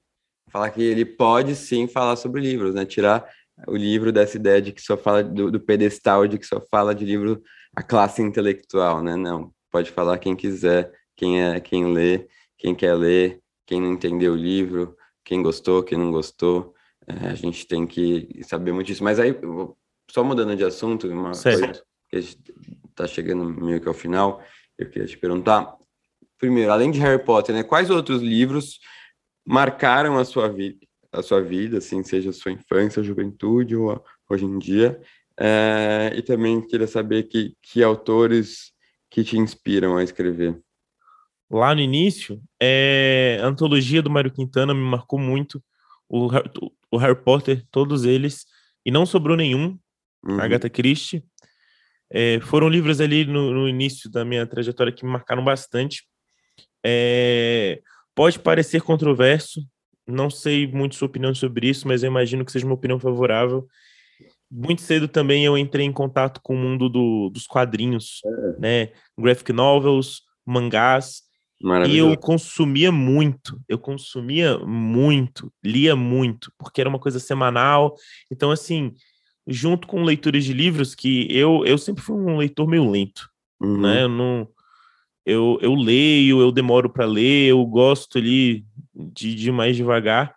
falar 0.52 0.70
que 0.70 0.84
ele 0.84 1.06
pode 1.06 1.56
sim 1.56 1.88
falar 1.88 2.16
sobre 2.16 2.42
livros, 2.42 2.76
né? 2.76 2.86
Tirar 2.86 3.28
o 3.68 3.76
livro 3.76 4.12
dessa 4.12 4.38
ideia 4.38 4.62
de 4.62 4.72
que 4.72 4.82
só 4.82 4.98
fala 4.98 5.24
do, 5.24 5.50
do 5.50 5.60
pedestal, 5.60 6.28
de 6.28 6.38
que 6.38 6.46
só 6.46 6.62
fala 6.70 6.94
de 6.94 7.06
livro 7.06 7.42
a 7.76 7.82
classe 7.82 8.22
intelectual, 8.22 9.02
né? 9.02 9.16
Não, 9.16 9.52
pode 9.72 9.92
falar 9.92 10.20
quem 10.20 10.36
quiser, 10.36 10.92
quem 11.16 11.42
é 11.42 11.60
quem 11.60 11.94
lê, 11.94 12.28
quem 12.58 12.74
quer 12.74 12.94
ler, 12.94 13.42
quem 13.66 13.82
não 13.82 13.94
entendeu 13.94 14.34
o 14.34 14.38
livro, 14.38 14.96
quem 15.24 15.42
gostou, 15.42 15.84
quem 15.84 15.98
não 15.98 16.12
gostou. 16.12 16.74
É, 17.08 17.28
a 17.28 17.36
gente 17.36 17.68
tem 17.68 17.86
que 17.86 18.42
saber 18.44 18.72
muito 18.72 18.88
disso. 18.88 19.04
Mas 19.04 19.20
aí, 19.20 19.36
só 20.10 20.24
mudando 20.24 20.56
de 20.56 20.64
assunto, 20.64 21.08
uma 21.08 21.34
certo. 21.34 21.84
coisa 22.10 22.36
que 22.36 22.48
está 22.90 23.08
chegando 23.08 23.44
meio 23.46 23.82
que 23.82 23.88
ao 23.88 23.94
final, 23.94 24.44
eu 24.78 24.90
queria 24.90 25.08
te 25.08 25.18
perguntar. 25.18 25.76
Primeiro, 26.38 26.72
além 26.72 26.92
de 26.92 27.00
Harry 27.00 27.24
Potter, 27.24 27.56
né, 27.56 27.64
quais 27.64 27.90
outros 27.90 28.22
livros 28.22 28.80
marcaram 29.46 30.18
a 30.18 30.26
sua 30.26 30.48
vida, 30.48 30.86
a 31.12 31.22
sua 31.22 31.42
vida, 31.42 31.78
assim, 31.78 32.04
seja 32.04 32.30
a 32.30 32.34
sua 32.34 32.52
infância, 32.52 33.04
juventude 33.04 33.76
ou 33.76 34.04
hoje 34.30 34.46
em 34.46 34.58
dia? 34.58 35.02
É, 35.40 36.14
e 36.16 36.22
também 36.22 36.62
queria 36.62 36.88
saber 36.88 37.24
que, 37.24 37.56
que 37.62 37.82
autores 37.82 38.72
que 39.10 39.24
te 39.24 39.38
inspiram 39.38 39.98
a 39.98 40.04
escrever. 40.04 40.62
Lá 41.54 41.76
no 41.76 41.82
início, 41.82 42.42
é, 42.60 43.40
a 43.40 43.46
antologia 43.46 44.02
do 44.02 44.10
Mário 44.10 44.32
Quintana 44.32 44.74
me 44.74 44.82
marcou 44.82 45.20
muito. 45.20 45.64
O, 46.10 46.28
o 46.92 46.98
Harry 46.98 47.16
Potter, 47.16 47.64
todos 47.70 48.06
eles, 48.06 48.46
e 48.84 48.90
não 48.90 49.06
sobrou 49.06 49.38
nenhum. 49.38 49.78
Uhum. 50.26 50.40
Agatha 50.40 50.68
Christie. 50.68 51.24
É, 52.12 52.40
foram 52.42 52.68
livros 52.68 53.00
ali 53.00 53.24
no, 53.24 53.54
no, 53.54 53.70
início 53.70 54.10
da 54.10 54.26
minha 54.26 54.48
trajetória 54.48 54.92
que 54.92 55.06
me 55.06 55.12
marcaram 55.12 55.44
bastante. 55.44 56.04
É, 56.84 57.82
pode 58.16 58.40
parecer 58.40 58.82
controverso, 58.82 59.62
não 60.08 60.32
sei 60.32 60.66
muito 60.66 60.96
sua 60.96 61.08
opinião 61.08 61.36
sobre 61.36 61.70
isso, 61.70 61.88
mas 61.88 62.02
eu 62.02 62.08
imagino 62.08 62.44
que 62.44 62.52
seja 62.52 62.66
uma 62.66 62.76
opinião 62.76 63.00
favorável. 63.00 63.68
Muito 64.50 64.82
cedo 64.82 65.08
também 65.08 65.46
eu 65.46 65.56
entrei 65.56 65.86
em 65.86 65.94
contato 65.94 66.42
com 66.42 66.56
o 66.56 66.58
mundo 66.58 66.90
do, 66.90 67.30
dos 67.30 67.46
quadrinhos, 67.46 68.22
é. 68.26 68.60
né? 68.60 68.90
Graphic 69.18 69.54
novels, 69.54 70.22
mangás. 70.44 71.32
E 71.88 71.98
eu 71.98 72.18
consumia 72.18 72.92
muito, 72.92 73.58
eu 73.70 73.80
consumia 73.80 74.58
muito, 74.60 75.52
lia 75.64 75.96
muito, 75.96 76.52
porque 76.58 76.82
era 76.82 76.90
uma 76.90 77.00
coisa 77.00 77.20
semanal. 77.20 77.96
Então, 78.30 78.52
assim, 78.52 78.94
junto 79.48 79.88
com 79.88 80.04
leituras 80.04 80.44
de 80.44 80.52
livros, 80.52 80.94
que 80.94 81.26
eu, 81.30 81.66
eu 81.66 81.78
sempre 81.78 82.04
fui 82.04 82.16
um 82.16 82.38
leitor 82.38 82.68
meio 82.68 82.90
lento, 82.90 83.30
uhum. 83.62 83.80
né? 83.80 84.04
Eu 84.04 84.10
não, 84.10 84.48
eu, 85.26 85.58
eu 85.62 85.74
leio, 85.74 86.42
eu 86.42 86.52
demoro 86.52 86.90
para 86.90 87.06
ler, 87.06 87.50
eu 87.50 87.66
gosto 87.66 88.18
ali 88.18 88.66
de, 88.94 89.34
de 89.34 89.52
mais 89.52 89.76
devagar. 89.76 90.36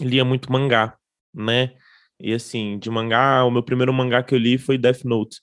Lia 0.00 0.24
muito 0.24 0.50
mangá, 0.50 0.96
né? 1.34 1.74
E 2.20 2.32
assim, 2.32 2.78
de 2.78 2.88
mangá, 2.88 3.44
o 3.44 3.50
meu 3.50 3.62
primeiro 3.62 3.92
mangá 3.92 4.22
que 4.22 4.34
eu 4.34 4.38
li 4.38 4.58
foi 4.58 4.78
Death 4.78 5.04
Note. 5.04 5.40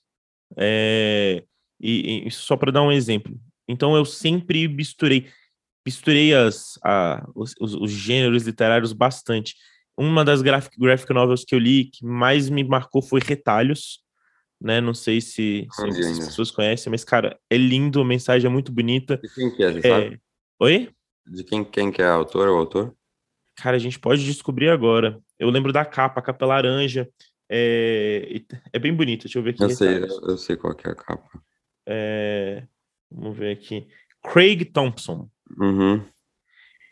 É, 0.55 1.43
e, 1.79 2.25
e 2.25 2.31
só 2.31 2.55
para 2.55 2.71
dar 2.71 2.83
um 2.83 2.91
exemplo. 2.91 3.37
Então 3.67 3.95
eu 3.95 4.05
sempre 4.05 4.67
misturei, 4.67 5.27
misturei 5.85 6.33
as, 6.33 6.79
a, 6.83 7.27
os, 7.35 7.53
os, 7.59 7.91
gêneros 7.91 8.43
literários 8.43 8.93
bastante. 8.93 9.55
Uma 9.97 10.23
das 10.23 10.41
graphic, 10.41 10.79
graphic 10.79 11.11
novels 11.13 11.43
que 11.43 11.55
eu 11.55 11.59
li 11.59 11.85
que 11.85 12.05
mais 12.05 12.49
me 12.49 12.63
marcou 12.63 13.01
foi 13.01 13.19
Retalhos, 13.19 13.99
né? 14.61 14.79
Não 14.79 14.93
sei 14.93 15.19
se, 15.21 15.67
se 15.71 15.87
as 15.87 16.19
pessoas 16.19 16.51
conhecem, 16.51 16.89
mas, 16.89 17.03
cara, 17.03 17.37
é 17.49 17.57
lindo, 17.57 18.01
a 18.01 18.05
mensagem 18.05 18.47
é 18.47 18.51
muito 18.51 18.71
bonita. 18.71 19.17
De 19.17 19.33
quem 19.33 19.55
que 19.55 19.63
é, 19.63 19.77
é... 19.77 19.81
sabe? 19.81 20.21
Oi? 20.59 20.89
De 21.25 21.43
quem, 21.43 21.63
quem 21.63 21.91
que 21.91 22.01
é 22.01 22.05
a 22.05 22.13
autora 22.13 22.51
ou 22.51 22.59
autor? 22.59 22.95
Cara, 23.55 23.75
a 23.75 23.79
gente 23.79 23.99
pode 23.99 24.23
descobrir 24.23 24.69
agora. 24.69 25.19
Eu 25.37 25.49
lembro 25.49 25.73
da 25.73 25.83
capa, 25.83 26.19
a 26.19 26.23
capa 26.23 26.45
é 26.45 26.47
laranja. 26.47 27.09
É, 27.49 28.41
é 28.71 28.79
bem 28.79 28.93
bonita, 28.93 29.23
deixa 29.23 29.39
eu 29.39 29.43
ver 29.43 29.51
aqui. 29.51 29.63
Eu 29.63 29.69
sei, 29.69 30.03
eu 30.03 30.37
sei 30.37 30.55
qual 30.55 30.75
que 30.75 30.87
é 30.87 30.91
a 30.91 30.95
capa. 30.95 31.41
É... 31.87 32.67
Vamos 33.11 33.37
ver 33.37 33.53
aqui. 33.53 33.87
Craig 34.23 34.65
Thompson. 34.65 35.29
Uhum. 35.57 36.03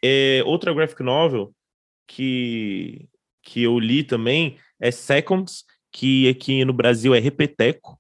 É, 0.04 0.42
outra 0.46 0.74
graphic 0.74 1.02
novel 1.04 1.54
que, 2.08 3.08
que 3.42 3.64
eu 3.64 3.80
li 3.80 4.04
também 4.04 4.58
é 4.80 4.92
Seconds, 4.92 5.66
que 5.92 6.30
aqui 6.30 6.64
no 6.64 6.74
Brasil 6.74 7.14
é 7.16 7.20
Repeteco, 7.20 8.00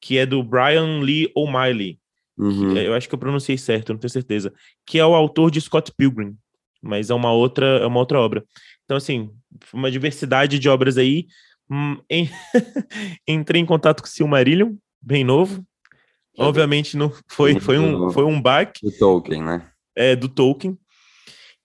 que 0.00 0.18
é 0.18 0.24
do 0.24 0.42
Brian 0.42 1.00
Lee 1.00 1.30
O'Malley. 1.34 1.98
Uhum. 2.38 2.74
eu 2.74 2.94
acho 2.94 3.06
que 3.06 3.14
eu 3.14 3.18
pronunciei 3.18 3.58
certo, 3.58 3.92
não 3.92 4.00
tenho 4.00 4.10
certeza. 4.10 4.52
Que 4.86 4.98
é 4.98 5.04
o 5.04 5.14
autor 5.14 5.50
de 5.50 5.60
Scott 5.60 5.92
Pilgrim, 5.94 6.36
mas 6.80 7.10
é 7.10 7.14
uma 7.14 7.32
outra, 7.32 7.66
é 7.66 7.86
uma 7.86 8.00
outra 8.00 8.18
obra. 8.18 8.44
Então, 8.84 8.96
assim, 8.96 9.30
uma 9.72 9.90
diversidade 9.90 10.58
de 10.58 10.68
obras 10.68 10.96
aí. 10.96 11.26
Hum. 11.70 11.98
Entrei 13.28 13.60
em 13.60 13.66
contato 13.66 14.02
com 14.02 14.08
o 14.08 14.10
Silmarillion, 14.10 14.74
bem 15.02 15.22
novo. 15.22 15.64
Obviamente 16.38 16.96
não 16.96 17.12
foi, 17.28 17.58
foi 17.60 17.78
um, 17.78 18.10
foi 18.10 18.24
um 18.24 18.40
baque. 18.40 18.80
Do 18.82 18.96
Tolkien, 18.98 19.42
né? 19.42 19.70
É, 19.96 20.16
do 20.16 20.28
Tolkien. 20.28 20.78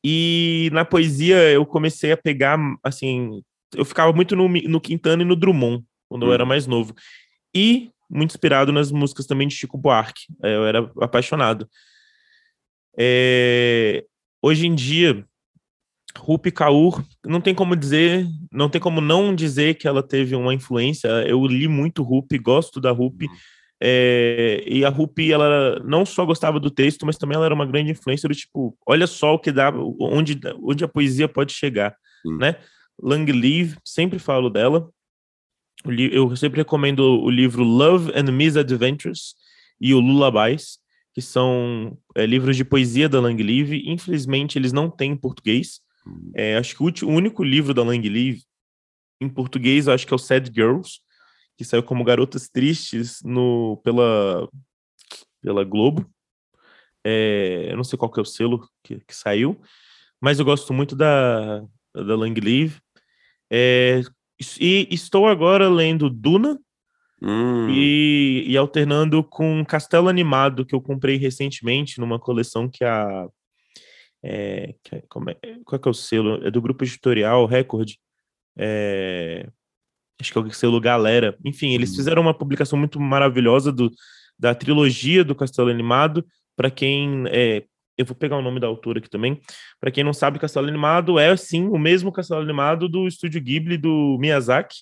E 0.03 0.69
na 0.71 0.85
poesia 0.85 1.37
eu 1.51 1.65
comecei 1.65 2.11
a 2.11 2.17
pegar, 2.17 2.59
assim, 2.83 3.41
eu 3.73 3.85
ficava 3.85 4.13
muito 4.13 4.35
no, 4.35 4.47
no 4.47 4.81
Quintana 4.81 5.23
e 5.23 5.25
no 5.25 5.35
Drummond, 5.35 5.83
quando 6.07 6.25
eu 6.25 6.33
era 6.33 6.43
uhum. 6.43 6.49
mais 6.49 6.67
novo. 6.67 6.93
E 7.55 7.89
muito 8.09 8.31
inspirado 8.31 8.71
nas 8.71 8.91
músicas 8.91 9.25
também 9.25 9.47
de 9.47 9.55
Chico 9.55 9.77
Buarque. 9.77 10.25
É, 10.43 10.55
eu 10.55 10.65
era 10.65 10.91
apaixonado. 11.01 11.67
É, 12.97 14.05
hoje 14.41 14.67
em 14.67 14.75
dia, 14.75 15.25
Rupi 16.17 16.51
Kaur, 16.51 17.03
não 17.25 17.41
tem 17.41 17.53
como 17.53 17.75
dizer, 17.75 18.27
não 18.51 18.69
tem 18.69 18.79
como 18.79 19.01
não 19.01 19.35
dizer 19.35 19.75
que 19.75 19.87
ela 19.87 20.03
teve 20.03 20.35
uma 20.35 20.53
influência. 20.53 21.07
Eu 21.27 21.45
li 21.45 21.67
muito 21.67 22.03
Rupi, 22.03 22.37
gosto 22.37 22.79
da 22.79 22.91
Rupi. 22.91 23.25
Uhum. 23.25 23.35
É, 23.87 24.63
e 24.65 24.83
a 24.83 24.89
Rupi, 24.89 25.31
ela 25.31 25.79
não 25.85 26.07
só 26.07 26.25
gostava 26.25 26.59
do 26.59 26.71
texto, 26.71 27.05
mas 27.05 27.17
também 27.17 27.35
ela 27.35 27.45
era 27.45 27.53
uma 27.53 27.67
grande 27.67 27.91
influência 27.91 28.27
do 28.27 28.33
tipo, 28.33 28.75
olha 28.83 29.05
só 29.05 29.35
o 29.35 29.39
que 29.39 29.51
dá, 29.51 29.71
onde, 29.99 30.39
onde 30.63 30.83
a 30.83 30.87
poesia 30.87 31.27
pode 31.27 31.53
chegar, 31.53 31.95
né? 32.39 32.55
Lang 32.99 33.31
Live, 33.31 33.77
sempre 33.85 34.17
falo 34.17 34.49
dela. 34.49 34.89
Eu 36.11 36.35
sempre 36.35 36.61
recomendo 36.61 37.01
o 37.01 37.29
livro 37.29 37.63
Love 37.63 38.11
and 38.15 38.31
Misadventures 38.31 39.35
e 39.79 39.93
o 39.93 39.99
Lullabies, 39.99 40.79
que 41.13 41.21
são 41.21 41.95
é, 42.15 42.25
livros 42.25 42.57
de 42.57 42.65
poesia 42.65 43.07
da 43.07 43.19
Lang 43.19 43.41
Live. 43.43 43.83
Infelizmente, 43.85 44.57
eles 44.57 44.73
não 44.73 44.89
têm 44.89 45.11
em 45.11 45.17
português. 45.17 45.79
Hum. 46.07 46.31
É, 46.35 46.57
acho 46.57 46.75
que 46.75 46.81
o, 46.81 46.85
último, 46.85 47.11
o, 47.11 47.13
único 47.13 47.43
livro 47.43 47.71
da 47.71 47.83
Lang 47.83 48.09
Live 48.09 48.41
em 49.21 49.29
português, 49.29 49.87
acho 49.87 50.07
que 50.07 50.13
é 50.13 50.15
o 50.15 50.19
Sad 50.19 50.51
Girls, 50.51 51.01
que 51.57 51.63
saiu 51.63 51.83
como 51.83 52.03
Garotas 52.03 52.49
Tristes 52.49 53.21
no, 53.23 53.77
pela, 53.83 54.49
pela 55.41 55.63
Globo. 55.63 56.09
É, 57.03 57.67
eu 57.69 57.77
não 57.77 57.83
sei 57.83 57.97
qual 57.97 58.11
que 58.11 58.19
é 58.19 58.23
o 58.23 58.25
selo 58.25 58.67
que, 58.83 58.99
que 58.99 59.15
saiu, 59.15 59.61
mas 60.19 60.39
eu 60.39 60.45
gosto 60.45 60.73
muito 60.73 60.95
da, 60.95 61.59
da 61.93 62.15
Lang 62.15 62.39
Live. 62.39 62.79
É, 63.51 64.01
e 64.59 64.87
estou 64.91 65.27
agora 65.27 65.69
lendo 65.69 66.09
Duna 66.09 66.59
hum. 67.21 67.69
e, 67.69 68.43
e, 68.47 68.57
alternando 68.57 69.23
com 69.23 69.63
Castelo 69.65 70.09
Animado, 70.09 70.65
que 70.65 70.75
eu 70.75 70.81
comprei 70.81 71.15
recentemente 71.17 71.99
numa 71.99 72.19
coleção 72.19 72.67
que 72.67 72.83
a. 72.83 73.27
É, 74.23 74.73
que, 74.83 75.03
como 75.07 75.29
é, 75.29 75.35
qual 75.63 75.77
é, 75.77 75.79
que 75.79 75.87
é 75.87 75.91
o 75.91 75.93
selo? 75.93 76.45
É 76.45 76.49
do 76.49 76.61
grupo 76.61 76.83
editorial 76.83 77.45
Record. 77.45 77.91
É, 78.57 79.47
acho 80.19 80.31
que 80.31 80.37
é 80.37 80.41
o 80.41 80.51
selo 80.51 80.79
Galera. 80.79 81.37
Enfim, 81.43 81.73
eles 81.73 81.91
hum. 81.91 81.95
fizeram 81.95 82.21
uma 82.21 82.33
publicação 82.33 82.77
muito 82.77 82.99
maravilhosa 82.99 83.71
do, 83.71 83.91
da 84.37 84.53
trilogia 84.55 85.23
do 85.23 85.35
Castelo 85.35 85.69
Animado. 85.69 86.25
Para 86.55 86.71
quem 86.71 87.25
é, 87.27 87.63
eu 87.97 88.05
vou 88.05 88.15
pegar 88.15 88.37
o 88.37 88.41
nome 88.41 88.59
da 88.59 88.67
autora 88.67 88.99
aqui 88.99 89.09
também. 89.09 89.39
Para 89.79 89.91
quem 89.91 90.03
não 90.03 90.13
sabe, 90.13 90.39
Castelo 90.39 90.67
Animado 90.67 91.17
é 91.19 91.35
sim 91.35 91.67
o 91.67 91.77
mesmo 91.77 92.11
Castelo 92.11 92.41
Animado 92.41 92.87
do 92.89 93.07
estúdio 93.07 93.41
Ghibli 93.41 93.77
do 93.77 94.17
Miyazaki. 94.19 94.77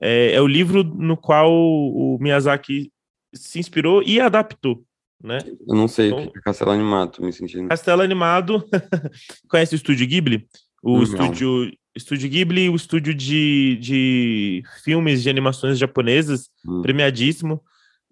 É, 0.00 0.32
é 0.32 0.40
o 0.40 0.46
livro 0.46 0.82
no 0.82 1.16
qual 1.16 1.52
o 1.52 2.18
Miyazaki 2.20 2.90
se 3.34 3.58
inspirou 3.58 4.02
e 4.02 4.18
adaptou, 4.18 4.82
né? 5.22 5.38
Eu 5.44 5.74
não 5.74 5.86
sei 5.86 6.08
então, 6.08 6.32
é 6.34 6.40
Castelo 6.42 6.70
Animado, 6.70 7.22
me 7.22 7.32
sentindo. 7.32 7.68
Castelo 7.68 8.02
Animado, 8.02 8.64
conhece 9.48 9.74
o 9.74 9.76
estúdio 9.76 10.06
Ghibli? 10.06 10.46
O 10.82 10.96
não. 10.96 11.02
estúdio 11.02 11.70
Estúdio 11.94 12.28
Ghibli, 12.28 12.68
o 12.68 12.76
estúdio 12.76 13.14
de, 13.14 13.76
de 13.80 14.62
filmes 14.84 15.22
de 15.22 15.30
animações 15.30 15.78
japonesas, 15.78 16.48
hum. 16.66 16.82
premiadíssimo. 16.82 17.62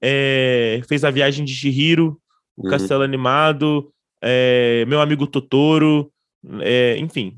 É, 0.03 0.81
fez 0.89 1.05
a 1.05 1.11
viagem 1.11 1.45
de 1.45 1.55
Shihiro, 1.55 2.21
o 2.57 2.67
hum. 2.67 2.71
Castelo 2.71 3.03
Animado, 3.03 3.93
é, 4.23 4.85
meu 4.87 5.01
amigo 5.01 5.27
Totoro, 5.27 6.13
é, 6.61 6.97
enfim, 6.99 7.37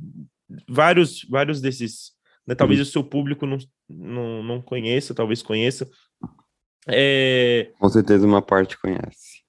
vários, 0.68 1.26
vários 1.28 1.60
desses. 1.60 2.12
Né, 2.46 2.54
talvez 2.54 2.80
uhum. 2.80 2.84
o 2.84 2.86
seu 2.86 3.04
público 3.04 3.46
não, 3.46 3.58
não, 3.88 4.42
não 4.42 4.62
conheça, 4.62 5.14
talvez 5.14 5.42
conheça. 5.42 5.88
É... 6.88 7.70
Com 7.78 7.88
certeza 7.88 8.26
uma 8.26 8.42
parte 8.42 8.78
conhece. 8.80 9.39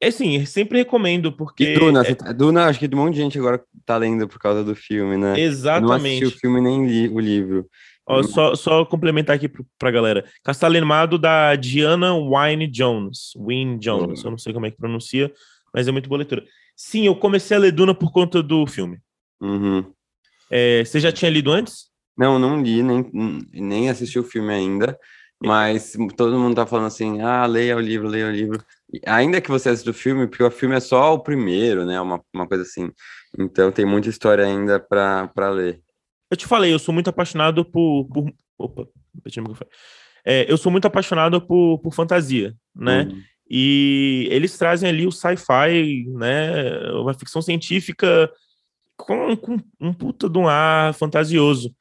É 0.00 0.10
sim, 0.10 0.44
sempre 0.46 0.78
recomendo, 0.78 1.30
porque. 1.30 1.64
E 1.64 1.78
Duna, 1.78 2.02
é... 2.02 2.14
Tá, 2.14 2.32
Duna, 2.32 2.66
acho 2.66 2.78
que 2.78 2.88
um 2.94 2.98
monte 2.98 3.14
de 3.14 3.20
gente 3.20 3.38
agora 3.38 3.62
tá 3.84 3.96
lendo 3.96 4.26
por 4.26 4.38
causa 4.38 4.64
do 4.64 4.74
filme, 4.74 5.16
né? 5.16 5.38
Exatamente. 5.38 5.84
Eu 5.84 5.88
não 5.88 5.96
assisti 5.96 6.24
o 6.24 6.40
filme 6.40 6.60
nem 6.60 6.86
li 6.86 7.08
o 7.08 7.20
livro. 7.20 7.66
Ó, 8.06 8.22
só, 8.22 8.54
só 8.56 8.84
complementar 8.84 9.36
aqui 9.36 9.48
pra 9.78 9.90
galera. 9.90 10.24
Castelo 10.42 10.76
Animado 10.76 11.18
da 11.18 11.54
Diana 11.54 12.14
Wynne 12.14 12.66
Jones. 12.66 13.32
Wynne 13.36 13.78
Jones, 13.78 14.20
uhum. 14.20 14.26
eu 14.26 14.30
não 14.32 14.38
sei 14.38 14.52
como 14.52 14.66
é 14.66 14.70
que 14.70 14.78
pronuncia 14.78 15.30
mas 15.72 15.88
é 15.88 15.92
muito 15.92 16.08
boa 16.08 16.18
leitura. 16.18 16.44
Sim, 16.76 17.06
eu 17.06 17.16
comecei 17.16 17.56
a 17.56 17.60
ler 17.60 17.72
Duna 17.72 17.94
por 17.94 18.12
conta 18.12 18.42
do 18.42 18.66
filme. 18.66 18.98
Uhum. 19.40 19.84
É, 20.50 20.84
você 20.84 20.98
já 21.00 21.12
tinha 21.12 21.30
lido 21.30 21.50
antes? 21.50 21.88
Não, 22.16 22.38
não 22.38 22.60
li, 22.60 22.82
nem, 22.82 23.08
nem 23.52 23.88
assisti 23.88 24.18
o 24.18 24.24
filme 24.24 24.52
ainda, 24.52 24.98
mas 25.42 25.96
todo 26.16 26.38
mundo 26.38 26.54
tá 26.54 26.66
falando 26.66 26.86
assim, 26.86 27.20
ah, 27.22 27.46
leia 27.46 27.76
o 27.76 27.80
livro, 27.80 28.08
leia 28.08 28.26
o 28.26 28.30
livro. 28.30 28.62
E 28.92 29.00
ainda 29.06 29.40
que 29.40 29.50
você 29.50 29.70
assista 29.70 29.90
o 29.90 29.94
filme, 29.94 30.26
porque 30.26 30.42
o 30.42 30.50
filme 30.50 30.76
é 30.76 30.80
só 30.80 31.14
o 31.14 31.20
primeiro, 31.20 31.86
né? 31.86 32.00
Uma, 32.00 32.22
uma 32.34 32.46
coisa 32.46 32.62
assim. 32.62 32.90
Então 33.38 33.72
tem 33.72 33.86
muita 33.86 34.08
história 34.08 34.44
ainda 34.44 34.78
para 34.78 35.50
ler. 35.50 35.80
Eu 36.30 36.36
te 36.36 36.46
falei, 36.46 36.72
eu 36.72 36.78
sou 36.78 36.92
muito 36.92 37.08
apaixonado 37.08 37.64
por. 37.64 38.06
por 38.06 38.32
opa, 38.58 38.86
é, 40.24 40.50
eu 40.50 40.58
sou 40.58 40.70
muito 40.70 40.86
apaixonado 40.86 41.40
por, 41.40 41.78
por 41.78 41.94
fantasia, 41.94 42.54
né? 42.74 43.04
Uhum. 43.04 43.22
E 43.48 44.28
eles 44.30 44.56
trazem 44.58 44.88
ali 44.88 45.06
o 45.06 45.12
sci-fi, 45.12 46.06
né? 46.10 46.92
Uma 46.92 47.14
ficção 47.14 47.40
científica 47.40 48.30
com, 48.96 49.34
com, 49.36 49.58
um 49.80 49.92
puta 49.92 50.28
de 50.28 50.38
um 50.38 50.46
ar 50.46 50.92
fantasioso. 50.94 51.74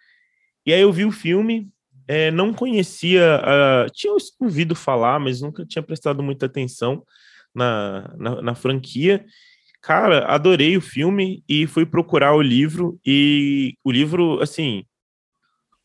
E 0.66 0.74
aí 0.74 0.82
eu 0.82 0.92
vi 0.92 1.06
o 1.06 1.12
filme, 1.12 1.70
é, 2.10 2.32
não 2.32 2.52
conhecia, 2.52 3.40
uh, 3.40 3.92
tinha 3.92 4.12
ouvido 4.40 4.74
falar, 4.74 5.20
mas 5.20 5.42
nunca 5.42 5.64
tinha 5.64 5.84
prestado 5.84 6.24
muita 6.24 6.48
atenção 6.48 7.06
na, 7.54 8.12
na, 8.18 8.42
na, 8.42 8.56
franquia. 8.56 9.24
Cara, 9.80 10.26
adorei 10.26 10.76
o 10.76 10.82
filme 10.82 11.44
e 11.48 11.68
fui 11.68 11.86
procurar 11.86 12.34
o 12.34 12.42
livro, 12.42 13.00
e 13.06 13.76
o 13.84 13.92
livro, 13.92 14.42
assim, 14.42 14.84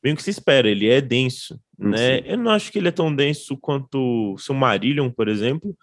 bem 0.02 0.14
o 0.14 0.16
que 0.16 0.22
se 0.22 0.30
espera, 0.30 0.66
ele 0.66 0.88
é 0.88 0.98
denso, 1.02 1.60
né? 1.78 2.20
Eu 2.24 2.38
não 2.38 2.52
acho 2.52 2.72
que 2.72 2.78
ele 2.78 2.88
é 2.88 2.92
tão 2.92 3.14
denso 3.14 3.54
quanto 3.58 4.34
o 4.48 4.54
Marillion, 4.54 5.10
por 5.10 5.28
exemplo, 5.28 5.76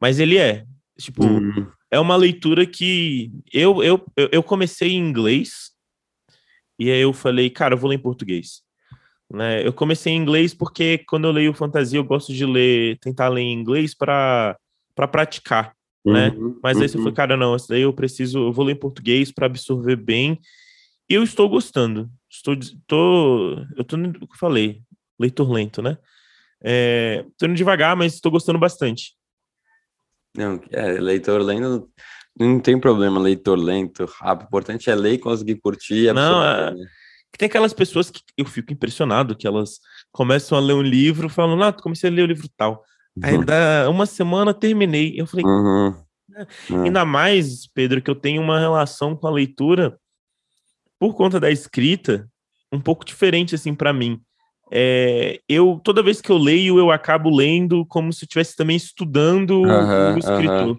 mas 0.00 0.20
ele 0.20 0.38
é. 0.38 0.66
Tipo, 1.00 1.24
uhum. 1.24 1.66
é 1.90 1.98
uma 1.98 2.14
leitura 2.14 2.64
que 2.64 3.32
eu, 3.52 3.82
eu, 3.82 4.06
eu 4.30 4.42
comecei 4.44 4.92
em 4.92 5.08
inglês, 5.08 5.72
e 6.78 6.92
aí 6.92 7.00
eu 7.00 7.12
falei, 7.12 7.50
cara, 7.50 7.74
eu 7.74 7.78
vou 7.78 7.90
ler 7.90 7.96
em 7.96 8.02
português. 8.02 8.69
Né? 9.30 9.66
Eu 9.66 9.72
comecei 9.72 10.12
em 10.12 10.16
inglês 10.16 10.52
porque 10.52 10.98
quando 11.08 11.26
eu 11.26 11.32
leio 11.32 11.54
fantasia 11.54 11.98
eu 11.98 12.04
gosto 12.04 12.32
de 12.32 12.44
ler, 12.44 12.98
tentar 12.98 13.28
ler 13.28 13.42
em 13.42 13.52
inglês 13.52 13.94
para 13.94 14.56
para 14.94 15.06
praticar, 15.06 15.74
né? 16.04 16.28
uhum, 16.30 16.48
né? 16.48 16.54
Mas 16.62 16.76
uhum. 16.76 16.82
aí 16.82 16.88
você 16.88 16.98
foi, 16.98 17.12
cara, 17.12 17.36
não, 17.36 17.56
isso 17.56 17.68
daí 17.68 17.82
eu 17.82 17.92
preciso, 17.92 18.48
eu 18.48 18.52
vou 18.52 18.64
ler 18.64 18.72
em 18.72 18.78
português 18.78 19.32
para 19.32 19.46
absorver 19.46 19.96
bem. 19.96 20.38
E 21.08 21.14
eu 21.14 21.22
estou 21.22 21.48
gostando. 21.48 22.10
Estou, 22.28 22.54
tô, 22.86 23.56
eu 23.76 23.84
tô, 23.84 23.96
no 23.96 24.12
que 24.12 24.24
eu 24.24 24.38
falei, 24.38 24.82
leitor 25.18 25.50
lento, 25.50 25.80
né? 25.80 25.96
É, 26.62 27.24
tô 27.38 27.46
indo 27.46 27.54
devagar, 27.54 27.96
mas 27.96 28.14
estou 28.14 28.30
gostando 28.30 28.58
bastante. 28.58 29.14
Não, 30.36 30.60
é, 30.70 31.00
leitor 31.00 31.40
lento 31.40 31.88
não 32.38 32.60
tem 32.60 32.78
problema, 32.78 33.18
leitor 33.18 33.58
lento, 33.58 34.04
rápido. 34.04 34.44
O 34.44 34.48
importante 34.48 34.90
é 34.90 34.94
ler 34.94 35.14
e 35.14 35.18
conseguir 35.18 35.56
curtir. 35.56 36.12
Não, 36.12 36.42
é... 36.42 36.74
Né? 36.74 36.86
Tem 37.38 37.46
aquelas 37.46 37.72
pessoas 37.72 38.10
que 38.10 38.20
eu 38.36 38.44
fico 38.44 38.72
impressionado, 38.72 39.36
que 39.36 39.46
elas 39.46 39.80
começam 40.12 40.58
a 40.58 40.60
ler 40.60 40.74
um 40.74 40.82
livro, 40.82 41.28
falam, 41.28 41.62
ah, 41.62 41.72
comecei 41.72 42.10
a 42.10 42.12
ler 42.12 42.22
o 42.22 42.26
livro 42.26 42.48
tal. 42.56 42.84
Uhum. 43.16 43.22
Aí 43.24 43.44
dá 43.44 43.88
uma 43.88 44.06
semana 44.06 44.52
terminei. 44.52 45.14
Eu 45.16 45.26
falei, 45.26 45.44
uhum. 45.44 45.94
uhum. 46.70 46.84
ainda 46.84 47.04
mais, 47.04 47.66
Pedro, 47.66 48.02
que 48.02 48.10
eu 48.10 48.14
tenho 48.14 48.42
uma 48.42 48.58
relação 48.58 49.16
com 49.16 49.26
a 49.26 49.30
leitura 49.30 49.98
por 50.98 51.14
conta 51.14 51.40
da 51.40 51.50
escrita 51.50 52.28
um 52.72 52.80
pouco 52.80 53.04
diferente 53.04 53.54
assim 53.54 53.74
para 53.74 53.92
mim. 53.92 54.20
É, 54.72 55.40
eu 55.48 55.80
toda 55.82 56.02
vez 56.02 56.20
que 56.20 56.30
eu 56.30 56.38
leio, 56.38 56.78
eu 56.78 56.92
acabo 56.92 57.34
lendo 57.34 57.84
como 57.86 58.12
se 58.12 58.22
eu 58.22 58.26
estivesse 58.26 58.54
também 58.54 58.76
estudando 58.76 59.62
o 59.62 60.18
escritor. 60.18 60.78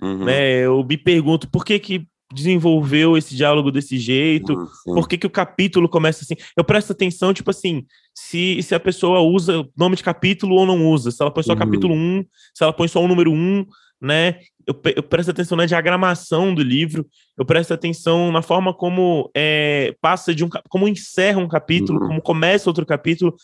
Uhum. 0.00 0.24
Né? 0.24 0.58
Eu 0.60 0.84
me 0.84 0.96
pergunto 0.96 1.50
por 1.50 1.64
que, 1.64 1.78
que 1.78 2.06
desenvolveu 2.32 3.16
esse 3.16 3.34
diálogo 3.36 3.70
desse 3.70 3.98
jeito, 3.98 4.54
uhum. 4.54 4.94
por 4.94 5.08
que, 5.08 5.18
que 5.18 5.26
o 5.26 5.30
capítulo 5.30 5.88
começa 5.88 6.24
assim. 6.24 6.34
Eu 6.56 6.64
presto 6.64 6.92
atenção, 6.92 7.32
tipo 7.32 7.50
assim, 7.50 7.84
se, 8.14 8.62
se 8.62 8.74
a 8.74 8.80
pessoa 8.80 9.20
usa 9.20 9.66
nome 9.76 9.96
de 9.96 10.02
capítulo 10.02 10.56
ou 10.56 10.66
não 10.66 10.88
usa, 10.88 11.10
se 11.10 11.22
ela 11.22 11.30
põe 11.30 11.42
só 11.42 11.52
uhum. 11.52 11.58
capítulo 11.58 11.94
1, 11.94 12.24
se 12.54 12.62
ela 12.64 12.72
põe 12.72 12.88
só 12.88 13.02
o 13.02 13.08
número 13.08 13.32
1, 13.32 13.66
né? 14.00 14.40
Eu, 14.66 14.80
eu, 14.96 15.02
presto 15.02 15.30
atenção 15.30 15.56
na 15.56 15.66
diagramação 15.66 16.54
do 16.54 16.62
livro, 16.62 17.06
eu 17.36 17.44
presto 17.44 17.74
atenção 17.74 18.30
na 18.30 18.42
forma 18.42 18.72
como 18.72 19.30
é, 19.34 19.94
passa 20.00 20.34
de 20.34 20.44
um 20.44 20.48
como 20.68 20.86
encerra 20.86 21.38
um 21.38 21.48
capítulo, 21.48 22.00
uhum. 22.00 22.08
como 22.08 22.22
começa 22.22 22.70
outro 22.70 22.86
capítulo. 22.86 23.34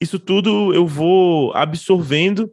Isso 0.00 0.18
tudo 0.18 0.72
eu 0.74 0.86
vou 0.86 1.52
absorvendo 1.54 2.50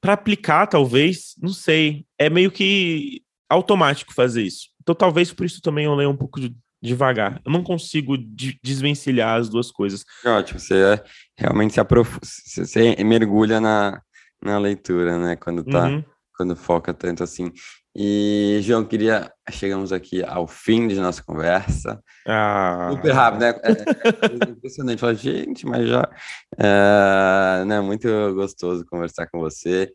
para 0.00 0.12
aplicar, 0.12 0.66
talvez, 0.66 1.34
não 1.40 1.52
sei. 1.52 2.04
É 2.18 2.30
meio 2.30 2.50
que 2.50 3.22
automático 3.48 4.12
fazer 4.12 4.42
isso. 4.42 4.68
Então, 4.88 4.94
talvez 4.94 5.30
por 5.34 5.44
isso 5.44 5.60
também 5.60 5.84
eu 5.84 5.94
leio 5.94 6.08
um 6.08 6.16
pouco 6.16 6.40
de, 6.40 6.56
devagar. 6.82 7.42
Eu 7.44 7.52
não 7.52 7.62
consigo 7.62 8.16
de, 8.16 8.58
desvencilhar 8.64 9.38
as 9.38 9.46
duas 9.46 9.70
coisas. 9.70 10.02
Ótimo, 10.24 10.58
você 10.58 10.94
é, 10.94 11.04
realmente 11.36 11.74
se 11.74 11.80
aprofunda, 11.80 12.20
você 12.24 12.96
mergulha 13.04 13.60
na, 13.60 14.00
na 14.42 14.58
leitura, 14.58 15.18
né? 15.18 15.36
Quando 15.36 15.62
tá, 15.62 15.88
uhum. 15.88 16.02
quando 16.34 16.56
foca 16.56 16.94
tanto 16.94 17.22
assim. 17.22 17.52
E, 17.94 18.60
João, 18.62 18.82
queria. 18.82 19.30
Chegamos 19.50 19.92
aqui 19.92 20.24
ao 20.24 20.46
fim 20.46 20.88
de 20.88 20.94
nossa 20.94 21.22
conversa. 21.22 22.02
Ah. 22.26 22.88
Super 22.92 23.12
rápido, 23.12 23.40
né? 23.40 23.60
É, 23.62 24.46
é 24.46 24.50
impressionante. 24.50 25.00
Falar, 25.00 25.14
gente, 25.14 25.66
mas 25.66 25.86
já. 25.86 26.08
É, 26.56 27.64
né, 27.66 27.78
muito 27.82 28.08
gostoso 28.34 28.86
conversar 28.86 29.26
com 29.26 29.38
você. 29.38 29.92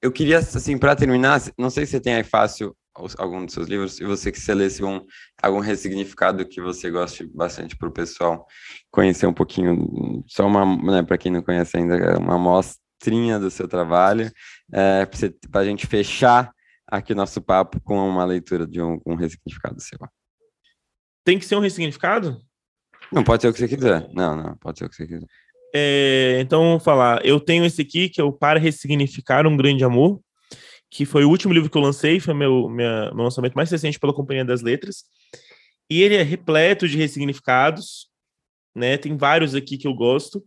Eu 0.00 0.10
queria, 0.10 0.38
assim, 0.38 0.78
para 0.78 0.96
terminar, 0.96 1.42
não 1.58 1.68
sei 1.68 1.84
se 1.84 1.92
você 1.92 2.00
tem 2.00 2.14
aí 2.14 2.24
fácil 2.24 2.74
algum 3.18 3.44
dos 3.44 3.54
seus 3.54 3.68
livros, 3.68 4.00
e 4.00 4.04
você 4.04 4.32
que 4.32 4.52
lesse 4.52 4.82
um, 4.84 5.04
algum 5.42 5.60
ressignificado 5.60 6.46
que 6.46 6.60
você 6.60 6.90
goste 6.90 7.26
bastante 7.26 7.76
para 7.76 7.88
o 7.88 7.92
pessoal 7.92 8.46
conhecer 8.90 9.26
um 9.26 9.32
pouquinho, 9.32 10.24
só 10.26 10.46
uma, 10.46 10.64
né, 10.92 11.02
para 11.02 11.18
quem 11.18 11.30
não 11.30 11.42
conhece 11.42 11.76
ainda, 11.76 12.18
uma 12.18 12.34
amostrinha 12.34 13.38
do 13.38 13.50
seu 13.50 13.68
trabalho, 13.68 14.30
é, 14.72 15.06
para 15.50 15.60
a 15.60 15.64
gente 15.64 15.86
fechar 15.86 16.52
aqui 16.86 17.14
nosso 17.14 17.40
papo 17.42 17.80
com 17.80 18.08
uma 18.08 18.24
leitura 18.24 18.66
de 18.66 18.80
um, 18.80 19.00
um 19.06 19.14
ressignificado 19.14 19.80
seu. 19.80 19.98
Tem 21.24 21.38
que 21.38 21.44
ser 21.44 21.56
um 21.56 21.60
ressignificado? 21.60 22.40
Não, 23.12 23.22
pode 23.22 23.42
ser 23.42 23.48
o 23.48 23.52
que 23.52 23.58
você 23.58 23.68
quiser. 23.68 24.08
Não, 24.12 24.36
não, 24.36 24.56
pode 24.56 24.78
ser 24.78 24.84
o 24.84 24.88
que 24.88 24.96
você 24.96 25.06
quiser. 25.06 25.26
É, 25.74 26.38
então, 26.40 26.62
vamos 26.62 26.84
falar. 26.84 27.24
Eu 27.24 27.38
tenho 27.40 27.64
esse 27.64 27.82
aqui, 27.82 28.08
que 28.08 28.20
é 28.20 28.24
o 28.24 28.32
Para 28.32 28.58
Ressignificar 28.58 29.46
um 29.46 29.56
Grande 29.56 29.84
Amor, 29.84 30.20
que 30.90 31.04
foi 31.04 31.24
o 31.24 31.30
último 31.30 31.52
livro 31.52 31.68
que 31.68 31.76
eu 31.76 31.82
lancei, 31.82 32.20
foi 32.20 32.34
meu, 32.34 32.68
minha, 32.68 33.12
meu 33.12 33.24
lançamento 33.24 33.54
mais 33.54 33.70
recente 33.70 33.98
pela 33.98 34.14
Companhia 34.14 34.44
das 34.44 34.62
Letras. 34.62 35.04
E 35.90 36.02
ele 36.02 36.14
é 36.14 36.22
repleto 36.22 36.88
de 36.88 36.96
ressignificados, 36.96 38.08
né? 38.74 38.96
Tem 38.96 39.16
vários 39.16 39.54
aqui 39.54 39.78
que 39.78 39.86
eu 39.86 39.94
gosto. 39.94 40.44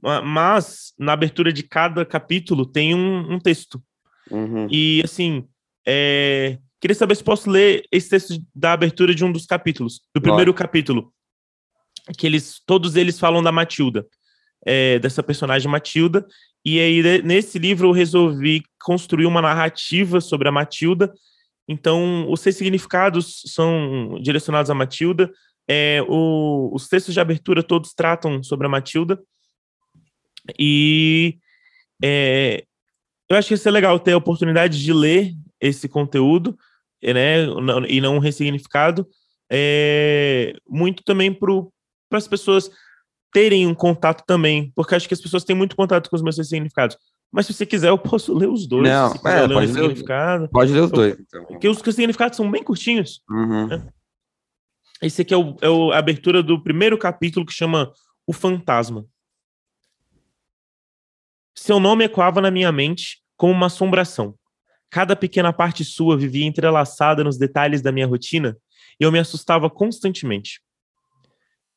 Mas, 0.00 0.92
na 0.98 1.12
abertura 1.12 1.52
de 1.52 1.64
cada 1.64 2.04
capítulo, 2.04 2.64
tem 2.64 2.94
um, 2.94 3.34
um 3.34 3.40
texto. 3.40 3.82
Uhum. 4.30 4.68
E, 4.70 5.02
assim, 5.04 5.48
é... 5.86 6.58
queria 6.80 6.94
saber 6.94 7.16
se 7.16 7.24
posso 7.24 7.50
ler 7.50 7.84
esse 7.90 8.08
texto 8.08 8.40
da 8.54 8.72
abertura 8.72 9.12
de 9.12 9.24
um 9.24 9.32
dos 9.32 9.44
capítulos, 9.44 10.02
do 10.14 10.20
primeiro 10.20 10.54
capítulo. 10.54 11.12
Que 12.16 12.26
eles, 12.26 12.60
todos 12.64 12.94
eles 12.94 13.18
falam 13.18 13.42
da 13.42 13.50
Matilda, 13.50 14.06
é, 14.64 14.98
dessa 15.00 15.22
personagem 15.22 15.70
Matilda. 15.70 16.24
E 16.64 16.78
aí, 16.78 17.22
nesse 17.22 17.58
livro, 17.58 17.88
eu 17.88 17.92
resolvi 17.92 18.62
construir 18.88 19.26
uma 19.26 19.42
narrativa 19.42 20.18
sobre 20.18 20.48
a 20.48 20.52
Matilda. 20.52 21.12
Então, 21.68 22.26
os 22.32 22.40
seis 22.40 22.56
significados 22.56 23.42
são 23.48 24.18
direcionados 24.22 24.70
a 24.70 24.74
Matilda. 24.74 25.30
É, 25.68 26.02
o, 26.08 26.70
os 26.72 26.88
textos 26.88 27.12
de 27.12 27.20
abertura 27.20 27.62
todos 27.62 27.92
tratam 27.92 28.42
sobre 28.42 28.66
a 28.66 28.70
Matilda. 28.70 29.20
E 30.58 31.36
é, 32.02 32.64
eu 33.28 33.36
acho 33.36 33.48
que 33.48 33.54
isso 33.54 33.68
é 33.68 33.70
legal 33.70 34.00
ter 34.00 34.12
a 34.12 34.16
oportunidade 34.16 34.82
de 34.82 34.90
ler 34.90 35.34
esse 35.60 35.86
conteúdo, 35.86 36.56
né, 37.02 37.44
e 37.88 38.00
não 38.00 38.16
um 38.16 38.20
ressignificado, 38.20 39.06
é, 39.52 40.54
muito 40.66 41.02
também 41.04 41.30
para 41.30 41.52
as 42.12 42.26
pessoas 42.26 42.70
terem 43.34 43.66
um 43.66 43.74
contato 43.74 44.24
também, 44.26 44.72
porque 44.74 44.94
acho 44.94 45.06
que 45.06 45.12
as 45.12 45.20
pessoas 45.20 45.44
têm 45.44 45.54
muito 45.54 45.76
contato 45.76 46.08
com 46.08 46.16
os 46.16 46.22
meus 46.22 46.36
significados. 46.36 46.96
Mas 47.30 47.46
se 47.46 47.52
você 47.52 47.66
quiser, 47.66 47.88
eu 47.88 47.98
posso 47.98 48.32
ler 48.32 48.48
os 48.48 48.66
dois. 48.66 48.88
Não, 48.88 49.12
é, 49.26 49.46
ler 49.46 49.54
pode, 49.54 49.72
ler, 49.72 50.48
pode 50.50 50.72
ler 50.72 50.80
os 50.80 50.90
dois. 50.90 51.18
Então. 51.20 51.44
Porque 51.44 51.68
os, 51.68 51.80
os 51.80 51.94
significados 51.94 52.36
são 52.36 52.50
bem 52.50 52.62
curtinhos. 52.62 53.22
Uhum. 53.28 53.66
Né? 53.66 53.88
Esse 55.02 55.22
aqui 55.22 55.34
é, 55.34 55.36
o, 55.36 55.56
é 55.60 55.68
o, 55.68 55.92
a 55.92 55.98
abertura 55.98 56.42
do 56.42 56.62
primeiro 56.62 56.96
capítulo 56.96 57.44
que 57.44 57.52
chama 57.52 57.92
O 58.26 58.32
Fantasma. 58.32 59.04
Seu 61.54 61.78
nome 61.78 62.04
ecoava 62.04 62.40
na 62.40 62.50
minha 62.50 62.72
mente 62.72 63.22
como 63.36 63.52
uma 63.52 63.66
assombração. 63.66 64.34
Cada 64.90 65.14
pequena 65.14 65.52
parte 65.52 65.84
sua 65.84 66.16
vivia 66.16 66.46
entrelaçada 66.46 67.22
nos 67.22 67.36
detalhes 67.36 67.82
da 67.82 67.92
minha 67.92 68.06
rotina 68.06 68.56
e 68.98 69.04
eu 69.04 69.12
me 69.12 69.18
assustava 69.18 69.68
constantemente. 69.68 70.60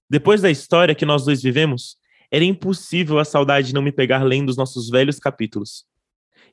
Depois 0.10 0.42
da 0.42 0.50
história 0.50 0.96
que 0.96 1.06
nós 1.06 1.26
dois 1.26 1.42
vivemos, 1.42 1.98
era 2.32 2.46
impossível 2.46 3.20
a 3.20 3.26
saudade 3.26 3.74
não 3.74 3.82
me 3.82 3.92
pegar 3.92 4.24
lendo 4.24 4.50
os 4.50 4.58
nossos 4.58 4.90
velhos 4.90 5.20
capítulos. 5.20 5.86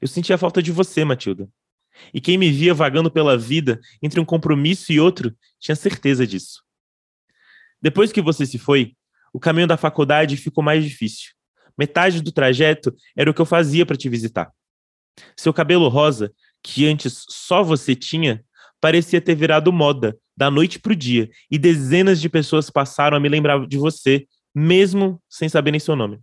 Eu 0.01 0.09
sentia 0.09 0.37
falta 0.37 0.61
de 0.61 0.73
você, 0.73 1.05
Matilda. 1.05 1.49
E 2.13 2.21
quem 2.21 2.37
me 2.37 2.51
via 2.51 2.75
vagando 2.75 3.11
pela 3.11 3.37
vida 3.39 3.81
entre 4.03 4.21
um 4.21 4.25
compromisso 4.25 4.93
e 4.93 5.01
outro 5.01 5.35
tinha 5.59 5.77
certeza 5.77 6.27
disso. 6.27 6.63
Depois 7.81 8.11
que 8.11 8.21
você 8.21 8.45
se 8.45 8.59
foi, 8.59 8.95
o 9.33 9.39
caminho 9.39 9.67
da 9.67 9.77
faculdade 9.77 10.37
ficou 10.37 10.63
mais 10.63 10.85
difícil. 10.85 11.33
Metade 11.77 12.21
do 12.21 12.33
trajeto 12.33 12.95
era 13.17 13.31
o 13.31 13.35
que 13.35 13.41
eu 13.41 13.47
fazia 13.47 13.87
para 13.87 13.97
te 13.97 14.09
visitar. 14.09 14.53
Seu 15.37 15.53
cabelo 15.53 15.89
rosa, 15.89 16.33
que 16.63 16.87
antes 16.87 17.25
só 17.29 17.63
você 17.63 17.95
tinha, 17.95 18.45
parecia 18.81 19.21
ter 19.21 19.35
virado 19.35 19.73
moda 19.73 20.17
da 20.37 20.51
noite 20.51 20.79
para 20.79 20.93
o 20.93 20.97
dia, 20.97 21.29
e 21.51 21.59
dezenas 21.59 22.21
de 22.21 22.29
pessoas 22.29 22.71
passaram 22.71 23.17
a 23.17 23.21
me 23.21 23.29
lembrar 23.29 23.67
de 23.67 23.77
você, 23.77 24.27
mesmo 24.59 25.23
sem 25.29 25.49
saberem 25.49 25.79
seu 25.79 25.95
nome. 25.95 26.21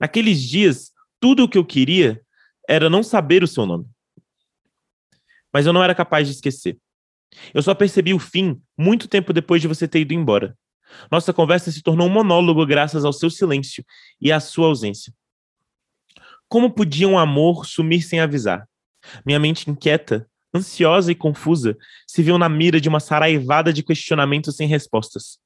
Naqueles 0.00 0.42
dias, 0.42 0.92
tudo 1.20 1.44
o 1.44 1.48
que 1.48 1.58
eu 1.58 1.64
queria 1.64 2.20
era 2.68 2.88
não 2.88 3.02
saber 3.02 3.42
o 3.42 3.46
seu 3.46 3.66
nome. 3.66 3.86
Mas 5.52 5.66
eu 5.66 5.72
não 5.72 5.84
era 5.84 5.94
capaz 5.94 6.26
de 6.26 6.34
esquecer. 6.34 6.78
Eu 7.52 7.62
só 7.62 7.74
percebi 7.74 8.14
o 8.14 8.18
fim 8.18 8.60
muito 8.76 9.06
tempo 9.08 9.32
depois 9.32 9.60
de 9.60 9.68
você 9.68 9.86
ter 9.86 10.00
ido 10.00 10.14
embora. 10.14 10.56
Nossa 11.10 11.32
conversa 11.32 11.70
se 11.70 11.82
tornou 11.82 12.06
um 12.06 12.12
monólogo 12.12 12.64
graças 12.66 13.04
ao 13.04 13.12
seu 13.12 13.30
silêncio 13.30 13.84
e 14.20 14.32
à 14.32 14.40
sua 14.40 14.66
ausência. 14.68 15.12
Como 16.48 16.70
podia 16.70 17.08
um 17.08 17.18
amor 17.18 17.66
sumir 17.66 18.02
sem 18.02 18.20
avisar? 18.20 18.68
Minha 19.24 19.38
mente 19.38 19.70
inquieta, 19.70 20.28
ansiosa 20.54 21.10
e 21.10 21.14
confusa, 21.14 21.76
se 22.06 22.22
viu 22.22 22.38
na 22.38 22.48
mira 22.48 22.80
de 22.80 22.88
uma 22.88 23.00
saraivada 23.00 23.72
de 23.72 23.82
questionamentos 23.82 24.56
sem 24.56 24.68
respostas. 24.68 25.38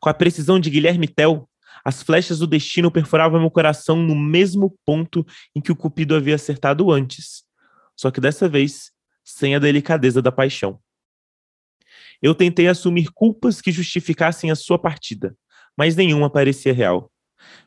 Com 0.00 0.08
a 0.08 0.14
precisão 0.14 0.58
de 0.58 0.70
Guilherme 0.70 1.08
Tell, 1.08 1.48
as 1.84 2.02
flechas 2.02 2.38
do 2.38 2.46
destino 2.46 2.90
perfuravam 2.90 3.40
meu 3.40 3.50
coração 3.50 3.96
no 3.96 4.14
mesmo 4.14 4.76
ponto 4.84 5.26
em 5.54 5.60
que 5.60 5.72
o 5.72 5.76
Cupido 5.76 6.14
havia 6.14 6.34
acertado 6.34 6.90
antes, 6.90 7.44
só 7.96 8.10
que 8.10 8.20
dessa 8.20 8.48
vez 8.48 8.90
sem 9.24 9.54
a 9.54 9.58
delicadeza 9.58 10.22
da 10.22 10.32
paixão. 10.32 10.80
Eu 12.20 12.34
tentei 12.34 12.66
assumir 12.66 13.10
culpas 13.12 13.60
que 13.60 13.70
justificassem 13.70 14.50
a 14.50 14.56
sua 14.56 14.78
partida, 14.78 15.36
mas 15.76 15.94
nenhuma 15.94 16.28
parecia 16.28 16.72
real. 16.72 17.12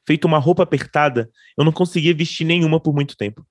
Feito 0.05 0.25
uma 0.25 0.37
roupa 0.37 0.63
apertada, 0.63 1.29
eu 1.57 1.63
não 1.63 1.71
conseguia 1.71 2.13
vestir 2.13 2.45
nenhuma 2.45 2.79
por 2.79 2.93
muito 2.93 3.15
tempo. 3.15 3.45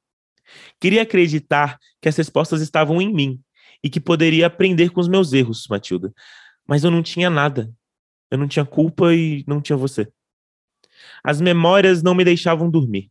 Queria 0.80 1.02
acreditar 1.02 1.78
que 2.00 2.08
as 2.08 2.16
respostas 2.16 2.60
estavam 2.60 3.00
em 3.00 3.12
mim 3.12 3.40
e 3.82 3.88
que 3.88 4.00
poderia 4.00 4.46
aprender 4.46 4.90
com 4.90 5.00
os 5.00 5.08
meus 5.08 5.32
erros, 5.32 5.66
Matilda. 5.68 6.12
Mas 6.66 6.84
eu 6.84 6.90
não 6.90 7.02
tinha 7.02 7.30
nada. 7.30 7.72
Eu 8.30 8.38
não 8.38 8.46
tinha 8.46 8.64
culpa 8.64 9.12
e 9.14 9.44
não 9.46 9.60
tinha 9.60 9.76
você. 9.76 10.10
As 11.24 11.40
memórias 11.40 12.02
não 12.02 12.14
me 12.14 12.24
deixavam 12.24 12.70
dormir. 12.70 13.10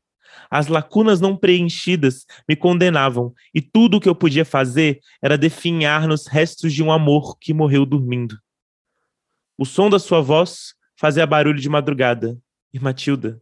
As 0.50 0.68
lacunas 0.68 1.20
não 1.20 1.36
preenchidas 1.36 2.26
me 2.48 2.56
condenavam, 2.56 3.34
e 3.54 3.62
tudo 3.62 3.98
o 3.98 4.00
que 4.00 4.10
eu 4.10 4.16
podia 4.16 4.46
fazer 4.46 5.00
era 5.22 5.38
definhar 5.38 6.08
nos 6.08 6.28
restos 6.28 6.74
de 6.74 6.82
um 6.82 6.92
amor 6.92 7.38
que 7.40 7.54
morreu 7.54 7.86
dormindo. 7.86 8.38
O 9.58 9.66
som 9.66 9.90
da 9.90 10.00
sua 10.00 10.22
voz 10.22 10.74
fazia 10.96 11.28
barulho 11.28 11.60
de 11.60 11.70
madrugada, 11.70 12.38
e 12.74 12.80
Matilda, 12.80 13.42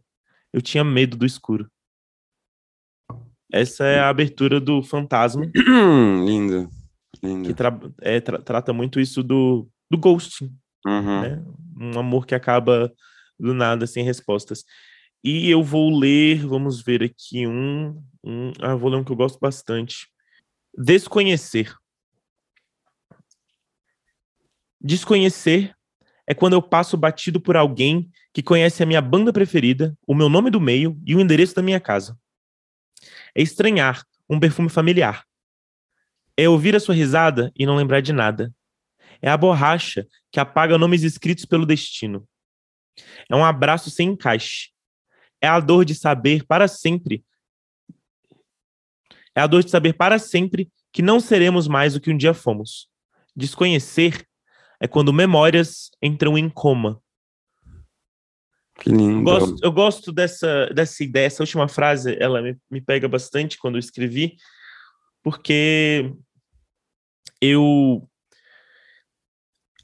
eu 0.52 0.60
tinha 0.60 0.82
medo 0.82 1.16
do 1.16 1.24
escuro. 1.24 1.70
Essa 3.52 3.84
é 3.84 3.98
a 3.98 4.08
abertura 4.08 4.60
do 4.60 4.82
Fantasma. 4.82 5.50
lindo, 5.54 6.68
lindo. 7.22 7.48
Que 7.48 7.54
tra 7.54 7.78
é, 8.00 8.20
tra 8.20 8.38
trata 8.38 8.72
muito 8.72 9.00
isso 9.00 9.22
do, 9.22 9.66
do 9.90 9.96
ghosting. 9.96 10.54
Uhum. 10.86 11.22
Né? 11.22 11.44
Um 11.78 11.98
amor 11.98 12.26
que 12.26 12.34
acaba 12.34 12.92
do 13.38 13.54
nada, 13.54 13.86
sem 13.86 14.04
respostas. 14.04 14.64
E 15.22 15.50
eu 15.50 15.62
vou 15.62 15.96
ler, 15.96 16.46
vamos 16.46 16.82
ver 16.82 17.02
aqui 17.02 17.46
um, 17.46 18.02
um 18.24 18.52
ah, 18.60 18.74
vou 18.74 18.90
ler 18.90 18.96
um 18.96 19.04
que 19.04 19.12
eu 19.12 19.16
gosto 19.16 19.38
bastante. 19.38 20.08
Desconhecer. 20.76 21.74
Desconhecer 24.80 25.74
é 26.26 26.34
quando 26.34 26.52
eu 26.52 26.62
passo 26.62 26.96
batido 26.96 27.40
por 27.40 27.56
alguém 27.56 28.10
que 28.32 28.42
conhece 28.42 28.82
a 28.82 28.86
minha 28.86 29.00
banda 29.00 29.32
preferida, 29.32 29.96
o 30.06 30.14
meu 30.14 30.28
nome 30.28 30.50
do 30.50 30.60
meio 30.60 31.00
e 31.04 31.16
o 31.16 31.20
endereço 31.20 31.54
da 31.54 31.62
minha 31.62 31.80
casa. 31.80 32.18
É 33.34 33.42
estranhar 33.42 34.04
um 34.28 34.38
perfume 34.38 34.68
familiar. 34.68 35.24
É 36.36 36.48
ouvir 36.48 36.76
a 36.76 36.80
sua 36.80 36.94
risada 36.94 37.50
e 37.56 37.66
não 37.66 37.76
lembrar 37.76 38.00
de 38.00 38.12
nada. 38.12 38.52
É 39.20 39.30
a 39.30 39.36
borracha 39.36 40.06
que 40.30 40.40
apaga 40.40 40.78
nomes 40.78 41.02
escritos 41.02 41.44
pelo 41.44 41.66
destino. 41.66 42.26
É 43.28 43.34
um 43.34 43.44
abraço 43.44 43.90
sem 43.90 44.10
encaixe. 44.10 44.70
É 45.40 45.48
a 45.48 45.60
dor 45.60 45.84
de 45.84 45.94
saber 45.94 46.44
para 46.44 46.66
sempre. 46.66 47.24
É 49.34 49.40
a 49.40 49.46
dor 49.46 49.62
de 49.62 49.70
saber 49.70 49.92
para 49.94 50.18
sempre 50.18 50.70
que 50.92 51.02
não 51.02 51.20
seremos 51.20 51.68
mais 51.68 51.94
o 51.94 52.00
que 52.00 52.10
um 52.10 52.16
dia 52.16 52.34
fomos. 52.34 52.88
Desconhecer 53.36 54.26
é 54.80 54.88
quando 54.88 55.12
memórias 55.12 55.90
entram 56.02 56.36
em 56.36 56.48
coma. 56.48 57.00
Que 58.80 58.90
lindo. 58.90 59.24
Gosto, 59.24 59.56
eu 59.62 59.72
gosto 59.72 60.12
dessa, 60.12 60.66
dessa 60.66 61.02
ideia, 61.02 61.26
essa 61.26 61.42
última 61.42 61.68
frase, 61.68 62.16
ela 62.20 62.40
me, 62.40 62.56
me 62.70 62.80
pega 62.80 63.08
bastante 63.08 63.58
quando 63.58 63.74
eu 63.74 63.80
escrevi, 63.80 64.36
porque 65.22 66.14
eu 67.40 68.08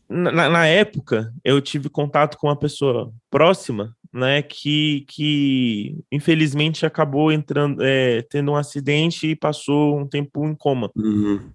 na, 0.09 0.49
na, 0.49 0.67
época, 0.67 1.33
eu 1.43 1.61
tive 1.61 1.89
contato 1.89 2.37
com 2.37 2.49
uma 2.49 2.59
pessoa 2.59 3.13
próxima, 3.31 3.97
né, 4.13 4.43
que, 4.43 5.05
que 5.09 5.97
infelizmente 6.11 6.87
acabou 6.87 7.33
entrando, 7.33 7.83
é, 7.83 8.23
tendo 8.23 8.53
um 8.53 8.57
acidente 8.57 9.27
e 9.29 9.37
passou 9.37 9.99
um 9.99 10.07
tempo 10.07 10.47
em 10.47 10.55
coma. 10.55 10.91
Uhum. 10.95 11.53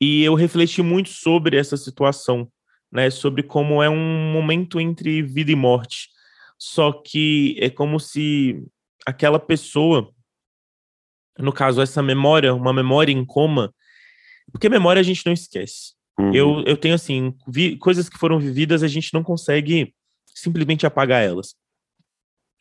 E 0.00 0.22
eu 0.22 0.34
refleti 0.34 0.80
muito 0.80 1.08
sobre 1.08 1.56
essa 1.56 1.76
situação, 1.76 2.48
né, 2.90 3.10
sobre 3.10 3.42
como 3.42 3.82
é 3.82 3.90
um 3.90 4.32
momento 4.32 4.80
entre 4.80 5.22
vida 5.22 5.50
e 5.50 5.56
morte. 5.56 6.08
Só 6.56 6.92
que 6.92 7.56
é 7.60 7.68
como 7.68 7.98
se 7.98 8.62
aquela 9.06 9.38
pessoa, 9.38 10.12
no 11.38 11.52
caso, 11.52 11.80
essa 11.80 12.02
memória, 12.02 12.54
uma 12.54 12.72
memória 12.72 13.12
em 13.12 13.24
coma, 13.24 13.74
porque 14.52 14.68
memória 14.68 15.00
a 15.00 15.04
gente 15.04 15.24
não 15.26 15.32
esquece. 15.32 15.97
Uhum. 16.18 16.34
Eu, 16.34 16.62
eu 16.66 16.76
tenho, 16.76 16.94
assim, 16.94 17.32
vi, 17.46 17.76
coisas 17.76 18.08
que 18.08 18.18
foram 18.18 18.38
vividas, 18.38 18.82
a 18.82 18.88
gente 18.88 19.14
não 19.14 19.22
consegue 19.22 19.94
simplesmente 20.34 20.86
apagar 20.86 21.22
elas. 21.22 21.54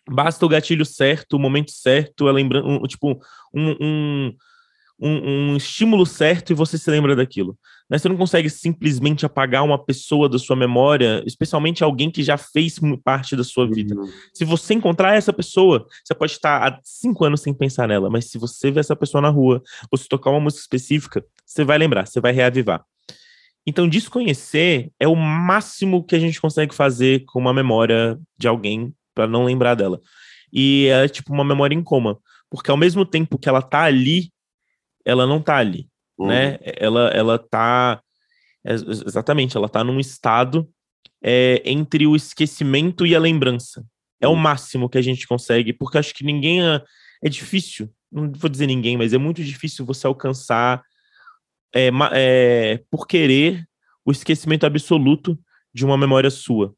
Basta 0.10 0.46
o 0.46 0.50
gatilho 0.50 0.86
certo, 0.86 1.34
o 1.34 1.40
momento 1.40 1.72
certo, 1.72 2.28
a 2.28 2.32
lembra 2.32 2.66
um, 2.66 2.82
tipo, 2.84 3.20
um, 3.54 3.72
um, 3.82 4.34
um, 5.00 5.52
um 5.52 5.58
estímulo 5.58 6.06
certo 6.06 6.52
e 6.52 6.56
você 6.56 6.78
se 6.78 6.90
lembra 6.90 7.16
daquilo. 7.16 7.58
Né? 7.90 7.98
Você 7.98 8.08
não 8.08 8.16
consegue 8.16 8.50
simplesmente 8.50 9.26
apagar 9.26 9.64
uma 9.64 9.84
pessoa 9.84 10.30
da 10.30 10.40
sua 10.40 10.56
memória, 10.56 11.22
especialmente 11.26 11.84
alguém 11.84 12.10
que 12.10 12.24
já 12.24 12.38
fez 12.38 12.80
parte 13.04 13.36
da 13.36 13.44
sua 13.44 13.68
vida. 13.68 13.96
Uhum. 13.96 14.10
Se 14.34 14.46
você 14.46 14.74
encontrar 14.74 15.16
essa 15.16 15.34
pessoa, 15.34 15.86
você 16.04 16.16
pode 16.16 16.32
estar 16.34 16.66
há 16.66 16.80
cinco 16.84 17.26
anos 17.26 17.42
sem 17.42 17.54
pensar 17.54 17.88
nela, 17.88 18.10
mas 18.10 18.26
se 18.26 18.38
você 18.38 18.72
ver 18.72 18.80
essa 18.80 18.96
pessoa 18.96 19.22
na 19.22 19.30
rua, 19.30 19.62
ou 19.92 19.98
se 19.98 20.08
tocar 20.08 20.30
uma 20.30 20.40
música 20.40 20.62
específica, 20.62 21.24
você 21.46 21.66
vai 21.66 21.78
lembrar, 21.78 22.08
você 22.08 22.22
vai 22.22 22.32
reavivar. 22.32 22.86
Então, 23.68 23.88
desconhecer 23.90 24.90
é 24.98 25.08
o 25.10 25.16
máximo 25.16 26.02
que 26.02 26.16
a 26.16 26.20
gente 26.20 26.40
consegue 26.40 26.74
fazer 26.74 27.26
com 27.26 27.38
uma 27.38 27.54
memória 27.54 28.18
de 28.38 28.48
alguém 28.48 28.94
para 29.14 29.28
não 29.28 29.44
lembrar 29.44 29.76
dela. 29.76 30.00
E 30.54 30.88
é 30.88 31.06
tipo 31.10 31.34
uma 31.34 31.44
memória 31.44 31.76
em 31.76 31.84
coma, 31.84 32.18
porque 32.50 32.72
ao 32.72 32.78
mesmo 32.78 33.06
tempo 33.06 33.38
que 33.38 33.50
ela 33.50 33.62
tá 33.62 33.82
ali, 33.84 34.32
ela 35.06 35.28
não 35.28 35.42
tá 35.42 35.58
ali, 35.58 35.90
Uhum. 36.18 36.28
né? 36.28 36.58
Ela 36.64 37.10
ela 37.10 37.38
tá 37.38 38.02
é, 38.66 38.74
exatamente, 38.74 39.56
ela 39.58 39.68
tá 39.70 39.84
num 39.84 40.00
estado 40.00 40.68
é, 41.22 41.62
entre 41.66 42.08
o 42.08 42.16
esquecimento 42.16 43.06
e 43.06 43.14
a 43.16 43.20
lembrança. 43.20 43.86
É 44.22 44.28
o 44.28 44.32
Uhum. 44.32 44.38
máximo 44.38 44.90
que 44.90 44.98
a 44.98 45.02
gente 45.02 45.28
consegue, 45.28 45.74
porque 45.74 45.98
acho 45.98 46.14
que 46.14 46.24
ninguém 46.24 46.66
é, 46.66 46.82
é 47.24 47.30
difícil, 47.30 47.90
não 48.12 48.32
vou 48.32 48.50
dizer 48.50 48.66
ninguém, 48.68 48.96
mas 48.98 49.14
é 49.14 49.18
muito 49.18 49.44
difícil 49.44 49.86
você 49.86 50.08
alcançar 50.08 50.82
é, 51.74 51.90
é, 52.14 52.84
por 52.90 53.08
querer 53.08 53.66
o 54.06 54.12
esquecimento 54.12 54.66
absoluto 54.66 55.38
de 55.74 55.86
uma 55.86 55.98
memória 55.98 56.30
sua, 56.30 56.74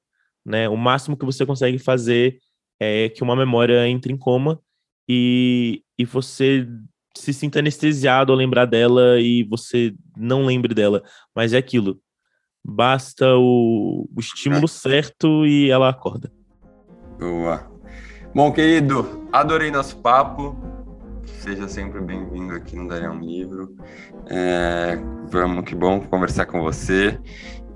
né? 0.46 0.68
O 0.68 0.76
máximo 0.76 1.16
que 1.16 1.26
você 1.26 1.46
consegue 1.46 1.78
fazer 1.78 2.40
é 2.80 3.10
que 3.10 3.24
uma 3.24 3.36
memória 3.36 3.88
entre 3.88 4.12
em 4.12 4.18
coma 4.18 4.60
e, 5.08 5.84
e 5.98 6.06
você 6.06 6.68
se 7.16 7.34
sinta 7.34 7.60
anestesiado 7.60 8.32
ao 8.32 8.38
lembrar 8.38 8.66
dela 8.66 9.20
e 9.20 9.44
você 9.44 9.94
não 10.16 10.46
lembre 10.46 10.74
dela, 10.74 11.04
mas 11.36 11.54
é 11.54 11.58
aquilo. 11.58 12.00
Basta 12.64 13.36
o, 13.36 14.08
o 14.16 14.20
estímulo 14.20 14.68
certo 14.68 15.46
e 15.46 15.70
ela 15.70 15.90
acorda. 15.90 16.32
Boa. 17.18 17.70
Bom, 18.34 18.52
querido, 18.52 19.28
adorei 19.32 19.72
nosso 19.72 19.98
papo. 19.98 20.56
Seja 21.38 21.68
sempre 21.68 22.02
bem-vindo 22.02 22.54
aqui 22.54 22.76
no 22.76 22.88
Daria 22.88 23.12
um 23.12 23.20
Livro. 23.20 23.76
É, 24.30 24.98
vamos, 25.32 25.64
que 25.64 25.74
bom 25.76 26.02
conversar 26.02 26.46
com 26.46 26.62
você. 26.62 27.18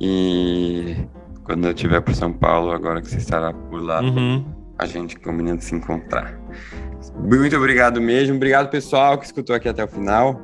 E 0.01 0.95
quando 1.43 1.65
eu 1.65 1.71
estiver 1.71 2.01
por 2.01 2.13
São 2.13 2.33
Paulo, 2.33 2.71
agora 2.71 3.01
que 3.01 3.09
você 3.09 3.17
estará 3.17 3.53
por 3.53 3.81
lá, 3.81 4.01
Uhum. 4.01 4.45
a 4.77 4.85
gente 4.85 5.17
combina 5.17 5.55
de 5.55 5.63
se 5.63 5.75
encontrar. 5.75 6.37
Muito 7.15 7.55
obrigado 7.55 8.01
mesmo. 8.01 8.35
Obrigado, 8.35 8.69
pessoal, 8.69 9.17
que 9.17 9.25
escutou 9.25 9.55
aqui 9.55 9.69
até 9.69 9.83
o 9.83 9.87
final. 9.87 10.41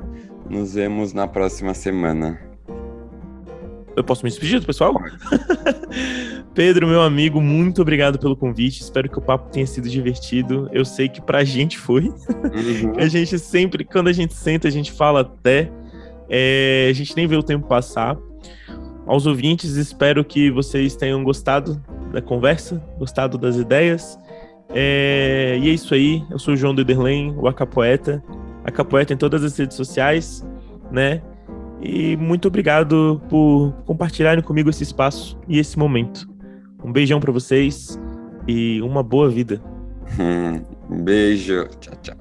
Nos 0.50 0.74
vemos 0.74 1.14
na 1.14 1.28
próxima 1.28 1.74
semana. 1.74 2.40
Eu 3.96 4.04
posso 4.04 4.24
me 4.24 4.30
despedir 4.30 4.60
do 4.60 4.66
pessoal? 4.66 4.94
Pedro, 6.54 6.88
meu 6.88 7.02
amigo, 7.02 7.42
muito 7.42 7.82
obrigado 7.82 8.20
pelo 8.20 8.36
convite. 8.36 8.82
Espero 8.82 9.10
que 9.10 9.18
o 9.18 9.22
papo 9.22 9.50
tenha 9.50 9.66
sido 9.66 9.88
divertido. 9.88 10.70
Eu 10.72 10.84
sei 10.84 11.08
que 11.08 11.22
pra 11.22 11.44
gente 11.44 11.78
foi. 11.78 12.04
Uhum. 12.04 12.94
a 13.00 13.08
gente 13.08 13.38
sempre, 13.40 13.84
quando 13.84 14.08
a 14.08 14.14
gente 14.14 14.34
senta, 14.34 14.68
a 14.68 14.72
gente 14.72 14.92
fala 14.92 15.22
até. 15.22 15.72
É, 16.30 16.88
a 16.90 16.94
gente 16.94 17.16
nem 17.16 17.28
vê 17.28 17.36
o 17.36 17.44
tempo 17.44 17.68
passar. 17.68 18.18
Aos 19.06 19.26
ouvintes, 19.26 19.76
espero 19.76 20.24
que 20.24 20.52
vocês 20.52 20.96
tenham 20.96 21.24
gostado 21.24 21.82
da 22.12 22.22
conversa, 22.22 22.84
gostado 22.98 23.38
das 23.38 23.56
ideias. 23.56 24.20
É, 24.70 25.58
e 25.62 25.70
é 25.70 25.74
isso 25.74 25.94
aí. 25.94 26.24
Eu 26.30 26.38
sou 26.38 26.54
o 26.54 26.58
João 26.58 26.76
Dederlen, 26.76 27.34
o 27.38 27.48
Acapoeta. 27.48 28.24
Acapoeta 28.64 29.14
em 29.14 29.18
todas 29.18 29.44
as 29.44 29.58
redes 29.58 29.76
sociais, 29.76 30.46
né? 30.92 31.22
E 31.82 32.18
muito 32.18 32.48
obrigado 32.48 33.22
por 33.30 33.74
compartilharem 33.86 34.44
comigo 34.44 34.70
esse 34.70 34.84
espaço 34.84 35.38
e 35.48 35.60
esse 35.60 35.78
momento. 35.78 36.28
Um 36.84 36.92
beijão 36.92 37.20
para 37.20 37.32
vocês 37.32 38.00
e 38.48 38.82
uma 38.82 39.04
boa 39.04 39.30
vida. 39.30 39.62
um 40.90 41.04
beijo. 41.04 41.68
Tchau, 41.80 41.96
tchau. 42.02 42.19